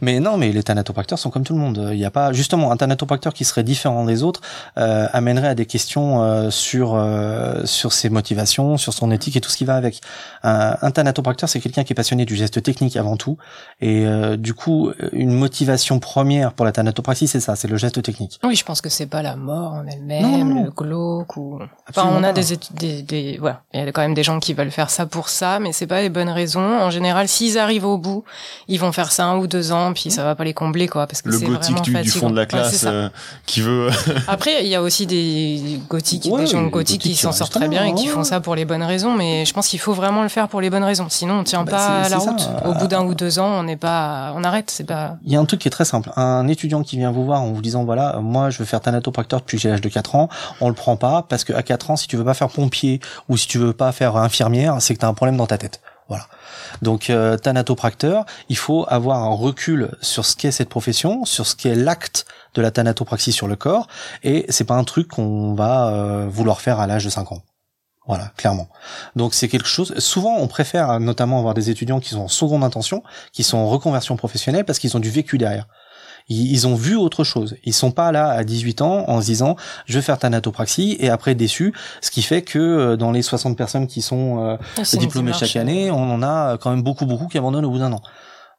mais 0.00 0.20
non, 0.20 0.36
mais 0.36 0.52
les 0.52 0.62
thanatopracteurs 0.62 1.18
sont 1.18 1.30
comme 1.30 1.44
tout 1.44 1.54
le 1.54 1.60
monde. 1.60 1.88
Il 1.92 1.98
n'y 1.98 2.04
a 2.04 2.10
pas 2.10 2.32
justement 2.32 2.72
un 2.72 2.76
thanatopracteur 2.76 3.32
qui 3.34 3.44
serait 3.44 3.64
différent 3.64 4.04
des 4.04 4.22
autres 4.22 4.40
euh, 4.76 5.06
amènerait 5.12 5.48
à 5.48 5.54
des 5.54 5.66
questions 5.66 6.22
euh, 6.22 6.50
sur 6.50 6.94
euh, 6.94 7.64
sur 7.64 7.92
ses 7.92 8.10
motivations, 8.10 8.76
sur 8.76 8.92
son 8.92 9.10
éthique 9.10 9.36
et 9.36 9.40
tout 9.40 9.50
ce 9.50 9.56
qui 9.56 9.64
va 9.64 9.76
avec. 9.76 10.00
Un, 10.42 10.76
un 10.82 10.90
thanatopracteur, 10.90 11.48
c'est 11.48 11.60
quelqu'un 11.60 11.84
qui 11.84 11.92
est 11.92 11.96
passionné 11.96 12.24
du 12.24 12.36
geste 12.36 12.62
technique 12.62 12.96
avant 12.96 13.16
tout, 13.16 13.36
et 13.80 14.06
euh, 14.06 14.36
du 14.36 14.54
coup, 14.54 14.90
une 15.12 15.32
motivation 15.32 15.98
première 15.98 16.52
pour 16.52 16.64
la 16.64 16.72
thanatopraxie, 16.72 17.28
c'est 17.28 17.40
ça, 17.40 17.56
c'est 17.56 17.68
le 17.68 17.76
geste 17.76 18.02
technique. 18.02 18.38
Oui, 18.44 18.54
je 18.54 18.64
pense 18.64 18.80
que 18.80 18.88
c'est 18.88 19.06
pas 19.06 19.22
la 19.22 19.36
mort 19.36 19.72
en 19.72 19.86
elle-même, 19.86 20.64
le 20.64 20.70
glauque 20.70 21.36
ou. 21.36 21.58
Enfin, 21.90 22.08
on 22.12 22.22
a 22.22 22.32
des, 22.32 22.44
des, 22.74 23.02
des 23.02 23.38
voilà, 23.38 23.62
il 23.72 23.80
y 23.80 23.82
a 23.82 23.92
quand 23.92 24.02
même 24.02 24.14
des 24.14 24.22
gens 24.22 24.38
qui 24.40 24.54
veulent 24.54 24.70
faire 24.70 24.90
ça 24.90 25.06
pour 25.06 25.28
ça, 25.28 25.58
mais 25.58 25.72
c'est 25.72 25.86
pas 25.86 26.02
les 26.02 26.10
bonnes 26.10 26.28
raisons. 26.28 26.80
En 26.80 26.90
général, 26.90 27.28
s'ils 27.28 27.58
arrivent 27.58 27.86
au 27.86 27.98
bout, 27.98 28.24
ils 28.68 28.78
vont 28.78 28.92
faire 28.92 29.12
ça 29.12 29.24
un 29.24 29.38
ou 29.38 29.46
deux 29.46 29.72
ans 29.72 29.87
puis 29.92 30.10
ça 30.10 30.24
va 30.24 30.34
pas 30.34 30.44
les 30.44 30.54
combler 30.54 30.88
quoi 30.88 31.06
parce 31.06 31.22
que 31.22 31.28
le 31.28 31.38
gothique 31.38 31.82
du, 31.82 31.92
du, 31.92 32.10
fond 32.10 32.30
de 32.30 32.36
la 32.36 32.46
classe 32.46 32.84
euh, 32.86 33.08
qui 33.46 33.60
veut 33.60 33.90
après 34.28 34.64
il 34.64 34.68
y 34.68 34.74
a 34.74 34.82
aussi 34.82 35.06
des 35.06 35.80
gothiques 35.88 36.28
des 36.34 36.46
gens 36.46 36.66
gothiques 36.66 37.02
qui 37.02 37.16
s'en 37.16 37.32
sortent 37.32 37.52
très 37.52 37.68
bien 37.68 37.84
et 37.84 37.94
qui 37.94 38.06
font 38.06 38.24
ça 38.24 38.40
pour 38.40 38.54
les 38.54 38.64
bonnes 38.64 38.82
raisons 38.82 39.14
mais 39.14 39.44
je 39.44 39.52
pense 39.52 39.68
qu'il 39.68 39.78
faut 39.78 39.92
vraiment 39.92 40.22
le 40.22 40.28
faire 40.28 40.48
pour 40.48 40.60
les 40.60 40.70
bonnes 40.70 40.84
raisons. 40.84 41.06
Sinon 41.08 41.40
on 41.40 41.44
tient 41.44 41.64
bah, 41.64 41.72
pas 41.72 41.86
à 42.02 42.08
la 42.08 42.18
route. 42.18 42.48
Au 42.64 42.74
bout 42.74 42.86
d'un 42.86 43.04
ou 43.04 43.14
deux 43.14 43.38
ans 43.38 43.48
on 43.58 43.62
n'est 43.62 43.76
pas 43.76 44.32
on 44.36 44.44
arrête 44.44 44.70
c'est 44.70 44.84
pas 44.84 45.16
il 45.24 45.32
y 45.32 45.36
a 45.36 45.40
un 45.40 45.44
truc 45.44 45.60
qui 45.60 45.68
est 45.68 45.72
très 45.72 45.84
simple. 45.84 46.10
Un 46.16 46.46
étudiant 46.48 46.82
qui 46.82 46.96
vient 46.96 47.10
vous 47.10 47.24
voir 47.24 47.42
en 47.42 47.52
vous 47.52 47.62
disant 47.62 47.84
voilà 47.84 48.18
moi 48.22 48.50
je 48.50 48.58
veux 48.58 48.64
faire 48.64 48.80
thanatopracteur 48.80 49.40
depuis 49.40 49.58
j'ai 49.58 49.68
l'âge 49.68 49.80
de 49.80 49.88
4 49.88 50.14
ans 50.14 50.28
on 50.60 50.68
le 50.68 50.74
prend 50.74 50.96
pas 50.96 51.24
parce 51.28 51.44
que 51.44 51.52
à 51.52 51.62
4 51.62 51.90
ans 51.90 51.96
si 51.96 52.08
tu 52.08 52.16
veux 52.16 52.24
pas 52.24 52.34
faire 52.34 52.48
pompier 52.48 53.00
ou 53.28 53.36
si 53.36 53.48
tu 53.48 53.58
veux 53.58 53.72
pas 53.72 53.92
faire 53.92 54.16
infirmière 54.16 54.76
c'est 54.80 54.94
que 54.94 55.00
tu 55.00 55.04
as 55.04 55.08
un 55.08 55.14
problème 55.14 55.36
dans 55.36 55.46
ta 55.46 55.58
tête 55.58 55.80
voilà. 56.08 56.26
Donc 56.80 57.10
euh, 57.10 57.36
thanatopracteur, 57.36 58.24
il 58.48 58.56
faut 58.56 58.86
avoir 58.88 59.18
un 59.22 59.34
recul 59.34 59.90
sur 60.00 60.24
ce 60.24 60.36
qu'est 60.36 60.50
cette 60.50 60.70
profession, 60.70 61.24
sur 61.24 61.46
ce 61.46 61.54
qu'est 61.54 61.74
l'acte 61.74 62.24
de 62.54 62.62
la 62.62 62.70
thanatopraxie 62.70 63.32
sur 63.32 63.46
le 63.46 63.56
corps, 63.56 63.88
et 64.22 64.46
c'est 64.48 64.64
pas 64.64 64.74
un 64.74 64.84
truc 64.84 65.08
qu'on 65.08 65.54
va 65.54 65.88
euh, 65.88 66.26
vouloir 66.28 66.60
faire 66.60 66.80
à 66.80 66.86
l'âge 66.86 67.04
de 67.04 67.10
5 67.10 67.32
ans. 67.32 67.42
Voilà, 68.06 68.32
clairement. 68.38 68.68
Donc 69.16 69.34
c'est 69.34 69.48
quelque 69.48 69.68
chose. 69.68 69.98
Souvent, 69.98 70.36
on 70.38 70.48
préfère 70.48 70.98
notamment 70.98 71.38
avoir 71.38 71.52
des 71.52 71.68
étudiants 71.68 72.00
qui 72.00 72.08
sont 72.10 72.20
en 72.20 72.28
seconde 72.28 72.64
intention, 72.64 73.02
qui 73.32 73.42
sont 73.42 73.58
en 73.58 73.68
reconversion 73.68 74.16
professionnelle 74.16 74.64
parce 74.64 74.78
qu'ils 74.78 74.96
ont 74.96 75.00
du 75.00 75.10
vécu 75.10 75.36
derrière 75.36 75.66
ils, 76.28 76.66
ont 76.66 76.74
vu 76.74 76.96
autre 76.96 77.24
chose. 77.24 77.56
Ils 77.64 77.72
sont 77.72 77.90
pas 77.90 78.12
là 78.12 78.28
à 78.30 78.44
18 78.44 78.82
ans 78.82 79.04
en 79.08 79.20
se 79.20 79.26
disant 79.26 79.56
je 79.86 79.94
vais 79.94 80.02
faire 80.02 80.18
thanatopraxie 80.18 80.96
et 81.00 81.08
après 81.08 81.34
déçu, 81.34 81.72
ce 82.00 82.10
qui 82.10 82.22
fait 82.22 82.42
que 82.42 82.58
euh, 82.58 82.96
dans 82.96 83.12
les 83.12 83.22
60 83.22 83.56
personnes 83.56 83.86
qui 83.86 84.02
sont 84.02 84.44
euh, 84.44 84.82
diplômées 84.94 85.32
chaque 85.32 85.56
année, 85.56 85.90
on 85.90 86.10
en 86.10 86.22
a 86.22 86.58
quand 86.58 86.70
même 86.70 86.82
beaucoup 86.82 87.06
beaucoup 87.06 87.28
qui 87.28 87.38
abandonnent 87.38 87.64
au 87.64 87.70
bout 87.70 87.78
d'un 87.78 87.92
an. 87.92 88.02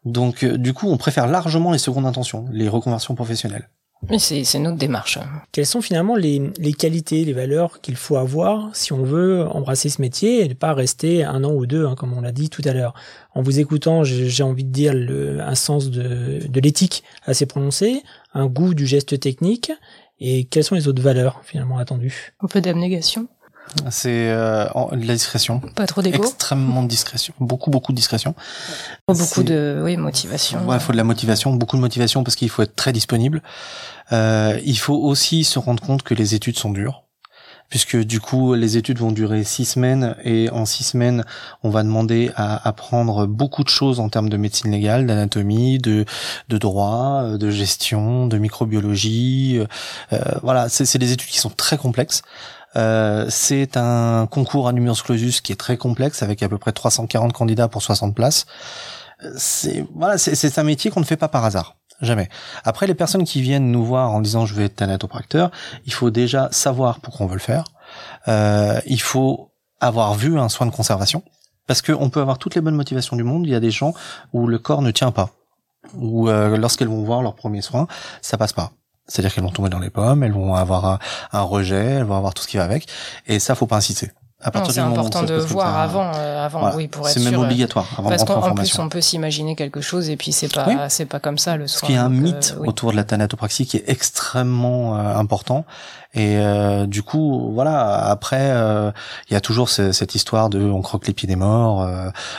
Donc 0.05 0.43
euh, 0.43 0.57
du 0.57 0.73
coup, 0.73 0.89
on 0.89 0.97
préfère 0.97 1.27
largement 1.27 1.71
les 1.71 1.77
secondes 1.77 2.05
intentions, 2.05 2.45
les 2.51 2.69
reconversions 2.69 3.15
professionnelles. 3.15 3.69
Mais 4.07 4.17
c'est 4.17 4.59
notre 4.59 4.77
démarche. 4.77 5.19
Quelles 5.51 5.65
sont 5.65 5.81
finalement 5.81 6.15
les, 6.15 6.51
les 6.57 6.73
qualités, 6.73 7.25
les 7.25 7.33
valeurs 7.33 7.81
qu'il 7.81 7.95
faut 7.95 8.15
avoir 8.15 8.73
si 8.73 8.93
on 8.93 9.03
veut 9.03 9.45
embrasser 9.47 9.89
ce 9.89 10.01
métier 10.01 10.43
et 10.43 10.47
ne 10.47 10.53
pas 10.53 10.73
rester 10.73 11.23
un 11.23 11.43
an 11.43 11.51
ou 11.51 11.65
deux, 11.65 11.85
hein, 11.85 11.95
comme 11.95 12.13
on 12.13 12.21
l'a 12.21 12.31
dit 12.31 12.49
tout 12.49 12.61
à 12.65 12.73
l'heure? 12.73 12.93
En 13.35 13.41
vous 13.41 13.59
écoutant, 13.59 14.03
j'ai 14.03 14.43
envie 14.43 14.63
de 14.63 14.71
dire 14.71 14.93
le, 14.93 15.41
un 15.41 15.55
sens 15.55 15.89
de, 15.89 16.47
de 16.47 16.59
l'éthique 16.61 17.03
assez 17.25 17.45
prononcé, 17.45 18.01
un 18.33 18.47
goût 18.47 18.73
du 18.73 18.87
geste 18.87 19.19
technique, 19.19 19.71
et 20.19 20.45
quelles 20.45 20.63
sont 20.63 20.75
les 20.75 20.87
autres 20.87 21.01
valeurs 21.01 21.41
finalement 21.43 21.77
attendues? 21.77 22.33
Un 22.41 22.47
peu 22.47 22.61
d'abnégation 22.61 23.27
c'est 23.89 24.29
euh, 24.29 24.65
de 24.91 25.05
la 25.05 25.13
discrétion. 25.13 25.59
Pas 25.75 25.87
trop 25.87 26.01
d'ego. 26.01 26.23
Extrêmement 26.23 26.83
de 26.83 26.87
discrétion. 26.87 27.33
Beaucoup, 27.39 27.69
beaucoup 27.69 27.91
de 27.91 27.97
discrétion. 27.97 28.35
Beaucoup 29.07 29.43
de, 29.43 29.81
oui, 29.83 29.97
motivation. 29.97 30.65
Ouais, 30.67 30.77
il 30.77 30.81
faut 30.81 30.91
de 30.91 30.97
la 30.97 31.03
motivation, 31.03 31.53
beaucoup 31.53 31.75
de 31.75 31.81
motivation 31.81 32.23
parce 32.23 32.35
qu'il 32.35 32.49
faut 32.49 32.61
être 32.61 32.75
très 32.75 32.93
disponible. 32.93 33.41
Euh, 34.11 34.59
il 34.65 34.77
faut 34.77 34.95
aussi 34.95 35.43
se 35.43 35.59
rendre 35.59 35.81
compte 35.81 36.03
que 36.03 36.13
les 36.13 36.35
études 36.35 36.57
sont 36.57 36.71
dures 36.71 37.03
puisque 37.69 37.97
du 37.97 38.19
coup 38.19 38.55
les 38.55 38.77
études 38.77 38.97
vont 38.97 39.11
durer 39.11 39.43
six 39.43 39.65
semaines 39.65 40.15
et 40.23 40.49
en 40.49 40.65
six 40.65 40.83
semaines 40.83 41.23
on 41.63 41.69
va 41.69 41.83
demander 41.83 42.31
à 42.35 42.67
apprendre 42.67 43.27
beaucoup 43.27 43.63
de 43.63 43.69
choses 43.69 43.99
en 43.99 44.09
termes 44.09 44.29
de 44.29 44.37
médecine 44.37 44.71
légale, 44.71 45.05
d'anatomie, 45.05 45.77
de, 45.77 46.05
de 46.49 46.57
droit, 46.57 47.37
de 47.37 47.51
gestion, 47.51 48.27
de 48.27 48.37
microbiologie. 48.37 49.61
Euh, 50.13 50.19
voilà, 50.41 50.67
c'est 50.69 50.97
des 50.97 51.11
études 51.11 51.29
qui 51.29 51.39
sont 51.39 51.51
très 51.51 51.77
complexes. 51.77 52.23
Euh, 52.75 53.25
c'est 53.29 53.77
un 53.77 54.27
concours 54.27 54.67
à 54.67 54.73
numerus 54.73 55.01
clausus 55.01 55.41
qui 55.41 55.51
est 55.51 55.55
très 55.55 55.77
complexe 55.77 56.21
avec 56.21 56.43
à 56.43 56.49
peu 56.49 56.57
près 56.57 56.71
340 56.71 57.33
candidats 57.33 57.67
pour 57.67 57.81
60 57.81 58.15
places. 58.15 58.45
C'est 59.37 59.85
voilà, 59.95 60.17
c'est 60.17 60.57
un 60.59 60.63
métier 60.63 60.91
qu'on 60.91 61.01
ne 61.01 61.05
fait 61.05 61.17
pas 61.17 61.27
par 61.27 61.43
hasard. 61.43 61.75
Jamais. 62.01 62.29
Après, 62.63 62.87
les 62.87 62.93
personnes 62.93 63.25
qui 63.25 63.41
viennent 63.41 63.71
nous 63.71 63.83
voir 63.83 64.11
en 64.11 64.21
disant 64.21 64.45
je 64.45 64.55
vais 64.55 64.65
être 64.65 64.77
thanatopracteur, 64.77 65.51
il 65.85 65.93
faut 65.93 66.09
déjà 66.09 66.47
savoir 66.51 67.01
pourquoi 67.01 67.25
on 67.25 67.29
veut 67.29 67.35
le 67.35 67.41
faire. 67.41 67.65
Euh, 68.29 68.79
il 68.85 69.01
faut 69.01 69.51
avoir 69.81 70.13
vu 70.13 70.39
un 70.39 70.49
soin 70.49 70.65
de 70.65 70.71
conservation. 70.71 71.23
Parce 71.67 71.81
qu'on 71.81 72.09
peut 72.09 72.21
avoir 72.21 72.39
toutes 72.39 72.55
les 72.55 72.61
bonnes 72.61 72.75
motivations 72.75 73.15
du 73.15 73.23
monde, 73.23 73.45
il 73.45 73.51
y 73.51 73.55
a 73.55 73.59
des 73.59 73.69
gens 73.69 73.93
où 74.33 74.47
le 74.47 74.57
corps 74.57 74.81
ne 74.81 74.91
tient 74.91 75.11
pas. 75.11 75.29
Ou 75.93 76.27
euh, 76.27 76.57
lorsqu'elles 76.57 76.87
vont 76.87 77.03
voir 77.03 77.21
leur 77.21 77.35
premier 77.35 77.61
soin, 77.61 77.87
ça 78.21 78.37
passe 78.37 78.53
pas. 78.53 78.71
C'est-à-dire 79.09 79.33
qu'elles 79.33 79.43
vont 79.43 79.51
tomber 79.51 79.69
dans 79.69 79.79
les 79.79 79.89
pommes, 79.89 80.23
elles 80.23 80.31
vont 80.31 80.55
avoir 80.55 80.85
un, 80.85 80.99
un, 81.33 81.41
rejet, 81.41 81.85
elles 81.85 82.03
vont 82.03 82.15
avoir 82.15 82.33
tout 82.33 82.43
ce 82.43 82.47
qui 82.47 82.57
va 82.57 82.63
avec. 82.63 82.87
Et 83.27 83.39
ça, 83.39 83.55
faut 83.55 83.67
pas 83.67 83.77
insister. 83.77 84.11
C'est 84.69 84.79
important 84.79 85.23
de 85.23 85.35
voir 85.35 85.77
avant, 85.77 86.13
euh, 86.15 86.45
avant, 86.45 86.73
oui, 86.73 86.87
pour 86.87 87.05
être 87.05 87.13
C'est 87.13 87.29
même 87.29 87.41
obligatoire 87.41 87.85
avant 87.97 88.07
Parce 88.07 88.23
qu'en 88.23 88.55
plus, 88.55 88.79
on 88.79 88.87
peut 88.87 89.01
s'imaginer 89.01 89.53
quelque 89.57 89.81
chose 89.81 90.09
et 90.09 90.15
puis 90.15 90.31
c'est 90.31 90.47
pas, 90.47 90.87
c'est 90.87 91.05
pas 91.05 91.19
comme 91.19 91.37
ça 91.37 91.57
le 91.57 91.67
soir. 91.67 91.81
Parce 91.81 91.87
qu'il 91.87 91.95
y 91.95 91.97
a 91.97 92.05
un 92.05 92.09
mythe 92.09 92.55
euh, 92.57 92.65
autour 92.65 92.91
de 92.91 92.95
la 92.95 93.03
thanatopraxie 93.03 93.65
qui 93.65 93.75
est 93.75 93.83
extrêmement 93.87 94.97
euh, 94.97 95.17
important. 95.17 95.65
Et 96.13 96.37
euh, 96.37 96.85
du 96.85 97.03
coup, 97.03 97.51
voilà. 97.53 97.97
Après, 98.05 98.49
il 99.29 99.33
y 99.33 99.35
a 99.35 99.41
toujours 99.41 99.67
cette 99.69 100.15
histoire 100.15 100.49
de 100.49 100.61
on 100.61 100.81
croque 100.81 101.05
les 101.07 101.13
pieds 101.13 101.27
des 101.27 101.35
morts. 101.35 101.85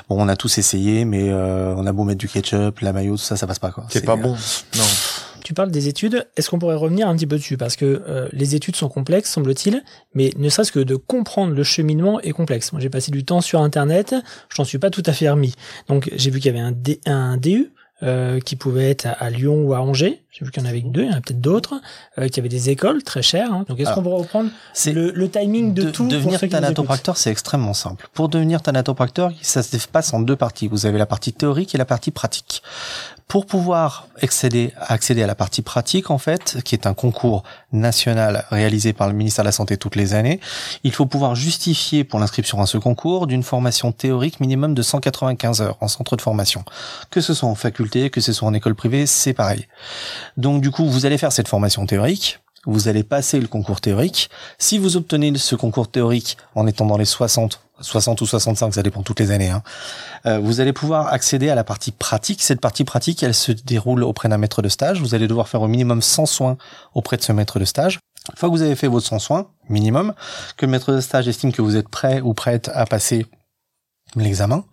bon, 0.08 0.16
on 0.18 0.28
a 0.28 0.36
tous 0.36 0.56
essayé, 0.56 1.04
mais 1.04 1.30
on 1.30 1.86
a 1.86 1.92
beau 1.92 2.04
mettre 2.04 2.18
du 2.18 2.28
ketchup, 2.28 2.80
la 2.80 2.94
maillot, 2.94 3.16
tout 3.16 3.22
ça, 3.22 3.36
ça 3.36 3.46
passe 3.46 3.58
pas 3.58 3.72
quoi. 3.72 3.84
C'est 3.90 4.06
pas 4.06 4.16
bon. 4.16 4.36
Non 4.76 4.84
tu 5.50 5.54
parles 5.54 5.72
des 5.72 5.88
études, 5.88 6.28
est-ce 6.36 6.48
qu'on 6.48 6.60
pourrait 6.60 6.76
revenir 6.76 7.08
un 7.08 7.16
petit 7.16 7.26
peu 7.26 7.34
dessus? 7.34 7.56
Parce 7.56 7.74
que 7.74 8.04
euh, 8.06 8.28
les 8.30 8.54
études 8.54 8.76
sont 8.76 8.88
complexes, 8.88 9.32
semble-t-il, 9.32 9.82
mais 10.14 10.30
ne 10.36 10.48
serait-ce 10.48 10.70
que 10.70 10.78
de 10.78 10.94
comprendre 10.94 11.54
le 11.54 11.64
cheminement 11.64 12.20
est 12.20 12.30
complexe. 12.30 12.70
Moi, 12.72 12.80
j'ai 12.80 12.88
passé 12.88 13.10
du 13.10 13.24
temps 13.24 13.40
sur 13.40 13.60
Internet, 13.60 14.14
je 14.48 14.62
n'en 14.62 14.64
suis 14.64 14.78
pas 14.78 14.90
tout 14.90 15.02
à 15.06 15.12
fait 15.12 15.28
remis. 15.28 15.54
Donc, 15.88 16.08
j'ai 16.14 16.30
vu 16.30 16.38
qu'il 16.38 16.54
y 16.54 16.56
avait 16.56 16.64
un, 16.64 16.72
un 17.12 17.36
DU, 17.36 17.72
euh, 18.04 18.40
qui 18.40 18.56
pouvaient 18.56 18.88
être 18.88 19.06
à, 19.06 19.28
Lyon 19.28 19.62
ou 19.62 19.74
à 19.74 19.80
Angers. 19.82 20.22
J'ai 20.30 20.44
vu 20.44 20.52
qu'il 20.52 20.62
y 20.62 20.66
en 20.66 20.68
avait 20.68 20.80
deux, 20.80 21.02
il 21.02 21.10
y 21.10 21.12
en 21.12 21.16
a 21.16 21.20
peut-être 21.20 21.40
d'autres, 21.40 21.74
euh, 22.18 22.28
qui 22.28 22.38
avaient 22.38 22.48
des 22.48 22.70
écoles 22.70 23.02
très 23.02 23.20
chères. 23.20 23.52
Hein. 23.52 23.64
Donc 23.68 23.80
est-ce 23.80 23.92
qu'on 23.92 24.02
pourrait 24.02 24.22
reprendre 24.22 24.50
le, 24.86 25.10
le, 25.10 25.30
timing 25.30 25.74
de, 25.74 25.90
tout 25.90 26.06
Devenir 26.06 26.38
thanatopracteur, 26.38 27.16
c'est 27.16 27.30
extrêmement 27.30 27.74
simple. 27.74 28.08
Pour 28.14 28.28
devenir 28.28 28.62
thanatopracteur, 28.62 29.32
ça 29.42 29.62
se 29.62 29.88
passe 29.88 30.14
en 30.14 30.20
deux 30.20 30.36
parties. 30.36 30.68
Vous 30.68 30.86
avez 30.86 30.98
la 30.98 31.06
partie 31.06 31.32
théorique 31.32 31.74
et 31.74 31.78
la 31.78 31.84
partie 31.84 32.12
pratique. 32.12 32.62
Pour 33.30 33.46
pouvoir 33.46 34.08
accéder, 34.20 34.72
accéder 34.80 35.22
à 35.22 35.26
la 35.28 35.36
partie 35.36 35.62
pratique, 35.62 36.10
en 36.10 36.18
fait, 36.18 36.58
qui 36.64 36.74
est 36.74 36.84
un 36.84 36.94
concours 36.94 37.44
national 37.72 38.44
réalisé 38.50 38.92
par 38.92 39.06
le 39.06 39.14
ministère 39.14 39.44
de 39.44 39.48
la 39.48 39.52
Santé 39.52 39.76
toutes 39.76 39.94
les 39.94 40.14
années, 40.14 40.40
il 40.82 40.92
faut 40.92 41.06
pouvoir 41.06 41.36
justifier 41.36 42.02
pour 42.02 42.18
l'inscription 42.18 42.60
à 42.60 42.66
ce 42.66 42.76
concours 42.76 43.28
d'une 43.28 43.44
formation 43.44 43.92
théorique 43.92 44.40
minimum 44.40 44.74
de 44.74 44.82
195 44.82 45.62
heures 45.62 45.76
en 45.80 45.86
centre 45.86 46.16
de 46.16 46.22
formation. 46.22 46.64
Que 47.10 47.20
ce 47.20 47.32
soit 47.32 47.48
en 47.48 47.54
faculté, 47.54 48.10
que 48.10 48.20
ce 48.20 48.32
soit 48.32 48.48
en 48.48 48.52
école 48.52 48.74
privée, 48.74 49.06
c'est 49.06 49.32
pareil. 49.32 49.68
Donc 50.36 50.62
du 50.62 50.70
coup, 50.70 50.88
vous 50.88 51.06
allez 51.06 51.18
faire 51.18 51.32
cette 51.32 51.48
formation 51.48 51.86
théorique, 51.86 52.40
vous 52.66 52.88
allez 52.88 53.02
passer 53.02 53.40
le 53.40 53.48
concours 53.48 53.80
théorique. 53.80 54.30
Si 54.58 54.78
vous 54.78 54.96
obtenez 54.96 55.36
ce 55.38 55.54
concours 55.54 55.90
théorique 55.90 56.36
en 56.54 56.66
étant 56.66 56.86
dans 56.86 56.98
les 56.98 57.04
60 57.04 57.60
60 57.80 58.20
ou 58.20 58.26
65, 58.26 58.74
ça 58.74 58.82
dépend 58.82 59.02
toutes 59.02 59.20
les 59.20 59.30
années. 59.30 59.48
Hein. 59.48 59.62
Euh, 60.26 60.38
vous 60.38 60.60
allez 60.60 60.72
pouvoir 60.72 61.08
accéder 61.08 61.48
à 61.48 61.54
la 61.54 61.64
partie 61.64 61.92
pratique. 61.92 62.42
Cette 62.42 62.60
partie 62.60 62.84
pratique, 62.84 63.22
elle 63.22 63.34
se 63.34 63.52
déroule 63.52 64.02
auprès 64.04 64.28
d'un 64.28 64.38
maître 64.38 64.62
de 64.62 64.68
stage. 64.68 65.00
Vous 65.00 65.14
allez 65.14 65.28
devoir 65.28 65.48
faire 65.48 65.62
au 65.62 65.68
minimum 65.68 66.02
100 66.02 66.26
soins 66.26 66.56
auprès 66.94 67.16
de 67.16 67.22
ce 67.22 67.32
maître 67.32 67.58
de 67.58 67.64
stage. 67.64 67.98
Une 68.30 68.36
fois 68.36 68.48
que 68.48 68.54
vous 68.54 68.62
avez 68.62 68.76
fait 68.76 68.86
votre 68.86 69.06
100 69.06 69.18
soins, 69.18 69.48
minimum, 69.68 70.14
que 70.56 70.66
le 70.66 70.72
maître 70.72 70.92
de 70.92 71.00
stage 71.00 71.26
estime 71.26 71.52
que 71.52 71.62
vous 71.62 71.76
êtes 71.76 71.88
prêt 71.88 72.20
ou 72.20 72.34
prête 72.34 72.70
à 72.74 72.84
passer 72.84 73.26
l'examen, 74.14 74.64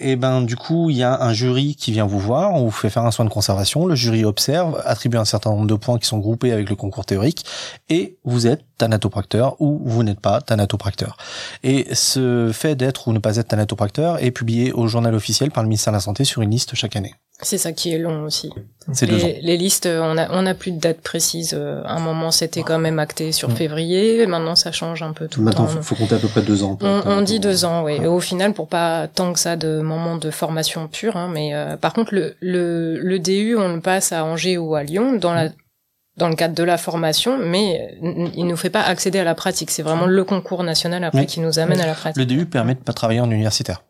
et 0.00 0.16
ben 0.16 0.42
du 0.42 0.56
coup 0.56 0.90
il 0.90 0.96
y 0.96 1.02
a 1.02 1.22
un 1.22 1.32
jury 1.32 1.76
qui 1.76 1.92
vient 1.92 2.06
vous 2.06 2.18
voir, 2.18 2.54
on 2.54 2.64
vous 2.64 2.70
fait 2.70 2.90
faire 2.90 3.04
un 3.04 3.10
soin 3.10 3.24
de 3.24 3.30
conservation, 3.30 3.86
le 3.86 3.94
jury 3.94 4.24
observe, 4.24 4.82
attribue 4.84 5.16
un 5.16 5.24
certain 5.24 5.50
nombre 5.50 5.66
de 5.66 5.74
points 5.74 5.98
qui 5.98 6.06
sont 6.06 6.18
groupés 6.18 6.52
avec 6.52 6.68
le 6.68 6.76
concours 6.76 7.04
théorique, 7.04 7.44
et 7.88 8.16
vous 8.24 8.46
êtes 8.46 8.64
thanatopracteur 8.78 9.60
ou 9.60 9.80
vous 9.84 10.02
n'êtes 10.02 10.20
pas 10.20 10.40
thanatopracteur. 10.40 11.16
Et 11.62 11.94
ce 11.94 12.50
fait 12.52 12.74
d'être 12.74 13.08
ou 13.08 13.12
ne 13.12 13.18
pas 13.18 13.36
être 13.36 13.48
thanatopracteur 13.48 14.22
est 14.22 14.30
publié 14.30 14.72
au 14.72 14.86
journal 14.86 15.14
officiel 15.14 15.50
par 15.50 15.62
le 15.62 15.68
ministère 15.68 15.92
de 15.92 15.96
la 15.96 16.00
Santé 16.00 16.24
sur 16.24 16.42
une 16.42 16.50
liste 16.50 16.74
chaque 16.74 16.96
année. 16.96 17.14
C'est 17.42 17.58
ça 17.58 17.72
qui 17.72 17.92
est 17.92 17.98
long 17.98 18.24
aussi. 18.24 18.50
C'est 18.92 19.06
les, 19.06 19.40
les 19.40 19.56
listes, 19.56 19.86
on 19.86 20.18
a 20.18 20.28
on 20.32 20.46
a 20.46 20.54
plus 20.54 20.72
de 20.72 20.78
date 20.78 21.00
précise. 21.00 21.54
À 21.54 21.94
un 21.94 22.00
moment, 22.00 22.30
c'était 22.30 22.62
quand 22.62 22.78
même 22.78 22.98
acté 22.98 23.32
sur 23.32 23.52
février. 23.52 24.26
Maintenant, 24.26 24.56
ça 24.56 24.72
change 24.72 25.02
un 25.02 25.12
peu 25.12 25.28
tout 25.28 25.42
Maintenant, 25.42 25.62
le 25.62 25.68
temps. 25.68 25.74
Maintenant, 25.74 25.82
faut, 25.82 25.94
compter 25.94 26.16
à 26.16 26.18
peu 26.18 26.28
près 26.28 26.42
deux 26.42 26.62
ans. 26.62 26.78
On, 26.82 27.22
dit 27.22 27.40
deux 27.40 27.64
ans, 27.64 27.84
oui. 27.84 28.04
Au 28.04 28.20
final, 28.20 28.52
pour 28.52 28.68
pas 28.68 29.06
tant 29.08 29.32
que 29.32 29.38
ça 29.38 29.56
de 29.56 29.80
moment 29.80 30.16
de 30.16 30.30
formation 30.30 30.88
pure. 30.88 31.16
Hein, 31.16 31.30
mais 31.32 31.54
euh, 31.54 31.76
par 31.76 31.92
contre, 31.92 32.14
le, 32.14 32.36
le 32.40 32.98
le 32.98 33.18
DU, 33.18 33.56
on 33.56 33.74
le 33.74 33.80
passe 33.80 34.12
à 34.12 34.24
Angers 34.24 34.58
ou 34.58 34.74
à 34.74 34.82
Lyon 34.82 35.14
dans 35.14 35.34
la 35.34 35.50
dans 36.16 36.28
le 36.28 36.34
cadre 36.34 36.54
de 36.54 36.62
la 36.62 36.76
formation, 36.76 37.38
mais 37.38 37.96
il 38.02 38.44
nous 38.44 38.56
fait 38.56 38.70
pas 38.70 38.82
accéder 38.82 39.18
à 39.18 39.24
la 39.24 39.34
pratique. 39.34 39.70
C'est 39.70 39.82
vraiment 39.82 40.06
le 40.06 40.24
concours 40.24 40.62
national 40.64 41.02
après 41.02 41.26
qui 41.26 41.40
nous 41.40 41.58
amène 41.58 41.80
à 41.80 41.86
la 41.86 41.94
pratique. 41.94 42.18
Le 42.18 42.26
DU 42.26 42.46
permet 42.46 42.74
de 42.74 42.80
pas 42.80 42.92
travailler 42.92 43.20
en 43.20 43.30
universitaire. 43.30 43.82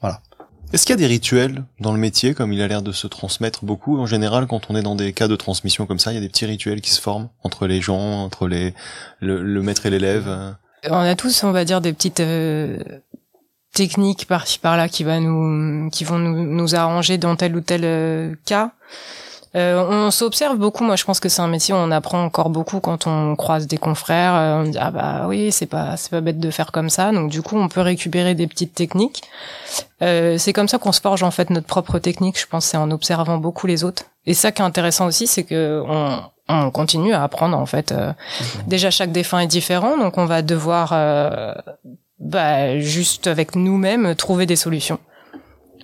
Voilà. 0.00 0.20
Est-ce 0.74 0.86
qu'il 0.86 0.94
y 0.94 0.98
a 0.98 1.06
des 1.06 1.06
rituels 1.06 1.62
dans 1.78 1.92
le 1.92 2.00
métier, 2.00 2.34
comme 2.34 2.52
il 2.52 2.60
a 2.60 2.66
l'air 2.66 2.82
de 2.82 2.90
se 2.90 3.06
transmettre 3.06 3.64
beaucoup? 3.64 3.96
En 3.96 4.06
général, 4.06 4.48
quand 4.48 4.70
on 4.70 4.74
est 4.74 4.82
dans 4.82 4.96
des 4.96 5.12
cas 5.12 5.28
de 5.28 5.36
transmission 5.36 5.86
comme 5.86 6.00
ça, 6.00 6.10
il 6.10 6.16
y 6.16 6.18
a 6.18 6.20
des 6.20 6.28
petits 6.28 6.46
rituels 6.46 6.80
qui 6.80 6.90
se 6.90 7.00
forment 7.00 7.28
entre 7.44 7.68
les 7.68 7.80
gens, 7.80 8.24
entre 8.24 8.48
les 8.48 8.74
le, 9.20 9.62
maître 9.62 9.86
et 9.86 9.90
l'élève. 9.90 10.56
On 10.90 10.96
a 10.96 11.14
tous, 11.14 11.44
on 11.44 11.52
va 11.52 11.64
dire, 11.64 11.80
des 11.80 11.92
petites 11.92 12.18
euh, 12.18 12.82
techniques 13.72 14.26
par-ci 14.26 14.58
par-là 14.58 14.88
qui 14.88 15.04
qui 15.92 16.04
vont 16.04 16.18
nous, 16.18 16.44
nous 16.44 16.74
arranger 16.74 17.18
dans 17.18 17.36
tel 17.36 17.54
ou 17.54 17.60
tel 17.60 17.82
euh, 17.84 18.34
cas. 18.44 18.72
Euh, 19.56 19.86
on 19.88 20.10
s'observe 20.10 20.56
beaucoup. 20.56 20.82
Moi, 20.82 20.96
je 20.96 21.04
pense 21.04 21.20
que 21.20 21.28
c'est 21.28 21.42
un 21.42 21.48
métier 21.48 21.72
où 21.74 21.76
on 21.76 21.90
apprend 21.92 22.24
encore 22.24 22.50
beaucoup 22.50 22.80
quand 22.80 23.06
on 23.06 23.36
croise 23.36 23.66
des 23.68 23.76
confrères. 23.76 24.34
Euh, 24.34 24.62
on 24.62 24.64
dit 24.64 24.78
ah 24.80 24.90
bah 24.90 25.26
oui, 25.28 25.52
c'est 25.52 25.66
pas 25.66 25.96
c'est 25.96 26.10
pas 26.10 26.20
bête 26.20 26.40
de 26.40 26.50
faire 26.50 26.72
comme 26.72 26.90
ça. 26.90 27.12
Donc 27.12 27.30
du 27.30 27.40
coup, 27.40 27.56
on 27.56 27.68
peut 27.68 27.80
récupérer 27.80 28.34
des 28.34 28.48
petites 28.48 28.74
techniques. 28.74 29.22
Euh, 30.02 30.38
c'est 30.38 30.52
comme 30.52 30.66
ça 30.66 30.78
qu'on 30.78 30.92
se 30.92 31.00
forge 31.00 31.22
en 31.22 31.30
fait 31.30 31.50
notre 31.50 31.66
propre 31.66 32.00
technique. 32.00 32.38
Je 32.38 32.46
pense 32.46 32.64
c'est 32.64 32.76
en 32.76 32.90
observant 32.90 33.38
beaucoup 33.38 33.68
les 33.68 33.84
autres. 33.84 34.02
Et 34.26 34.34
ça 34.34 34.50
qui 34.50 34.62
est 34.62 34.64
intéressant 34.64 35.06
aussi, 35.06 35.28
c'est 35.28 35.44
que 35.44 35.82
on, 35.86 36.18
on 36.48 36.70
continue 36.72 37.12
à 37.12 37.22
apprendre 37.22 37.56
en 37.56 37.66
fait. 37.66 37.92
Euh, 37.92 38.12
déjà, 38.66 38.90
chaque 38.90 39.12
défunt 39.12 39.38
est 39.38 39.46
différent, 39.46 39.96
donc 39.96 40.18
on 40.18 40.24
va 40.24 40.42
devoir 40.42 40.92
bah, 42.18 42.80
juste 42.80 43.28
avec 43.28 43.54
nous-mêmes 43.54 44.16
trouver 44.16 44.46
des 44.46 44.56
solutions. 44.56 44.98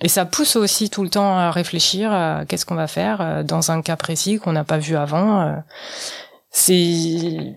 Et 0.01 0.07
ça 0.07 0.25
pousse 0.25 0.55
aussi 0.55 0.89
tout 0.89 1.03
le 1.03 1.09
temps 1.09 1.37
à 1.37 1.51
réfléchir 1.51 2.11
à 2.11 2.43
qu'est-ce 2.47 2.65
qu'on 2.65 2.75
va 2.75 2.87
faire 2.87 3.21
euh, 3.21 3.43
dans 3.43 3.71
un 3.71 3.81
cas 3.81 3.95
précis 3.95 4.39
qu'on 4.39 4.53
n'a 4.53 4.63
pas 4.63 4.79
vu 4.79 4.95
avant. 4.95 5.41
Euh. 5.41 5.53
C'est 6.49 7.55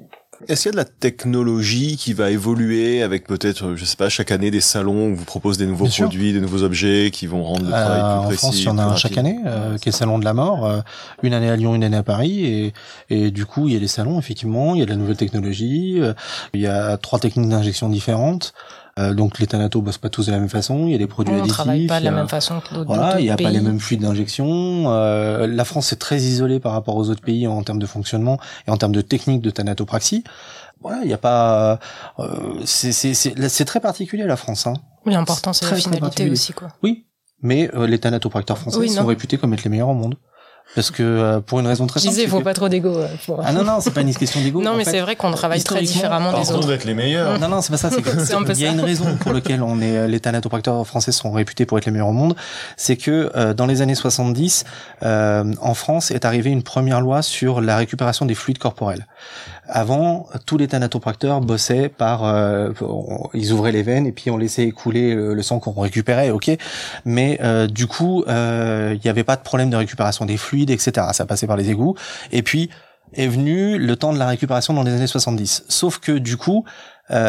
est-ce 0.49 0.63
qu'il 0.63 0.69
y 0.69 0.69
a 0.69 0.73
de 0.73 0.77
la 0.77 0.85
technologie 0.85 1.97
qui 1.97 2.13
va 2.13 2.31
évoluer 2.31 3.03
avec 3.03 3.27
peut-être, 3.27 3.77
je 3.77 3.85
sais 3.85 3.97
pas, 3.97 4.11
chaque 4.11 4.31
année 4.31 4.51
des 4.51 4.61
salons 4.61 5.11
où 5.11 5.15
vous 5.15 5.25
proposez 5.25 5.65
des 5.65 5.71
nouveaux 5.71 5.87
produits, 5.87 6.33
des 6.33 6.41
nouveaux 6.41 6.65
objets 6.65 7.11
qui 7.13 7.27
vont 7.27 7.45
rendre 7.45 7.65
le 7.65 7.71
travail 7.71 8.01
euh, 8.01 8.19
plus 8.19 8.27
précis 8.27 8.45
En 8.45 8.49
France, 8.49 8.59
il 8.61 8.65
y 8.65 8.69
en 8.69 8.79
a 8.79 8.85
un 8.85 8.97
chaque 8.97 9.17
année, 9.17 9.39
qui 9.81 9.89
est 9.89 9.93
le 9.93 9.97
salon 9.97 10.19
de 10.19 10.25
la 10.25 10.35
mort. 10.35 10.83
une 11.23 11.33
année 11.33 11.49
à 11.49 11.57
Lyon, 11.57 11.75
une 11.75 11.85
année 11.85 11.97
à 11.97 12.03
Paris, 12.03 12.45
et, 12.45 12.75
et 13.09 13.31
du 13.31 13.47
coup, 13.47 13.69
il 13.69 13.75
y 13.75 13.77
a 13.77 13.81
des 13.81 13.89
salons 13.89 14.19
effectivement, 14.19 14.75
il 14.75 14.81
y 14.81 14.83
a 14.83 14.87
de 14.87 14.91
la 14.91 14.97
nouvelle 14.97 15.17
technologie, 15.17 16.01
il 16.53 16.61
y 16.61 16.67
a 16.67 16.99
trois 16.99 17.21
techniques 17.21 17.49
d'injection 17.49 17.89
différentes. 17.89 18.53
Euh, 18.99 19.13
donc 19.13 19.41
les 19.41 19.47
thanatos 19.47 19.83
bossent 19.83 19.99
pas 19.99 20.09
tous 20.09 20.27
de 20.27 20.33
la 20.33 20.39
même 20.39 20.49
façon. 20.49 20.87
Il 20.87 20.93
y 20.93 20.95
a 20.95 20.99
des 20.99 21.07
produits 21.07 21.35
on 21.35 21.39
additifs. 21.39 21.53
On 21.53 21.63
travaille 21.63 21.87
pas 21.87 22.01
de 22.01 22.05
la 22.05 22.11
même 22.13 22.29
façon 22.29 22.61
que 22.61 22.75
d'autres 22.75 22.87
Voilà, 22.87 23.19
il 23.19 23.25
n'y 23.25 23.31
a 23.31 23.37
pas 23.37 23.51
les 23.51 23.61
mêmes 23.61 23.81
fluides 23.81 24.03
d'injection. 24.03 24.85
Euh, 24.93 25.47
la 25.47 25.65
France 25.65 25.93
est 25.93 25.97
très 25.97 26.19
isolée 26.19 26.61
par 26.61 26.73
rapport 26.73 26.97
aux 26.97 27.11
autres 27.11 27.23
pays 27.23 27.47
en 27.47 27.63
termes 27.63 27.81
de 27.81 27.87
fonctionnement 27.87 28.39
et 28.69 28.71
en 28.71 28.77
termes 28.77 28.93
de 28.93 29.01
technique 29.01 29.43
de 29.43 29.51
thanatopraxie. 29.51 30.23
Voilà, 30.81 30.99
il 31.03 31.09
n'y 31.09 31.15
a 31.15 31.19
pas. 31.19 31.79
Euh, 32.19 32.61
c'est 32.65 33.65
très 33.65 33.81
particulier 33.81 34.25
la 34.25 34.37
France. 34.37 34.67
Hein. 34.67 34.75
Oui, 35.07 35.13
l'important 35.13 35.53
c'est 35.53 35.69
la 35.71 35.77
finalité 35.77 36.31
aussi, 36.31 36.53
quoi. 36.53 36.69
Oui, 36.83 37.07
mais 37.43 37.71
euh, 37.75 37.87
les 37.87 37.99
thanatopracteurs 37.99 38.59
français 38.59 38.87
sont 38.89 39.07
réputés 39.07 39.39
comme 39.39 39.53
être 39.55 39.65
les 39.65 39.71
meilleurs 39.71 39.89
au 39.89 39.95
monde 39.95 40.17
parce 40.75 40.91
que 40.91 41.03
euh, 41.03 41.41
pour 41.41 41.61
une 41.61 41.67
raison 41.67 41.87
très 41.87 42.01
simple. 42.01 42.11
Je 42.11 42.17
disais, 42.17 42.25
il 42.25 42.31
faut 42.31 42.41
pas 42.41 42.55
trop 42.55 42.69
d'ego. 42.69 42.99
Ah 43.43 43.53
non 43.53 43.65
non, 43.65 43.81
c'est 43.81 43.93
pas 43.93 44.01
une 44.01 44.15
question 44.15 44.41
d'ego. 44.41 44.61
non, 44.61 44.77
mais 44.77 44.85
c'est 44.85 45.01
vrai 45.01 45.17
qu'on 45.17 45.31
travaille 45.31 45.63
très 45.63 45.83
différemment 45.83 46.39
des 46.39 46.51
autres. 46.51 46.69
d'être 46.69 46.85
les 46.85 46.95
meilleurs. 46.95 47.39
Non 47.39 47.49
non, 47.49 47.61
c'est 47.61 47.71
pas 47.71 47.79
ça. 47.79 47.91
C'est 47.91 48.01
il 48.55 48.61
y 48.61 48.67
a 48.67 48.73
une 48.73 48.81
raison 48.81 49.17
pour 49.17 49.33
laquelle 49.33 49.63
on 49.63 49.81
est 49.81 49.97
euh, 49.97 50.07
les 50.07 50.21
thanatopracteurs 50.21 50.87
français 50.87 51.13
sont 51.13 51.33
réputés 51.33 51.67
pour 51.67 51.79
être 51.79 51.87
les 51.87 51.93
meilleurs 51.93 52.09
au 52.09 52.13
monde, 52.13 52.35
c'est 52.77 52.97
que 52.97 53.31
euh, 53.37 53.55
dans 53.55 53.67
les 53.67 53.83
années 53.83 53.95
70, 53.95 54.65
en 55.03 55.75
France 55.75 56.11
est 56.11 56.25
arrivée 56.25 56.51
une 56.51 56.63
première 56.63 57.01
loi 57.01 57.23
sur 57.23 57.61
la 57.61 57.77
récupération 57.77 58.27
des 58.27 58.35
fluides 58.35 58.59
corporels. 58.59 59.07
Avant, 59.77 60.29
tous 60.47 60.57
les 60.57 60.69
thanatopracteurs 60.69 61.41
bossaient 61.41 61.89
par, 61.89 62.25
euh, 62.25 62.71
ils 63.35 63.53
ouvraient 63.53 63.73
les 63.73 63.83
veines 63.83 64.07
et 64.07 64.13
puis 64.13 64.31
on 64.31 64.37
laissait 64.37 64.63
écouler 64.63 65.13
le, 65.17 65.43
sang 65.43 65.59
qu'on 65.59 65.73
récupérait, 65.73 66.31
ok. 66.31 66.53
Mais 67.05 67.41
euh, 67.43 67.67
du 67.67 67.89
coup, 67.89 68.23
euh, 68.29 68.93
il 68.95 69.01
n'y 69.05 69.11
avait 69.11 69.25
pas 69.25 69.35
de 69.35 69.43
problème 69.43 69.71
de 69.71 69.77
récupération 69.77 70.27
des 70.27 70.37
fluides, 70.37 70.71
etc. 70.71 71.09
Ça 71.11 71.27
passait 71.27 71.49
par 71.49 71.57
les 71.57 71.71
égouts. 71.71 71.97
Et 72.31 72.45
puis 72.45 72.71
est 73.15 73.27
venu 73.27 73.77
le 73.77 73.97
temps 73.97 74.13
de 74.13 74.19
la 74.19 74.29
récupération 74.29 74.75
dans 74.75 74.85
les 74.85 74.93
années 74.93 75.09
70. 75.09 75.65
Sauf 75.69 75.99
que 75.99 76.13
du 76.13 76.37
coup, 76.37 76.65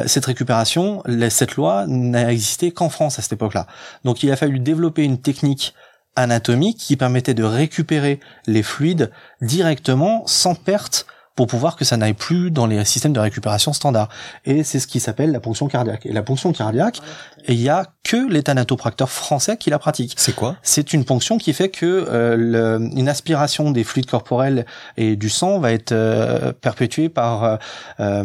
cette 0.06 0.26
récupération, 0.26 1.02
cette 1.30 1.56
loi 1.56 1.86
n'a 1.88 2.32
existé 2.32 2.72
qu'en 2.72 2.90
France 2.90 3.18
à 3.18 3.24
cette 3.24 3.34
époque-là. 3.34 3.66
Donc 4.04 4.22
il 4.22 4.32
a 4.32 4.36
fallu 4.36 4.60
développer 4.60 5.04
une 5.04 5.20
technique 5.20 5.74
anatomique 6.16 6.78
qui 6.78 6.96
permettait 6.96 7.34
de 7.34 7.44
récupérer 7.44 8.20
les 8.48 8.64
fluides 8.64 9.12
directement 9.42 10.24
sans 10.26 10.56
perte 10.56 11.06
pour 11.36 11.48
pouvoir 11.48 11.76
que 11.76 11.84
ça 11.84 11.98
n'aille 11.98 12.14
plus 12.14 12.50
dans 12.50 12.66
les 12.66 12.84
systèmes 12.86 13.14
de 13.14 13.20
récupération 13.20 13.74
standard. 13.74 14.10
Et 14.46 14.64
c'est 14.64 14.80
ce 14.80 14.88
qui 14.88 15.00
s'appelle 15.00 15.32
la 15.32 15.40
ponction 15.40 15.68
cardiaque. 15.68 16.06
Et 16.06 16.14
la 16.14 16.24
ponction 16.24 16.54
cardiaque, 16.54 17.02
il 17.48 17.62
y 17.62 17.70
a 17.70 17.86
que 18.04 18.30
les 18.30 18.44
thanatopracteurs 18.44 19.10
français 19.10 19.58
qui 19.58 19.70
la 19.70 19.80
pratiquent. 19.80 20.14
C'est 20.18 20.36
quoi? 20.36 20.58
C'est 20.62 20.94
une 20.94 21.06
ponction 21.06 21.38
qui 21.38 21.54
fait 21.54 21.70
que 21.70 21.86
euh, 21.86 22.36
le, 22.38 22.90
une 22.96 23.10
aspiration 23.10 23.72
des 23.72 23.84
fluides 23.84 24.06
corporels 24.06 24.66
et 24.96 25.16
du 25.16 25.30
sang 25.30 25.60
va 25.60 25.72
être 25.72 25.92
euh, 25.92 26.54
perpétuée 26.54 27.10
par 27.10 27.44
euh, 27.44 27.58
euh 28.00 28.24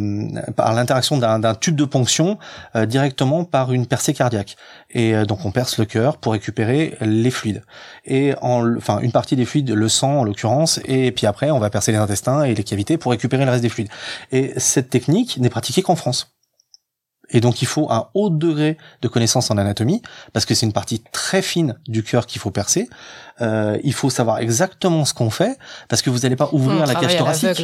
par 0.54 0.74
l'interaction 0.74 1.16
d'un 1.16 1.54
tube 1.54 1.76
de 1.76 1.84
ponction 1.84 2.38
euh, 2.76 2.84
directement 2.84 3.44
par 3.44 3.72
une 3.72 3.86
percée 3.86 4.12
cardiaque. 4.12 4.56
Et 4.90 5.14
donc 5.24 5.44
on 5.44 5.50
perce 5.50 5.78
le 5.78 5.86
cœur 5.86 6.18
pour 6.18 6.32
récupérer 6.32 6.96
les 7.00 7.30
fluides. 7.30 7.62
Et 8.04 8.34
en, 8.42 8.76
enfin 8.76 8.98
une 9.00 9.12
partie 9.12 9.36
des 9.36 9.46
fluides, 9.46 9.70
le 9.70 9.88
sang 9.88 10.20
en 10.20 10.24
l'occurrence, 10.24 10.80
et 10.84 11.10
puis 11.12 11.26
après 11.26 11.50
on 11.50 11.58
va 11.58 11.70
percer 11.70 11.92
les 11.92 11.98
intestins 11.98 12.42
et 12.42 12.54
les 12.54 12.64
cavités 12.64 12.98
pour 12.98 13.12
récupérer 13.12 13.44
le 13.44 13.50
reste 13.50 13.62
des 13.62 13.68
fluides. 13.68 13.90
Et 14.32 14.52
cette 14.56 14.90
technique 14.90 15.38
n'est 15.38 15.50
pratiquée 15.50 15.82
qu'en 15.82 15.96
France. 15.96 16.32
Et 17.30 17.40
donc 17.40 17.62
il 17.62 17.66
faut 17.66 17.90
un 17.90 18.08
haut 18.14 18.30
degré 18.30 18.76
de 19.02 19.08
connaissance 19.08 19.50
en 19.50 19.58
anatomie, 19.58 20.02
parce 20.32 20.44
que 20.44 20.54
c'est 20.54 20.66
une 20.66 20.72
partie 20.72 21.02
très 21.12 21.42
fine 21.42 21.78
du 21.86 22.02
cœur 22.02 22.26
qu'il 22.26 22.40
faut 22.40 22.50
percer. 22.50 22.88
Euh, 23.40 23.78
il 23.82 23.92
faut 23.92 24.10
savoir 24.10 24.38
exactement 24.38 25.04
ce 25.04 25.14
qu'on 25.14 25.30
fait, 25.30 25.58
parce 25.88 26.02
que 26.02 26.10
vous 26.10 26.20
n'allez 26.20 26.36
pas 26.36 26.48
ouvrir 26.52 26.86
la 26.86 26.94
cage 26.94 27.16
thoracique. 27.16 27.62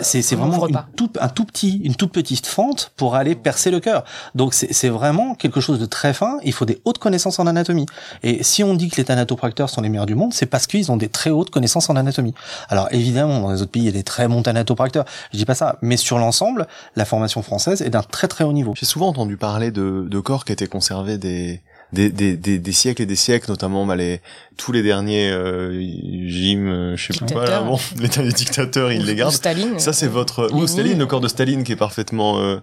C'est 0.00 0.34
vraiment 0.36 0.66
une 0.66 0.82
tout, 0.96 1.10
un 1.20 1.28
tout 1.28 1.44
petit, 1.44 1.80
une 1.84 1.94
toute 1.94 2.12
petite 2.12 2.46
fente 2.46 2.92
pour 2.96 3.14
aller 3.14 3.34
percer 3.34 3.70
le 3.70 3.80
cœur. 3.80 4.04
Donc 4.34 4.54
c'est 4.54 4.88
vraiment 4.88 5.34
quelque 5.34 5.60
chose 5.60 5.78
de 5.78 5.86
très 5.86 6.12
fin. 6.14 6.38
Il 6.44 6.52
faut 6.52 6.64
des 6.64 6.80
hautes 6.84 6.98
connaissances 6.98 7.38
en 7.38 7.46
anatomie. 7.46 7.86
Et 8.22 8.42
si 8.42 8.64
on 8.64 8.74
dit 8.74 8.88
que 8.88 8.96
les 8.96 9.04
thanatopracteurs 9.04 9.70
sont 9.70 9.80
les 9.80 9.88
meilleurs 9.88 10.06
du 10.06 10.14
monde, 10.14 10.32
c'est 10.32 10.46
parce 10.46 10.66
qu'ils 10.66 10.90
ont 10.90 10.96
des 10.96 11.08
très 11.08 11.30
hautes 11.30 11.50
connaissances 11.50 11.90
en 11.90 11.96
anatomie. 11.96 12.34
Alors 12.68 12.88
évidemment, 12.90 13.40
dans 13.40 13.52
les 13.52 13.62
autres 13.62 13.70
pays, 13.70 13.82
il 13.82 13.86
y 13.86 13.88
a 13.88 13.92
des 13.92 14.02
très 14.02 14.28
bons 14.28 14.42
thanatopracteurs. 14.42 15.04
Je 15.32 15.38
dis 15.38 15.44
pas 15.44 15.54
ça, 15.54 15.76
mais 15.82 15.96
sur 15.96 16.18
l'ensemble, 16.18 16.66
la 16.96 17.04
formation 17.04 17.42
française 17.42 17.82
est 17.82 17.90
d'un 17.90 18.02
très 18.02 18.28
très 18.28 18.44
haut 18.44 18.52
niveau. 18.52 18.74
J'ai 18.76 18.86
souvent 18.86 19.08
entendu 19.08 19.36
parler 19.36 19.70
de, 19.70 20.06
de 20.08 20.20
corps 20.20 20.44
qui 20.44 20.52
étaient 20.52 20.66
conservés 20.66 21.18
des 21.18 21.62
des, 21.92 22.10
des, 22.10 22.36
des, 22.36 22.72
siècles 22.72 23.02
et 23.02 23.06
des 23.06 23.16
siècles, 23.16 23.50
notamment 23.50 23.84
bah, 23.86 23.96
les, 23.96 24.20
tous 24.56 24.72
les 24.72 24.82
derniers 24.82 25.30
euh, 25.30 25.72
Jim, 26.26 26.66
euh, 26.66 26.96
je 26.96 27.12
sais 27.12 27.24
pas 27.34 27.46
quoi, 27.46 27.60
bon, 27.60 27.78
les 27.98 28.08
derniers 28.08 28.32
dictateurs, 28.32 28.92
ils 28.92 29.04
les 29.04 29.14
gardent. 29.14 29.32
Staline. 29.32 29.78
Ça 29.78 29.92
c'est 29.92 30.06
votre 30.08 30.52
ou 30.52 30.66
Staline, 30.66 30.98
le 30.98 31.06
corps 31.06 31.20
de 31.20 31.28
Staline 31.28 31.64
qui 31.64 31.72
est 31.72 31.76
parfaitement 31.76 32.38
euh, 32.40 32.58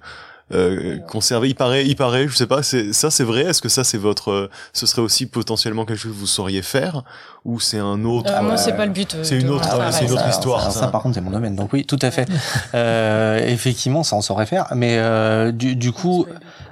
euh, 0.54 0.98
conservé. 1.00 1.50
Il 1.50 1.56
paraît, 1.56 1.86
il 1.86 1.98
paraît, 1.98 2.28
je 2.30 2.36
sais 2.36 2.48
pas, 2.48 2.64
c'est 2.64 2.94
ça 2.94 3.12
c'est 3.12 3.26
vrai? 3.26 3.42
Est-ce 3.42 3.62
que 3.62 3.68
ça 3.68 3.84
c'est 3.84 3.98
votre, 3.98 4.50
ce 4.72 4.86
serait 4.86 5.02
aussi 5.02 5.26
potentiellement 5.26 5.84
quelque 5.84 6.00
chose 6.00 6.14
que 6.14 6.18
vous 6.18 6.26
sauriez 6.26 6.62
faire? 6.62 7.04
Ou 7.44 7.60
c'est 7.60 7.80
un 7.80 8.06
autre 8.06 8.32
euh, 8.34 8.42
Moi 8.42 8.56
c'est 8.56 8.78
pas 8.78 8.86
le 8.86 8.94
but. 8.94 9.18
C'est 9.24 9.38
une 9.40 9.50
autre, 9.50 9.68
c'est 9.92 10.06
une 10.06 10.12
autre 10.14 10.30
histoire. 10.30 10.72
Ça, 10.72 10.88
par 10.88 11.02
contre 11.02 11.16
c'est 11.16 11.22
mon 11.22 11.32
domaine, 11.32 11.56
donc 11.56 11.74
oui, 11.74 11.86
tout 11.86 12.00
à 12.02 12.12
fait. 12.12 12.30
euh, 12.76 13.46
effectivement, 13.46 14.04
ça 14.04 14.16
on 14.16 14.22
saurait 14.22 14.46
faire, 14.46 14.68
mais 14.74 14.98
euh, 14.98 15.52
du, 15.52 15.76
du 15.76 15.92
coup. 15.92 16.26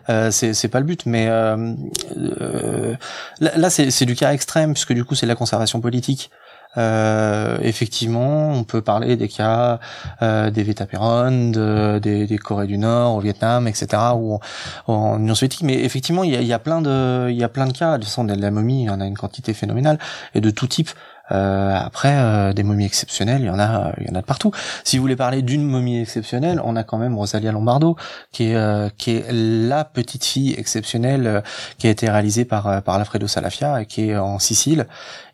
Euh, 0.10 0.32
c'est 0.32 0.68
pas 0.68 0.80
le 0.80 0.86
but, 0.86 1.06
mais 1.06 1.28
euh, 1.28 1.74
euh, 2.18 2.96
là, 3.40 3.70
c'est 3.70 4.06
du 4.06 4.16
cas 4.16 4.34
extrême 4.34 4.74
puisque 4.74 4.94
du 4.94 5.04
coup 5.04 5.16
c'est 5.16 5.26
la 5.26 5.36
conservation 5.36 5.82
politique. 5.82 6.32
Euh, 6.78 7.58
effectivement, 7.62 8.52
on 8.52 8.64
peut 8.64 8.82
parler 8.82 9.16
des 9.16 9.28
cas 9.28 9.80
euh, 10.22 10.50
des 10.52 10.64
Vétapéron, 10.64 11.52
de, 11.52 12.00
des, 12.00 12.28
des 12.28 12.38
Corées 12.38 12.68
du 12.68 12.78
Nord, 12.78 13.16
au 13.16 13.20
Vietnam, 13.22 13.68
etc., 13.68 13.88
ou 14.16 14.40
en 14.88 15.18
Union 15.18 15.36
soviétique. 15.36 15.64
Mais 15.64 15.84
effectivement, 15.84 16.24
il 16.24 16.32
y 16.32 16.36
a, 16.36 16.42
y 16.42 16.54
a, 16.54 16.60
plein 16.60 16.82
de, 16.82 17.28
il 17.30 17.38
y 17.38 17.44
a 17.44 17.50
plein 17.50 17.68
de 17.68 17.74
cas. 17.74 17.98
De 17.98 18.06
toute 18.06 18.28
de 18.28 18.42
la 18.42 18.52
momie, 18.52 18.84
il 18.84 18.86
y 18.86 18.90
en 18.90 19.00
a 19.00 19.06
une 19.06 19.18
quantité 19.18 19.54
phénoménale 19.54 20.00
et 20.34 20.42
de 20.42 20.50
tout 20.50 20.68
type. 20.68 20.90
Euh, 21.32 21.76
après, 21.76 22.16
euh, 22.16 22.54
des 22.54 22.64
momies 22.64 22.86
exceptionnelles, 22.86 23.42
il 23.42 23.48
y 23.48 23.50
en 23.50 23.60
a, 23.60 23.94
il 24.00 24.08
y 24.08 24.12
en 24.12 24.16
a 24.16 24.22
de 24.22 24.26
partout. 24.26 24.52
Si 24.84 24.98
vous 24.98 25.02
voulez 25.02 25.16
parler 25.16 25.42
d'une 25.42 25.64
momie 25.64 26.00
exceptionnelle, 26.02 26.62
on 26.64 26.76
a 26.76 26.84
quand 26.84 26.98
même 26.98 27.16
Rosalia 27.16 27.52
Lombardo, 27.52 27.96
qui 28.32 28.50
est, 28.50 28.56
euh, 28.56 28.90
qui 28.98 29.12
est 29.12 29.32
la 29.32 29.86
petite 29.86 30.24
fille 30.24 30.54
exceptionnelle 30.58 31.44
qui 31.78 31.88
a 31.88 31.90
été 31.90 32.10
réalisée 32.10 32.46
par 32.46 32.84
par 32.84 32.96
Alfredo 32.96 33.28
Salafia 33.28 33.82
et 33.82 33.86
qui 33.86 34.10
est 34.10 34.18
en 34.18 34.38
Sicile 34.40 34.86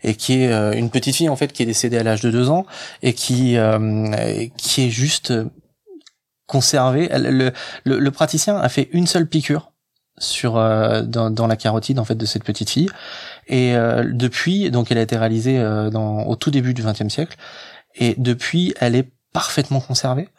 et 0.04 0.16
qui 0.16 0.44
est 0.44 0.78
une 0.78 0.90
petite 0.90 1.16
fille 1.16 1.30
en 1.30 1.36
fait 1.36 1.52
qui 1.52 1.64
est 1.64 1.66
décédée 1.66 1.98
à 1.98 2.04
l'âge 2.04 2.22
de 2.22 2.32
deux 2.32 2.50
ans 2.50 2.66
et 3.02 3.14
qui 3.14 3.58
qui 4.58 4.82
est 4.86 4.90
juste 4.90 5.34
conservée. 6.48 7.10
Le, 7.14 7.52
le, 7.84 8.00
le 8.00 8.12
praticien 8.12 8.58
a 8.58 8.70
fait 8.70 8.90
une 8.94 9.08
seule 9.08 9.28
piqûre 9.28 9.72
sur 10.18 10.54
dans, 10.54 11.32
dans 11.32 11.48
la 11.48 11.56
carotide 11.56 12.00
en 12.00 12.06
fait 12.06 12.16
de 12.16 12.26
cette 12.26 12.44
petite 12.44 12.70
fille 12.70 12.90
et 13.52 13.76
euh, 13.76 14.06
depuis, 14.10 14.72
donc 14.72 14.92
elle 14.92 14.98
a 14.98 15.02
été 15.02 15.18
réalisée 15.18 15.60
euh, 15.60 15.92
au 15.92 16.36
tout 16.38 16.52
début 16.52 16.74
du 16.74 16.84
XXe 16.84 17.10
siècle, 17.10 17.36
et 17.94 18.16
depuis, 18.18 18.74
elle 18.80 18.96
est 18.96 19.12
parfaitement 19.34 19.82
conservée. 19.82 20.30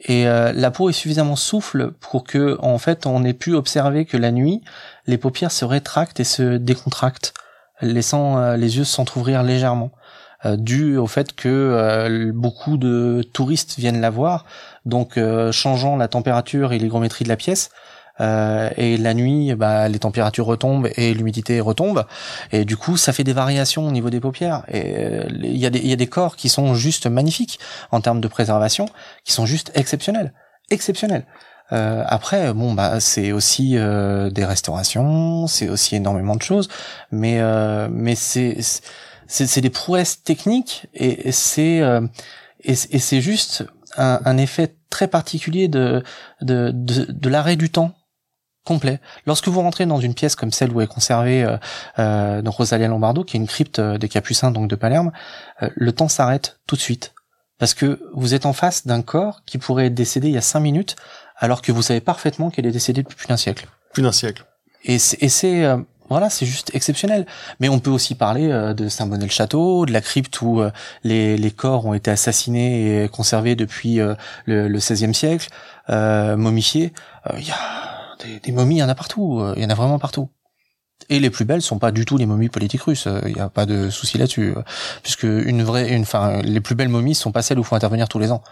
Et 0.00 0.26
euh, 0.26 0.52
la 0.52 0.72
peau 0.72 0.90
est 0.90 0.92
suffisamment 0.92 1.36
souple 1.36 1.92
pour 2.00 2.24
que, 2.24 2.58
en 2.60 2.78
fait, 2.78 3.06
on 3.06 3.24
ait 3.24 3.32
pu 3.32 3.54
observer 3.54 4.04
que 4.04 4.16
la 4.16 4.32
nuit, 4.32 4.60
les 5.06 5.18
paupières 5.18 5.52
se 5.52 5.64
rétractent 5.64 6.18
et 6.18 6.24
se 6.24 6.56
décontractent, 6.56 7.32
laissant 7.80 8.54
les 8.56 8.78
yeux 8.78 8.84
s'entrouvrir 8.84 9.44
légèrement, 9.44 9.92
dû 10.44 10.96
au 10.96 11.06
fait 11.06 11.32
que 11.34 12.30
beaucoup 12.32 12.76
de 12.76 13.24
touristes 13.32 13.76
viennent 13.78 14.00
la 14.00 14.10
voir, 14.10 14.46
donc 14.84 15.16
changeant 15.52 15.96
la 15.96 16.08
température 16.08 16.72
et 16.72 16.78
l'hygrométrie 16.80 17.22
de 17.22 17.28
la 17.28 17.36
pièce, 17.36 17.70
euh, 18.20 18.70
et 18.76 18.96
la 18.96 19.14
nuit, 19.14 19.54
bah, 19.54 19.88
les 19.88 19.98
températures 19.98 20.46
retombent 20.46 20.88
et 20.96 21.14
l'humidité 21.14 21.60
retombe, 21.60 22.04
et 22.52 22.64
du 22.64 22.76
coup, 22.76 22.96
ça 22.96 23.12
fait 23.12 23.24
des 23.24 23.32
variations 23.32 23.86
au 23.86 23.90
niveau 23.90 24.10
des 24.10 24.20
paupières. 24.20 24.64
Et 24.68 24.96
euh, 24.96 25.24
il 25.30 25.56
y, 25.56 25.66
a 25.66 25.70
des, 25.70 25.80
y 25.80 25.92
a 25.92 25.96
des 25.96 26.06
corps 26.06 26.36
qui 26.36 26.48
sont 26.48 26.74
juste 26.74 27.06
magnifiques 27.06 27.58
en 27.90 28.00
termes 28.00 28.20
de 28.20 28.28
préservation, 28.28 28.86
qui 29.24 29.32
sont 29.32 29.46
juste 29.46 29.70
exceptionnels, 29.74 30.32
exceptionnels. 30.70 31.24
Euh, 31.72 32.02
après, 32.06 32.52
bon, 32.54 32.72
bah, 32.72 33.00
c'est 33.00 33.32
aussi 33.32 33.76
euh, 33.76 34.30
des 34.30 34.44
restaurations, 34.44 35.46
c'est 35.46 35.68
aussi 35.68 35.96
énormément 35.96 36.34
de 36.36 36.42
choses, 36.42 36.68
mais 37.10 37.40
euh, 37.40 37.88
mais 37.90 38.14
c'est 38.14 38.58
c'est 39.26 39.60
des 39.60 39.70
prouesses 39.70 40.22
techniques 40.22 40.86
et, 40.94 41.32
c'est 41.32 41.82
et, 42.64 42.72
et 42.72 42.98
c'est 42.98 43.20
juste 43.20 43.66
un, 43.98 44.20
un, 44.24 44.38
effet 44.38 44.74
très 44.88 45.06
particulier 45.06 45.68
de, 45.68 46.02
de, 46.40 46.70
de 46.72 47.28
l'arrêt 47.28 47.56
du 47.56 47.68
temps 47.68 47.97
complet. 48.68 49.00
Lorsque 49.26 49.48
vous 49.48 49.60
rentrez 49.62 49.86
dans 49.86 49.98
une 49.98 50.12
pièce 50.12 50.36
comme 50.36 50.52
celle 50.52 50.70
où 50.72 50.82
est 50.82 50.86
conservée 50.86 51.42
euh, 51.42 51.56
euh, 51.98 52.42
donc 52.42 52.56
Rosalia 52.56 52.86
Lombardo, 52.86 53.24
qui 53.24 53.36
est 53.36 53.40
une 53.40 53.46
crypte 53.46 53.78
euh, 53.78 53.96
des 53.96 54.08
Capucins 54.10 54.50
donc 54.50 54.68
de 54.68 54.76
Palerme, 54.76 55.10
euh, 55.62 55.70
le 55.74 55.92
temps 55.92 56.08
s'arrête 56.08 56.58
tout 56.66 56.76
de 56.76 56.80
suite 56.80 57.14
parce 57.58 57.72
que 57.72 57.98
vous 58.12 58.34
êtes 58.34 58.44
en 58.44 58.52
face 58.52 58.86
d'un 58.86 59.00
corps 59.00 59.40
qui 59.46 59.56
pourrait 59.56 59.86
être 59.86 59.94
décédé 59.94 60.28
il 60.28 60.34
y 60.34 60.38
a 60.38 60.42
cinq 60.42 60.60
minutes, 60.60 60.96
alors 61.38 61.62
que 61.62 61.72
vous 61.72 61.80
savez 61.82 62.00
parfaitement 62.00 62.50
qu'elle 62.50 62.66
est 62.66 62.72
décédée 62.72 63.02
depuis 63.02 63.16
plus 63.16 63.26
d'un 63.26 63.38
siècle. 63.38 63.66
Plus 63.94 64.02
d'un 64.02 64.12
siècle. 64.12 64.44
Et 64.84 64.98
c'est 64.98 65.66
voilà, 66.08 66.30
c'est 66.30 66.46
juste 66.46 66.70
exceptionnel. 66.72 67.26
Mais 67.58 67.68
on 67.68 67.80
peut 67.80 67.90
aussi 67.90 68.14
parler 68.14 68.48
de 68.76 68.88
Saint-Bonnet-le-Château, 68.88 69.86
de 69.86 69.92
la 69.92 70.00
crypte 70.00 70.40
où 70.40 70.62
les, 71.02 71.36
les, 71.36 71.50
corps 71.50 71.84
ont 71.84 71.94
été 71.94 72.12
assassinés 72.12 73.02
et 73.02 73.08
conservés 73.08 73.56
depuis 73.56 73.96
le, 73.96 74.16
le 74.46 74.78
16e 74.78 75.12
siècle, 75.12 75.48
momifiés. 75.88 76.92
Il 77.36 77.44
y 77.44 77.50
a 77.50 77.97
des, 78.42 78.52
momies, 78.52 78.76
il 78.76 78.78
y 78.78 78.82
en 78.82 78.88
a 78.88 78.94
partout. 78.94 79.40
Euh, 79.40 79.54
il 79.56 79.62
y 79.62 79.66
en 79.66 79.70
a 79.70 79.74
vraiment 79.74 79.98
partout. 79.98 80.30
Et 81.08 81.20
les 81.20 81.30
plus 81.30 81.44
belles 81.44 81.62
sont 81.62 81.78
pas 81.78 81.92
du 81.92 82.04
tout 82.04 82.16
les 82.16 82.26
momies 82.26 82.48
politiques 82.48 82.82
russes. 82.82 83.06
Il 83.06 83.30
euh, 83.30 83.34
n'y 83.34 83.40
a 83.40 83.48
pas 83.48 83.66
de 83.66 83.88
souci 83.88 84.18
là-dessus, 84.18 84.54
euh, 84.56 84.62
puisque 85.02 85.22
une 85.22 85.62
vraie, 85.62 85.90
une, 85.90 86.02
enfin, 86.02 86.42
les 86.42 86.60
plus 86.60 86.74
belles 86.74 86.88
momies 86.88 87.14
sont 87.14 87.32
pas 87.32 87.42
celles 87.42 87.58
où 87.58 87.62
il 87.62 87.66
faut 87.66 87.76
intervenir 87.76 88.08
tous 88.08 88.18
les 88.18 88.32
ans. 88.32 88.42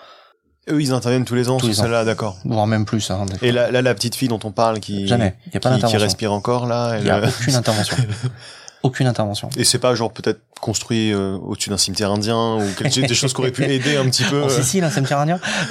Eux, 0.69 0.81
ils 0.81 0.93
interviennent 0.93 1.25
tous 1.25 1.37
les 1.37 1.49
ans 1.49 1.59
tous 1.59 1.73
celle-là, 1.73 2.05
d'accord. 2.05 2.39
Voire 2.45 2.67
même 2.67 2.85
plus. 2.85 3.11
Hein, 3.11 3.27
et 3.41 3.53
là, 3.53 3.71
là, 3.71 3.83
la 3.83 3.95
petite 3.95 4.17
fille 4.17 4.29
dont 4.29 4.41
on 4.43 4.51
parle, 4.51 4.81
qui 4.81 5.07
jamais, 5.07 5.37
y 5.53 5.57
a 5.57 5.61
pas 5.61 5.79
qui, 5.79 5.87
qui 5.87 5.97
respire 5.97 6.33
encore 6.33 6.67
là, 6.67 6.99
il 6.99 7.05
n'y 7.05 7.11
a 7.11 7.29
aucune 7.29 7.55
intervention. 7.55 7.97
aucune 8.87 9.07
intervention. 9.07 9.51
Et 9.57 9.65
c'est 9.65 9.79
pas 9.79 9.95
genre 9.95 10.13
peut-être 10.13 10.41
construit 10.61 11.13
euh, 11.13 11.37
au-dessus 11.37 11.71
d'un 11.71 11.77
cimetière 11.77 12.11
indien 12.11 12.57
ou 12.57 12.63
quelque 12.79 13.01
des 13.07 13.15
choses 13.15 13.35
qui 13.35 13.41
auraient 13.41 13.51
pu 13.51 13.65
aider 13.65 13.97
un 13.97 14.05
petit 14.05 14.25
peu. 14.25 14.37
En 14.47 14.47
euh. 14.47 14.49
Sicile, 14.49 14.85
un 14.85 14.91
cimetière 14.91 15.19
indien. 15.19 15.41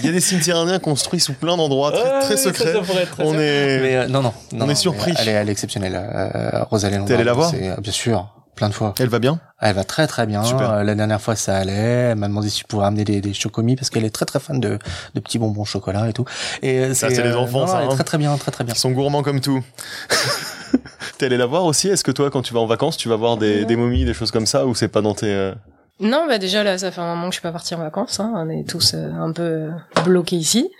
Il 0.00 0.06
y 0.06 0.08
a 0.08 0.12
des 0.12 0.20
cimetières 0.20 0.56
indiens 0.56 0.78
construits 0.78 1.20
sous 1.20 1.32
plein 1.32 1.56
d'endroits 1.56 1.92
très, 1.92 2.20
très 2.20 2.36
secrets. 2.36 2.74
on 3.18 3.34
est. 3.34 3.80
Mais, 3.80 3.96
euh, 3.96 4.08
non, 4.08 4.22
non, 4.22 4.32
On 4.52 4.68
est 4.68 4.74
surpris. 4.74 5.12
Elle 5.18 5.28
est, 5.28 5.32
elle 5.32 5.48
est 5.48 5.52
exceptionnelle. 5.52 5.94
Euh, 5.94 6.64
Rosalie 6.64 7.04
T'es 7.04 7.14
allé 7.14 7.24
la 7.24 7.32
voir 7.32 7.52
Bien 7.52 7.92
sûr 7.92 8.28
plein 8.56 8.68
de 8.68 8.74
fois. 8.74 8.94
Elle 8.98 9.08
va 9.08 9.18
bien? 9.18 9.40
Elle 9.60 9.74
va 9.74 9.84
très 9.84 10.06
très 10.06 10.26
bien. 10.26 10.44
Super. 10.44 10.84
la 10.84 10.94
dernière 10.94 11.20
fois 11.20 11.34
ça 11.34 11.56
allait. 11.56 12.10
Elle 12.10 12.18
m'a 12.18 12.28
demandé 12.28 12.50
si 12.50 12.60
je 12.60 12.66
pouvais 12.66 12.84
amener 12.84 13.04
des, 13.04 13.22
des 13.22 13.32
chocomis 13.32 13.74
parce 13.74 13.88
qu'elle 13.88 14.04
est 14.04 14.10
très 14.10 14.26
très 14.26 14.38
fan 14.38 14.60
de, 14.60 14.78
de 15.14 15.20
petits 15.20 15.38
bonbons 15.38 15.62
au 15.62 15.64
chocolat 15.64 16.08
et 16.08 16.12
tout. 16.12 16.26
Et 16.62 16.92
c'est 16.92 17.08
les 17.08 17.34
enfants, 17.34 17.66
ça. 17.66 17.78
Elle 17.78 17.88
est 17.88 17.92
hein. 17.92 17.94
très 17.94 18.04
très 18.04 18.18
bien, 18.18 18.36
très 18.36 18.50
très 18.50 18.64
bien. 18.64 18.74
Ils 18.74 18.78
sont 18.78 18.90
gourmands 18.90 19.22
comme 19.22 19.40
tout. 19.40 19.62
T'es 21.18 21.26
allé 21.26 21.36
la 21.36 21.46
voir 21.46 21.64
aussi? 21.64 21.88
Est-ce 21.88 22.04
que 22.04 22.10
toi, 22.10 22.30
quand 22.30 22.42
tu 22.42 22.54
vas 22.54 22.60
en 22.60 22.66
vacances, 22.66 22.96
tu 22.96 23.08
vas 23.08 23.16
voir 23.16 23.36
des, 23.36 23.64
des 23.64 23.76
momies, 23.76 24.04
des 24.04 24.14
choses 24.14 24.30
comme 24.30 24.46
ça, 24.46 24.66
ou 24.66 24.74
c'est 24.74 24.88
pas 24.88 25.02
dans 25.02 25.14
tes... 25.14 25.26
Euh, 25.26 25.54
non, 26.02 26.26
bah 26.26 26.38
déjà 26.38 26.62
là, 26.62 26.78
ça 26.78 26.90
fait 26.90 27.02
un 27.02 27.14
moment 27.14 27.28
que 27.28 27.34
je 27.34 27.40
suis 27.40 27.42
pas 27.42 27.52
partie 27.52 27.74
en 27.74 27.78
vacances. 27.78 28.20
Hein. 28.20 28.32
On 28.34 28.48
est 28.48 28.66
tous 28.66 28.94
euh, 28.94 29.10
un 29.12 29.32
peu 29.32 29.42
euh, 29.42 29.70
bloqués 30.04 30.36
ici. 30.36 30.70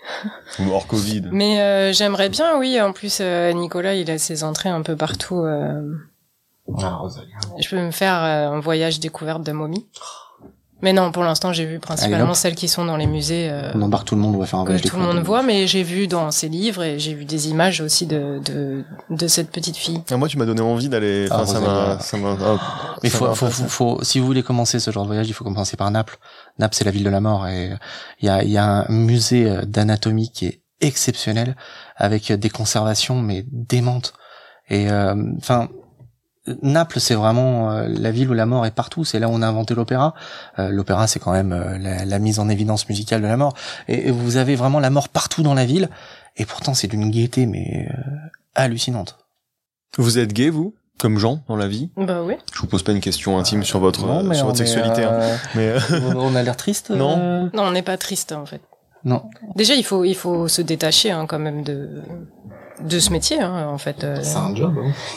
Hors 0.71 0.87
Covid. 0.87 1.25
Mais 1.31 1.93
j'aimerais 1.93 2.29
bien, 2.29 2.57
oui. 2.57 2.81
En 2.81 2.91
plus, 2.91 3.21
Nicolas, 3.53 3.93
il 3.93 4.09
a 4.09 4.17
ses 4.17 4.43
entrées 4.43 4.69
un 4.69 4.81
peu 4.81 4.95
partout. 4.95 5.45
Ah, 5.45 7.01
je 7.59 7.69
peux 7.69 7.79
me 7.79 7.91
faire 7.91 8.15
un 8.15 8.59
voyage 8.59 8.99
découverte 8.99 9.43
de 9.43 9.51
momies. 9.51 9.85
Mais 10.81 10.93
non, 10.93 11.11
pour 11.11 11.23
l'instant, 11.23 11.53
j'ai 11.53 11.65
vu 11.65 11.79
principalement 11.79 12.31
hop. 12.31 12.35
celles 12.35 12.55
qui 12.55 12.67
sont 12.67 12.85
dans 12.85 12.97
les 12.97 13.05
musées. 13.07 13.49
euh, 13.51 13.71
On 13.75 13.81
embarque 13.83 14.05
tout 14.07 14.15
le 14.15 14.21
monde, 14.21 14.35
on 14.35 14.39
va 14.39 14.45
faire 14.45 14.59
un 14.59 14.63
que 14.63 14.69
voyage 14.69 14.81
tout 14.89 14.97
le 14.97 15.03
monde 15.03 15.19
voit, 15.19 15.43
mais 15.43 15.67
j'ai 15.67 15.83
vu 15.83 16.07
dans 16.07 16.31
ses 16.31 16.49
livres 16.49 16.83
et 16.83 16.97
j'ai 16.99 17.13
vu 17.13 17.25
des 17.25 17.49
images 17.49 17.81
aussi 17.81 18.05
de, 18.07 18.39
de, 18.45 18.83
de 19.09 19.27
cette 19.27 19.51
petite 19.51 19.77
fille. 19.77 20.01
Ah, 20.11 20.17
moi, 20.17 20.27
tu 20.27 20.37
m'as 20.37 20.45
donné 20.45 20.61
envie 20.61 20.89
d'aller. 20.89 21.27
Ah, 21.29 21.41
Enfin, 21.43 21.59
m'a, 21.59 21.99
ça 21.99 22.17
m'a. 22.17 22.35
ah, 22.41 22.95
Mais 23.03 23.09
ça 23.09 23.17
faut, 23.17 23.35
faut, 23.35 23.47
faut, 23.49 23.67
faut- 23.67 24.03
si 24.03 24.19
vous 24.19 24.25
voulez 24.25 24.43
commencer 24.43 24.79
ce 24.79 24.89
genre 24.91 25.03
de 25.03 25.07
voyage, 25.07 25.27
il 25.29 25.33
faut 25.33 25.43
commencer 25.43 25.77
par 25.77 25.91
Naples. 25.91 26.17
Naples, 26.59 26.75
c'est 26.75 26.85
la 26.85 26.91
ville 26.91 27.03
de 27.03 27.09
la 27.09 27.21
mort 27.21 27.47
et 27.47 27.71
il 28.19 28.25
y 28.25 28.29
a, 28.29 28.43
il 28.43 28.49
y 28.49 28.57
a 28.57 28.65
un 28.65 28.85
musée 28.89 29.49
euh, 29.49 29.61
d'anatomie 29.65 30.31
qui 30.31 30.45
est 30.47 30.61
exceptionnel 30.81 31.55
avec 31.95 32.31
des 32.31 32.49
conservations 32.49 33.21
mais 33.21 33.45
démentes. 33.51 34.13
Et 34.69 34.89
euh, 34.89 35.15
enfin, 35.37 35.69
Naples, 36.63 36.99
c'est 36.99 37.13
vraiment 37.15 37.71
euh, 37.71 37.87
la 37.87 38.09
ville 38.11 38.29
où 38.29 38.33
la 38.33 38.45
mort 38.45 38.65
est 38.65 38.71
partout. 38.71 39.03
C'est 39.05 39.19
là 39.19 39.27
où 39.29 39.31
on 39.31 39.41
a 39.41 39.47
inventé 39.47 39.75
l'opéra. 39.75 40.13
Euh, 40.59 40.69
l'opéra, 40.69 41.05
c'est 41.07 41.19
quand 41.19 41.31
même 41.33 41.51
euh, 41.53 41.77
la, 41.77 42.03
la 42.05 42.19
mise 42.19 42.39
en 42.39 42.49
évidence 42.49 42.89
musicale 42.89 43.21
de 43.21 43.27
la 43.27 43.37
mort. 43.37 43.53
Et, 43.87 44.07
et 44.07 44.11
vous 44.11 44.37
avez 44.37 44.55
vraiment 44.55 44.79
la 44.79 44.89
mort 44.89 45.09
partout 45.09 45.43
dans 45.43 45.53
la 45.53 45.65
ville. 45.65 45.89
Et 46.37 46.45
pourtant, 46.45 46.73
c'est 46.73 46.87
d'une 46.87 47.11
gaieté 47.11 47.45
mais 47.45 47.87
euh, 47.91 48.01
hallucinante. 48.55 49.17
Vous 49.97 50.17
êtes 50.19 50.33
gay, 50.33 50.49
vous? 50.49 50.73
Comme 50.99 51.17
Jean, 51.17 51.41
dans 51.47 51.55
la 51.55 51.67
vie? 51.67 51.89
Bah 51.97 52.21
oui. 52.23 52.35
Je 52.53 52.59
vous 52.61 52.67
pose 52.67 52.83
pas 52.83 52.91
une 52.91 53.01
question 53.01 53.37
intime 53.39 53.63
sur 53.63 53.79
votre, 53.79 54.05
Non, 54.05 54.23
mais 54.23 54.35
sur 54.35 54.45
votre 54.45 54.57
sexualité. 54.59 55.03
hein. 55.03 55.09
euh, 55.13 55.37
Mais 55.55 55.67
euh, 55.69 55.79
on 56.15 56.35
a 56.35 56.43
l'air 56.43 56.55
triste. 56.57 56.91
Non. 56.91 57.17
euh, 57.19 57.49
Non, 57.53 57.63
on 57.63 57.71
n'est 57.71 57.81
pas 57.81 57.97
triste 57.97 58.31
en 58.31 58.45
fait. 58.45 58.61
Non. 59.03 59.23
Déjà, 59.55 59.73
il 59.73 59.83
faut 59.83 60.05
il 60.05 60.13
faut 60.15 60.47
se 60.47 60.61
détacher 60.61 61.09
hein, 61.11 61.25
quand 61.27 61.39
même 61.39 61.63
de 61.63 62.01
de 62.83 62.99
ce 62.99 63.11
métier 63.11 63.39
hein, 63.41 63.67
en 63.67 63.77
fait. 63.77 64.03
euh, 64.03 64.21
job. 64.55 64.73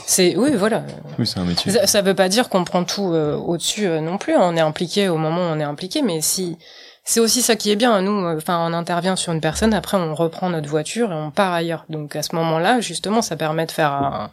c'est 0.07 0.37
oui, 0.37 0.53
voilà. 0.57 0.83
oui, 1.19 1.27
c'est 1.27 1.39
un 1.41 1.45
métier. 1.45 1.73
Ça, 1.73 1.87
ça 1.87 2.03
veut 2.03 2.15
pas 2.15 2.29
dire 2.29 2.49
qu'on 2.49 2.65
prend 2.65 2.85
tout 2.85 3.13
euh, 3.13 3.37
au-dessus 3.37 3.87
euh, 3.87 4.01
non 4.01 4.19
plus. 4.19 4.35
hein. 4.35 4.41
On 4.43 4.57
est 4.57 4.61
impliqué 4.61 5.09
au 5.09 5.17
moment 5.17 5.39
où 5.43 5.55
on 5.55 5.59
est 5.61 5.65
impliqué, 5.65 6.03
mais 6.03 6.21
si 6.21 6.59
c'est 7.05 7.21
aussi 7.21 7.43
ça 7.43 7.57
qui 7.57 7.71
est 7.71 7.77
bien. 7.77 8.01
Nous, 8.01 8.25
euh, 8.25 8.37
enfin, 8.37 8.67
on 8.69 8.73
intervient 8.73 9.17
sur 9.17 9.33
une 9.33 9.41
personne, 9.41 9.75
après 9.75 9.97
on 9.97 10.15
reprend 10.15 10.49
notre 10.51 10.69
voiture 10.69 11.11
et 11.13 11.15
on 11.15 11.31
part 11.31 11.53
ailleurs. 11.53 11.85
Donc 11.89 12.17
à 12.17 12.23
ce 12.23 12.35
moment-là, 12.37 12.81
justement, 12.81 13.23
ça 13.23 13.37
permet 13.37 13.67
de 13.67 13.73
faire 13.73 13.93
un 13.93 14.31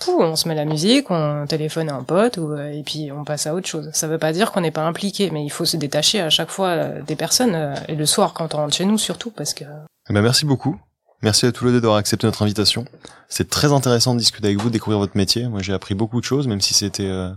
Pouh, 0.00 0.22
on 0.22 0.36
se 0.36 0.46
met 0.46 0.54
la 0.54 0.64
musique, 0.64 1.10
on 1.10 1.44
téléphone 1.48 1.88
à 1.90 1.94
un 1.96 2.04
pote 2.04 2.36
ou, 2.36 2.52
euh, 2.52 2.70
et 2.70 2.84
puis 2.84 3.10
on 3.10 3.24
passe 3.24 3.48
à 3.48 3.54
autre 3.54 3.66
chose. 3.66 3.90
Ça 3.92 4.06
veut 4.06 4.16
pas 4.16 4.32
dire 4.32 4.52
qu'on 4.52 4.60
n'est 4.60 4.70
pas 4.70 4.82
impliqué, 4.84 5.28
mais 5.32 5.44
il 5.44 5.48
faut 5.50 5.64
se 5.64 5.76
détacher 5.76 6.20
à 6.20 6.30
chaque 6.30 6.50
fois 6.50 6.76
des 7.04 7.16
personnes 7.16 7.56
euh, 7.56 7.74
et 7.88 7.96
le 7.96 8.06
soir 8.06 8.32
quand 8.32 8.54
on 8.54 8.58
rentre 8.58 8.74
chez 8.76 8.84
nous 8.84 8.96
surtout 8.96 9.32
parce 9.32 9.54
que 9.54 9.64
Eh 10.08 10.12
ben, 10.12 10.22
merci 10.22 10.44
beaucoup. 10.44 10.78
Merci 11.22 11.46
à 11.46 11.52
tous 11.52 11.64
les 11.64 11.72
deux 11.72 11.80
d'avoir 11.80 11.98
accepté 11.98 12.26
notre 12.26 12.42
invitation. 12.42 12.84
C'est 13.28 13.50
très 13.50 13.72
intéressant 13.72 14.14
de 14.14 14.20
discuter 14.20 14.46
avec 14.46 14.58
vous, 14.60 14.68
de 14.68 14.72
découvrir 14.72 14.98
votre 15.00 15.16
métier. 15.16 15.48
Moi, 15.48 15.62
j'ai 15.62 15.72
appris 15.72 15.94
beaucoup 15.94 16.20
de 16.20 16.24
choses, 16.24 16.46
même 16.46 16.60
si 16.60 16.74
c'était 16.74 17.08
euh, 17.08 17.30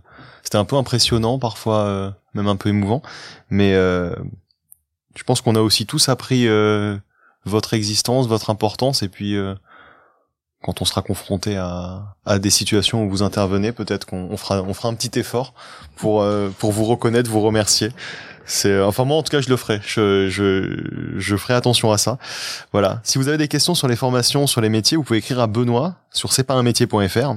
c'était 0.44 0.58
un 0.58 0.66
peu 0.66 0.76
impressionnant, 0.76 1.40
parfois 1.40 1.80
euh, 1.80 2.12
même 2.36 2.48
un 2.48 2.56
peu 2.56 2.70
émouvant. 2.70 3.02
Mais 3.50 3.74
euh, 3.74 4.16
je 5.16 5.24
pense 5.24 5.42
qu'on 5.42 5.56
a 5.56 5.62
aussi 5.62 5.88
tous 5.88 6.10
appris 6.10 6.48
euh, 6.48 6.96
votre 7.46 7.74
existence, 7.74 8.28
votre 8.28 8.52
importance, 8.52 9.02
et 9.02 9.10
puis 9.10 9.36
euh, 9.36 9.56
quand 10.62 10.80
on 10.84 10.86
sera 10.86 11.02
confronté 11.02 11.58
à, 11.58 12.16
à 12.24 12.38
des 12.38 12.52
situations 12.52 13.04
où 13.04 13.10
vous 13.10 13.24
intervenez, 13.24 13.72
peut-être 13.72 14.06
qu'on 14.06 14.30
on 14.30 14.38
fera 14.38 14.62
on 14.62 14.76
fera 14.76 14.90
un 14.90 14.94
petit 14.94 15.20
effort 15.20 15.56
pour 15.96 16.22
euh, 16.22 16.50
pour 16.60 16.72
vous 16.72 16.86
reconnaître, 16.86 17.32
vous 17.32 17.42
remercier. 17.42 17.90
C'est 18.46 18.80
enfin 18.82 19.06
moi 19.06 19.18
en 19.18 19.24
tout 19.24 19.30
cas 19.32 19.42
je 19.42 19.50
le 19.50 19.56
ferai. 19.58 19.80
Je 19.86 20.30
je 20.30 20.84
je 21.18 21.36
ferai 21.38 21.54
attention 21.54 21.92
à 21.92 21.98
ça. 21.98 22.18
Voilà. 22.72 23.00
Si 23.04 23.18
vous 23.18 23.28
avez 23.28 23.38
des 23.38 23.48
questions 23.48 23.76
sur 23.76 23.88
les 23.88 23.96
formations, 23.96 24.48
sur 24.48 24.62
les 24.62 24.70
métiers, 24.70 24.98
vous 24.98 25.04
pouvez 25.04 25.20
écrire 25.20 25.40
à 25.40 25.48
Benoît 25.48 25.96
sur 26.12 26.34
c'est 26.34 26.44
pas 26.44 26.54
un 26.56 26.64
métier.fr. 26.64 27.34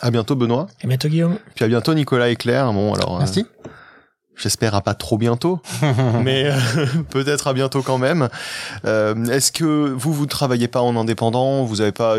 À 0.00 0.10
bientôt 0.10 0.36
Benoît. 0.36 0.66
Et 0.82 0.86
bientôt 0.86 1.08
Guillaume. 1.08 1.38
Puis 1.54 1.64
à 1.64 1.68
bientôt 1.68 1.94
Nicolas 1.94 2.28
et 2.28 2.36
Claire. 2.36 2.72
Bon 2.72 2.94
alors. 2.94 3.16
euh, 3.16 3.18
Merci. 3.20 3.46
J'espère 4.40 4.76
à 4.76 4.82
pas 4.82 4.94
trop 4.94 5.18
bientôt, 5.18 5.60
mais 6.22 6.44
euh, 6.46 6.54
peut-être 7.10 7.48
à 7.48 7.52
bientôt 7.54 7.82
quand 7.82 7.98
même. 7.98 8.28
Euh, 8.84 9.24
Est-ce 9.26 9.50
que 9.50 9.64
vous 9.64 10.12
vous 10.12 10.26
travaillez 10.26 10.68
pas 10.68 10.80
en 10.80 10.94
indépendant? 10.96 11.64
Vous 11.64 11.80
avez 11.80 11.90
pas 11.90 12.18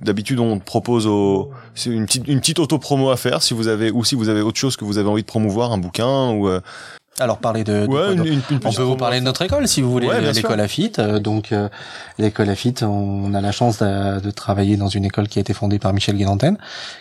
d'habitude 0.00 0.40
on 0.40 0.58
propose 0.60 1.06
au 1.06 1.50
une 1.84 2.06
petite 2.06 2.26
une 2.26 2.40
petite 2.40 2.58
auto 2.58 2.78
promo 2.78 3.10
à 3.10 3.18
faire 3.18 3.42
si 3.42 3.52
vous 3.52 3.68
avez 3.68 3.90
ou 3.90 4.02
si 4.02 4.14
vous 4.14 4.30
avez 4.30 4.40
autre 4.40 4.58
chose 4.58 4.78
que 4.78 4.86
vous 4.86 4.96
avez 4.96 5.10
envie 5.10 5.20
de 5.20 5.26
promouvoir 5.26 5.72
un 5.72 5.76
bouquin 5.78 6.30
ou 6.30 6.48
euh, 6.48 6.60
Alors 7.20 7.38
parler 7.38 7.64
de, 7.64 7.72
de 7.72 7.86
ouais 7.86 7.86
quoi 7.86 8.10
une, 8.12 8.16
d'autre 8.18 8.28
une- 8.30 8.42
une 8.50 8.60
On 8.64 8.72
peut 8.72 8.82
vous 8.82 8.96
parler 8.96 9.18
de 9.20 9.24
notre 9.24 9.42
école 9.42 9.66
si 9.66 9.82
vous 9.82 9.90
voulez, 9.90 10.06
Ouais, 10.06 10.20
sûr. 10.22 10.32
l'école 10.34 10.58
Lafitte. 10.58 10.98
Euh, 11.00 11.18
Donc 11.18 11.52
euh, 11.52 11.68
l'école 12.18 12.46
Lafitte, 12.46 12.82
on 12.84 13.34
a 13.34 13.40
la 13.40 13.50
chance 13.52 13.78
de, 13.78 14.20
de 14.20 14.30
travailler 14.30 14.76
dans 14.76 14.88
une 14.88 15.04
école 15.04 15.26
qui 15.28 15.38
a 15.38 15.42
été 15.42 15.52
fondée 15.52 15.78
par 15.78 15.92
Michel 15.92 16.16
Guédantène, 16.16 16.58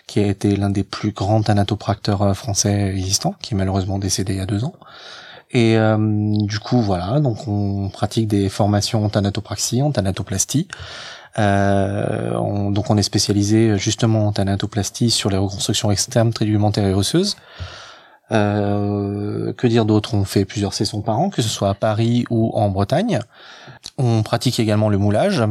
qui 0.07 0.19
a 0.19 0.25
été 0.27 0.55
l'un 0.55 0.69
des 0.71 0.83
plus 0.83 1.11
grands 1.11 1.41
thanatopracteurs 1.43 2.21
euh, 2.23 2.33
français 2.33 2.89
existants, 2.95 3.35
qui 3.41 3.53
est 3.53 3.57
malheureusement 3.57 3.99
décédé 3.99 4.33
il 4.33 4.39
y 4.39 4.41
a 4.41 4.45
deux 4.47 4.63
ans. 4.63 4.73
Et 5.51 5.77
euh, 5.77 5.97
du 5.99 6.59
coup, 6.59 6.81
voilà, 6.81 7.19
donc 7.21 7.47
on 7.47 7.89
pratique 7.89 8.27
des 8.27 8.49
formations 8.49 9.05
en 9.05 9.09
thanatopraxie, 9.09 9.81
en 9.81 9.91
thanatoplastie. 9.91 10.67
Euh, 11.39 12.33
on- 12.35 12.71
donc 12.71 12.89
on 12.89 12.97
est 12.97 13.03
spécialisé 13.03 13.77
justement 13.77 14.27
en 14.27 14.31
thanatoplastie 14.31 15.09
sur 15.11 15.29
les 15.29 15.37
reconstructions 15.37 15.91
externes 15.91 16.33
tridumentaires 16.33 16.87
et 16.87 16.93
osseuses. 16.93 17.37
Euh, 18.31 19.53
que 19.53 19.67
dire 19.67 19.85
d'autre? 19.85 20.13
On 20.13 20.25
fait 20.25 20.45
plusieurs 20.45 20.73
sessions 20.73 21.01
par 21.01 21.19
an, 21.19 21.29
que 21.29 21.41
ce 21.41 21.49
soit 21.49 21.69
à 21.69 21.73
Paris 21.73 22.25
ou 22.29 22.51
en 22.55 22.69
Bretagne. 22.69 23.19
On 23.97 24.23
pratique 24.23 24.59
également 24.59 24.89
le 24.89 24.97
moulage. 24.97 25.43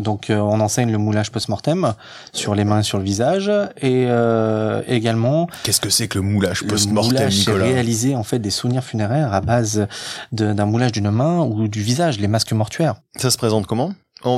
Donc 0.00 0.30
euh, 0.30 0.38
on 0.38 0.60
enseigne 0.60 0.90
le 0.90 0.96
moulage 0.96 1.30
post-mortem 1.32 1.92
sur 2.32 2.54
les 2.54 2.64
mains 2.64 2.80
et 2.80 2.82
sur 2.82 2.96
le 2.98 3.04
visage 3.04 3.48
et 3.82 4.06
euh, 4.08 4.80
également 4.86 5.48
Qu'est-ce 5.64 5.80
que 5.82 5.90
c'est 5.90 6.08
que 6.08 6.18
le 6.18 6.24
moulage 6.24 6.62
le 6.62 6.68
post-mortem, 6.68 7.12
moulage 7.12 7.32
c'est 7.34 7.50
Nicolas? 7.50 7.64
réaliser 7.66 8.14
en 8.14 8.22
fait 8.22 8.38
des 8.38 8.48
souvenirs 8.50 8.84
funéraires 8.84 9.34
à 9.34 9.42
base 9.42 9.86
de- 10.30 10.54
d'un 10.54 10.64
moulage 10.64 10.92
d'une 10.92 11.10
main 11.10 11.40
ou 11.40 11.68
du 11.68 11.82
visage, 11.82 12.18
les 12.20 12.28
masques 12.28 12.52
mortuaires. 12.52 12.94
Ça 13.16 13.30
se 13.30 13.36
présente 13.36 13.66
comment? 13.66 13.92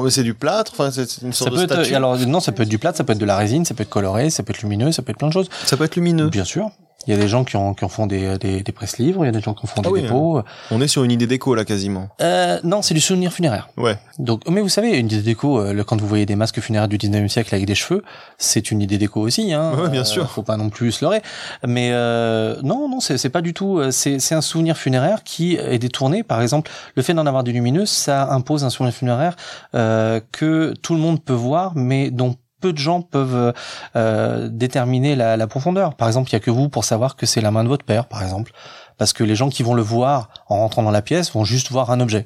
C'est 0.09 0.23
du 0.25 0.35
plâtre, 0.35 0.73
enfin 0.75 0.91
c'est 0.91 1.19
une 1.23 1.33
Ça 1.33 1.41
sorte 1.45 1.51
peut 1.51 1.67
de 1.67 1.73
être 1.83 1.93
alors 1.95 2.17
non, 2.27 2.41
ça 2.41 2.51
peut 2.51 2.63
être 2.63 2.69
du 2.71 2.79
plâtre, 2.79 2.97
ça 2.97 3.05
peut 3.05 3.13
être 3.13 3.19
de 3.19 3.27
la 3.27 3.37
résine, 3.37 3.65
ça 3.67 3.75
peut 3.75 3.83
être 3.83 3.91
coloré, 3.91 4.31
ça 4.31 4.43
peut 4.43 4.53
être 4.53 4.63
lumineux, 4.63 4.91
ça 4.93 5.03
peut 5.03 5.13
être 5.13 5.19
plein 5.19 5.29
de 5.29 5.33
choses. 5.35 5.51
Ça 5.67 5.77
peut 5.77 5.85
être 5.85 5.95
lumineux. 5.97 6.31
Bien 6.31 6.45
sûr. 6.45 6.71
Il 7.07 7.15
y 7.15 7.17
a 7.17 7.21
des 7.21 7.29
gens 7.29 7.45
qui 7.45 7.57
en, 7.57 7.75
qui 7.75 7.85
en 7.85 7.89
font 7.89 8.07
des, 8.07 8.39
des, 8.39 8.63
des 8.63 8.73
presse-livres, 8.73 9.25
il 9.25 9.27
y 9.27 9.29
a 9.29 9.33
des 9.33 9.41
gens 9.41 9.55
qui 9.55 9.65
en 9.65 9.69
font 9.69 9.81
Ah 9.81 9.83
des 9.83 9.89
oui, 9.91 10.03
dépôts. 10.03 10.41
On 10.71 10.81
est 10.81 10.89
sur 10.89 11.05
une 11.05 11.11
idée 11.11 11.27
déco 11.27 11.55
là 11.55 11.65
quasiment. 11.65 12.09
Euh, 12.23 12.59
non, 12.65 12.83
c'est 12.83 12.95
du 12.95 13.01
souvenir 13.01 13.33
funéraire. 13.33 13.69
Ouais. 13.77 13.97
Donc, 14.19 14.43
mais 14.49 14.61
vous 14.61 14.69
savez, 14.69 14.99
une 14.99 15.07
idée 15.07 15.23
déco, 15.23 15.61
euh, 15.61 15.83
quand 15.85 16.01
vous 16.01 16.07
voyez 16.07 16.27
des 16.27 16.37
masques 16.37 16.61
funéraires 16.61 16.89
du 16.89 16.97
19e 16.99 17.29
siècle 17.29 17.55
avec 17.55 17.67
des 17.67 17.75
cheveux, 17.75 18.03
c'est 18.39 18.71
une 18.71 18.81
idée 18.81 18.99
déco 18.99 19.21
aussi. 19.21 19.53
Hein. 19.53 19.73
Ouais, 19.77 19.89
bien 19.91 20.01
Euh, 20.03 20.05
sûr. 20.05 20.31
Faut 20.31 20.43
pas 20.43 20.57
non 20.57 20.71
plus 20.71 20.93
se 20.93 21.05
leurrer. 21.05 21.21
Mais 21.67 21.91
euh, 21.93 22.57
non, 22.63 22.89
non, 22.89 23.01
c'est 23.01 23.29
pas 23.29 23.43
du 23.43 23.55
tout. 23.55 23.79
euh, 23.79 23.91
C'est 23.91 24.35
un 24.35 24.41
souvenir 24.41 24.77
funéraire 24.77 25.23
qui 25.25 25.57
est 25.57 25.79
détourné. 25.79 26.23
Par 26.23 26.41
exemple, 26.43 26.71
le 26.95 27.03
fait 27.03 27.15
d'en 27.15 27.27
avoir 27.27 27.45
des 27.45 27.53
lumineux, 27.53 27.87
ça 27.87 28.31
impose 28.33 28.65
un 28.65 28.71
souvenir 28.71 28.95
funéraire 28.95 29.37
euh, 29.75 30.21
que 30.33 30.75
tout 30.83 30.95
le 30.95 31.01
monde 31.01 31.23
peut 31.23 31.33
voir, 31.33 31.73
mais 31.75 32.11
dont 32.11 32.37
peu 32.65 32.73
de 32.73 32.79
gens 32.79 33.03
peuvent 33.03 33.53
euh, 33.97 34.49
déterminer 34.51 35.15
la, 35.17 35.37
la 35.37 35.47
profondeur. 35.47 35.95
Par 35.95 36.09
exemple, 36.09 36.31
il 36.31 36.33
y 36.33 36.37
a 36.37 36.41
que 36.41 36.51
vous 36.51 36.69
pour 36.69 36.85
savoir 36.85 37.15
que 37.17 37.27
c'est 37.27 37.41
la 37.43 37.51
main 37.51 37.63
de 37.63 37.69
votre 37.69 37.85
père, 37.85 38.07
par 38.07 38.23
exemple, 38.23 38.53
parce 38.99 39.13
que 39.13 39.23
les 39.25 39.37
gens 39.37 39.51
qui 39.51 39.63
vont 39.63 39.75
le 39.75 39.83
voir 39.83 40.29
en 40.49 40.57
rentrant 40.59 40.83
dans 40.83 40.91
la 40.91 41.03
pièce 41.03 41.33
vont 41.35 41.45
juste 41.45 41.71
voir 41.71 41.91
un 41.91 42.01
objet. 42.01 42.25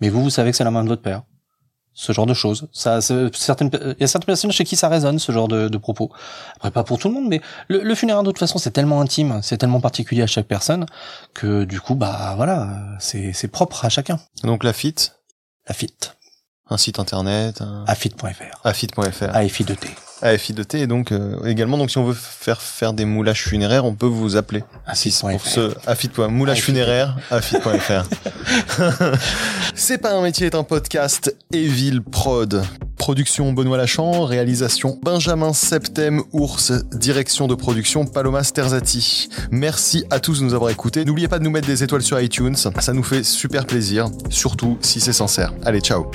Mais 0.00 0.08
vous, 0.08 0.22
vous 0.22 0.30
savez 0.30 0.50
que 0.50 0.56
c'est 0.56 0.64
la 0.64 0.70
main 0.72 0.82
de 0.84 0.88
votre 0.88 1.02
père. 1.02 1.22
Ce 1.92 2.12
genre 2.12 2.26
de 2.26 2.34
choses. 2.34 2.68
Ça, 2.72 3.00
c'est- 3.00 3.34
certaines, 3.36 3.70
il 3.74 3.96
y 4.00 4.04
a 4.04 4.06
certaines 4.06 4.26
personnes 4.26 4.52
chez 4.52 4.64
qui 4.64 4.76
ça 4.76 4.88
résonne, 4.88 5.18
ce 5.18 5.32
genre 5.32 5.48
de, 5.48 5.68
de 5.68 5.78
propos. 5.78 6.10
Après, 6.56 6.70
pas 6.70 6.84
pour 6.84 6.98
tout 6.98 7.08
le 7.08 7.14
monde, 7.14 7.28
mais 7.28 7.40
le, 7.68 7.82
le 7.82 7.94
funéraire, 7.96 8.22
de 8.22 8.30
toute 8.30 8.38
façon, 8.38 8.58
c'est 8.58 8.70
tellement 8.70 9.00
intime, 9.00 9.40
c'est 9.42 9.58
tellement 9.58 9.80
particulier 9.80 10.22
à 10.22 10.26
chaque 10.28 10.46
personne, 10.46 10.86
que 11.34 11.64
du 11.64 11.80
coup, 11.80 11.96
bah, 11.96 12.34
voilà, 12.36 12.68
c'est, 13.00 13.32
c'est 13.32 13.48
propre 13.48 13.84
à 13.84 13.88
chacun. 13.88 14.18
Donc 14.44 14.62
la 14.64 14.72
FIT, 14.72 15.12
La 15.68 15.74
FIT. 15.74 15.96
Un 16.70 16.76
site 16.76 16.98
internet, 16.98 17.60
un... 17.60 17.84
afit.fr. 17.86 18.60
afit.fr. 18.64 19.24
AFI2T. 19.24 19.88
AFI2T 20.22 20.78
et 20.78 20.86
donc 20.86 21.12
euh, 21.12 21.44
également 21.44 21.78
donc 21.78 21.90
si 21.90 21.98
on 21.98 22.04
veut 22.04 22.14
faire 22.14 22.60
faire 22.60 22.92
des 22.92 23.04
moulages 23.04 23.44
funéraires, 23.44 23.84
on 23.84 23.94
peut 23.94 24.06
vous 24.06 24.36
appeler. 24.36 24.64
Afit.fr. 24.86 25.30
Pour 25.30 25.46
ce 25.46 25.74
afit. 25.86 26.10
moulage 26.28 26.58
Afit. 26.58 26.66
funéraire, 26.66 27.16
afit.fr. 27.30 28.04
C'est 29.74 29.98
pas 29.98 30.12
un 30.14 30.22
métier 30.22 30.46
est 30.46 30.54
un 30.54 30.64
podcast 30.64 31.34
Evil 31.52 32.00
Prod. 32.00 32.62
Production 32.96 33.52
Benoît 33.52 33.76
Lachan, 33.76 34.24
réalisation 34.24 34.98
Benjamin 35.02 35.52
Septem 35.52 36.22
Ours, 36.32 36.72
direction 36.92 37.46
de 37.46 37.54
production 37.54 38.04
Paloma 38.04 38.42
Sterzati. 38.42 39.28
Merci 39.52 40.04
à 40.10 40.18
tous 40.18 40.40
de 40.40 40.44
nous 40.44 40.54
avoir 40.54 40.70
écoutés. 40.70 41.04
N'oubliez 41.04 41.28
pas 41.28 41.38
de 41.38 41.44
nous 41.44 41.50
mettre 41.50 41.68
des 41.68 41.84
étoiles 41.84 42.02
sur 42.02 42.20
iTunes, 42.20 42.56
ça 42.56 42.92
nous 42.92 43.04
fait 43.04 43.22
super 43.22 43.66
plaisir, 43.66 44.08
surtout 44.30 44.78
si 44.80 45.00
c'est 45.00 45.12
sincère. 45.12 45.52
Allez, 45.64 45.80
ciao 45.80 46.10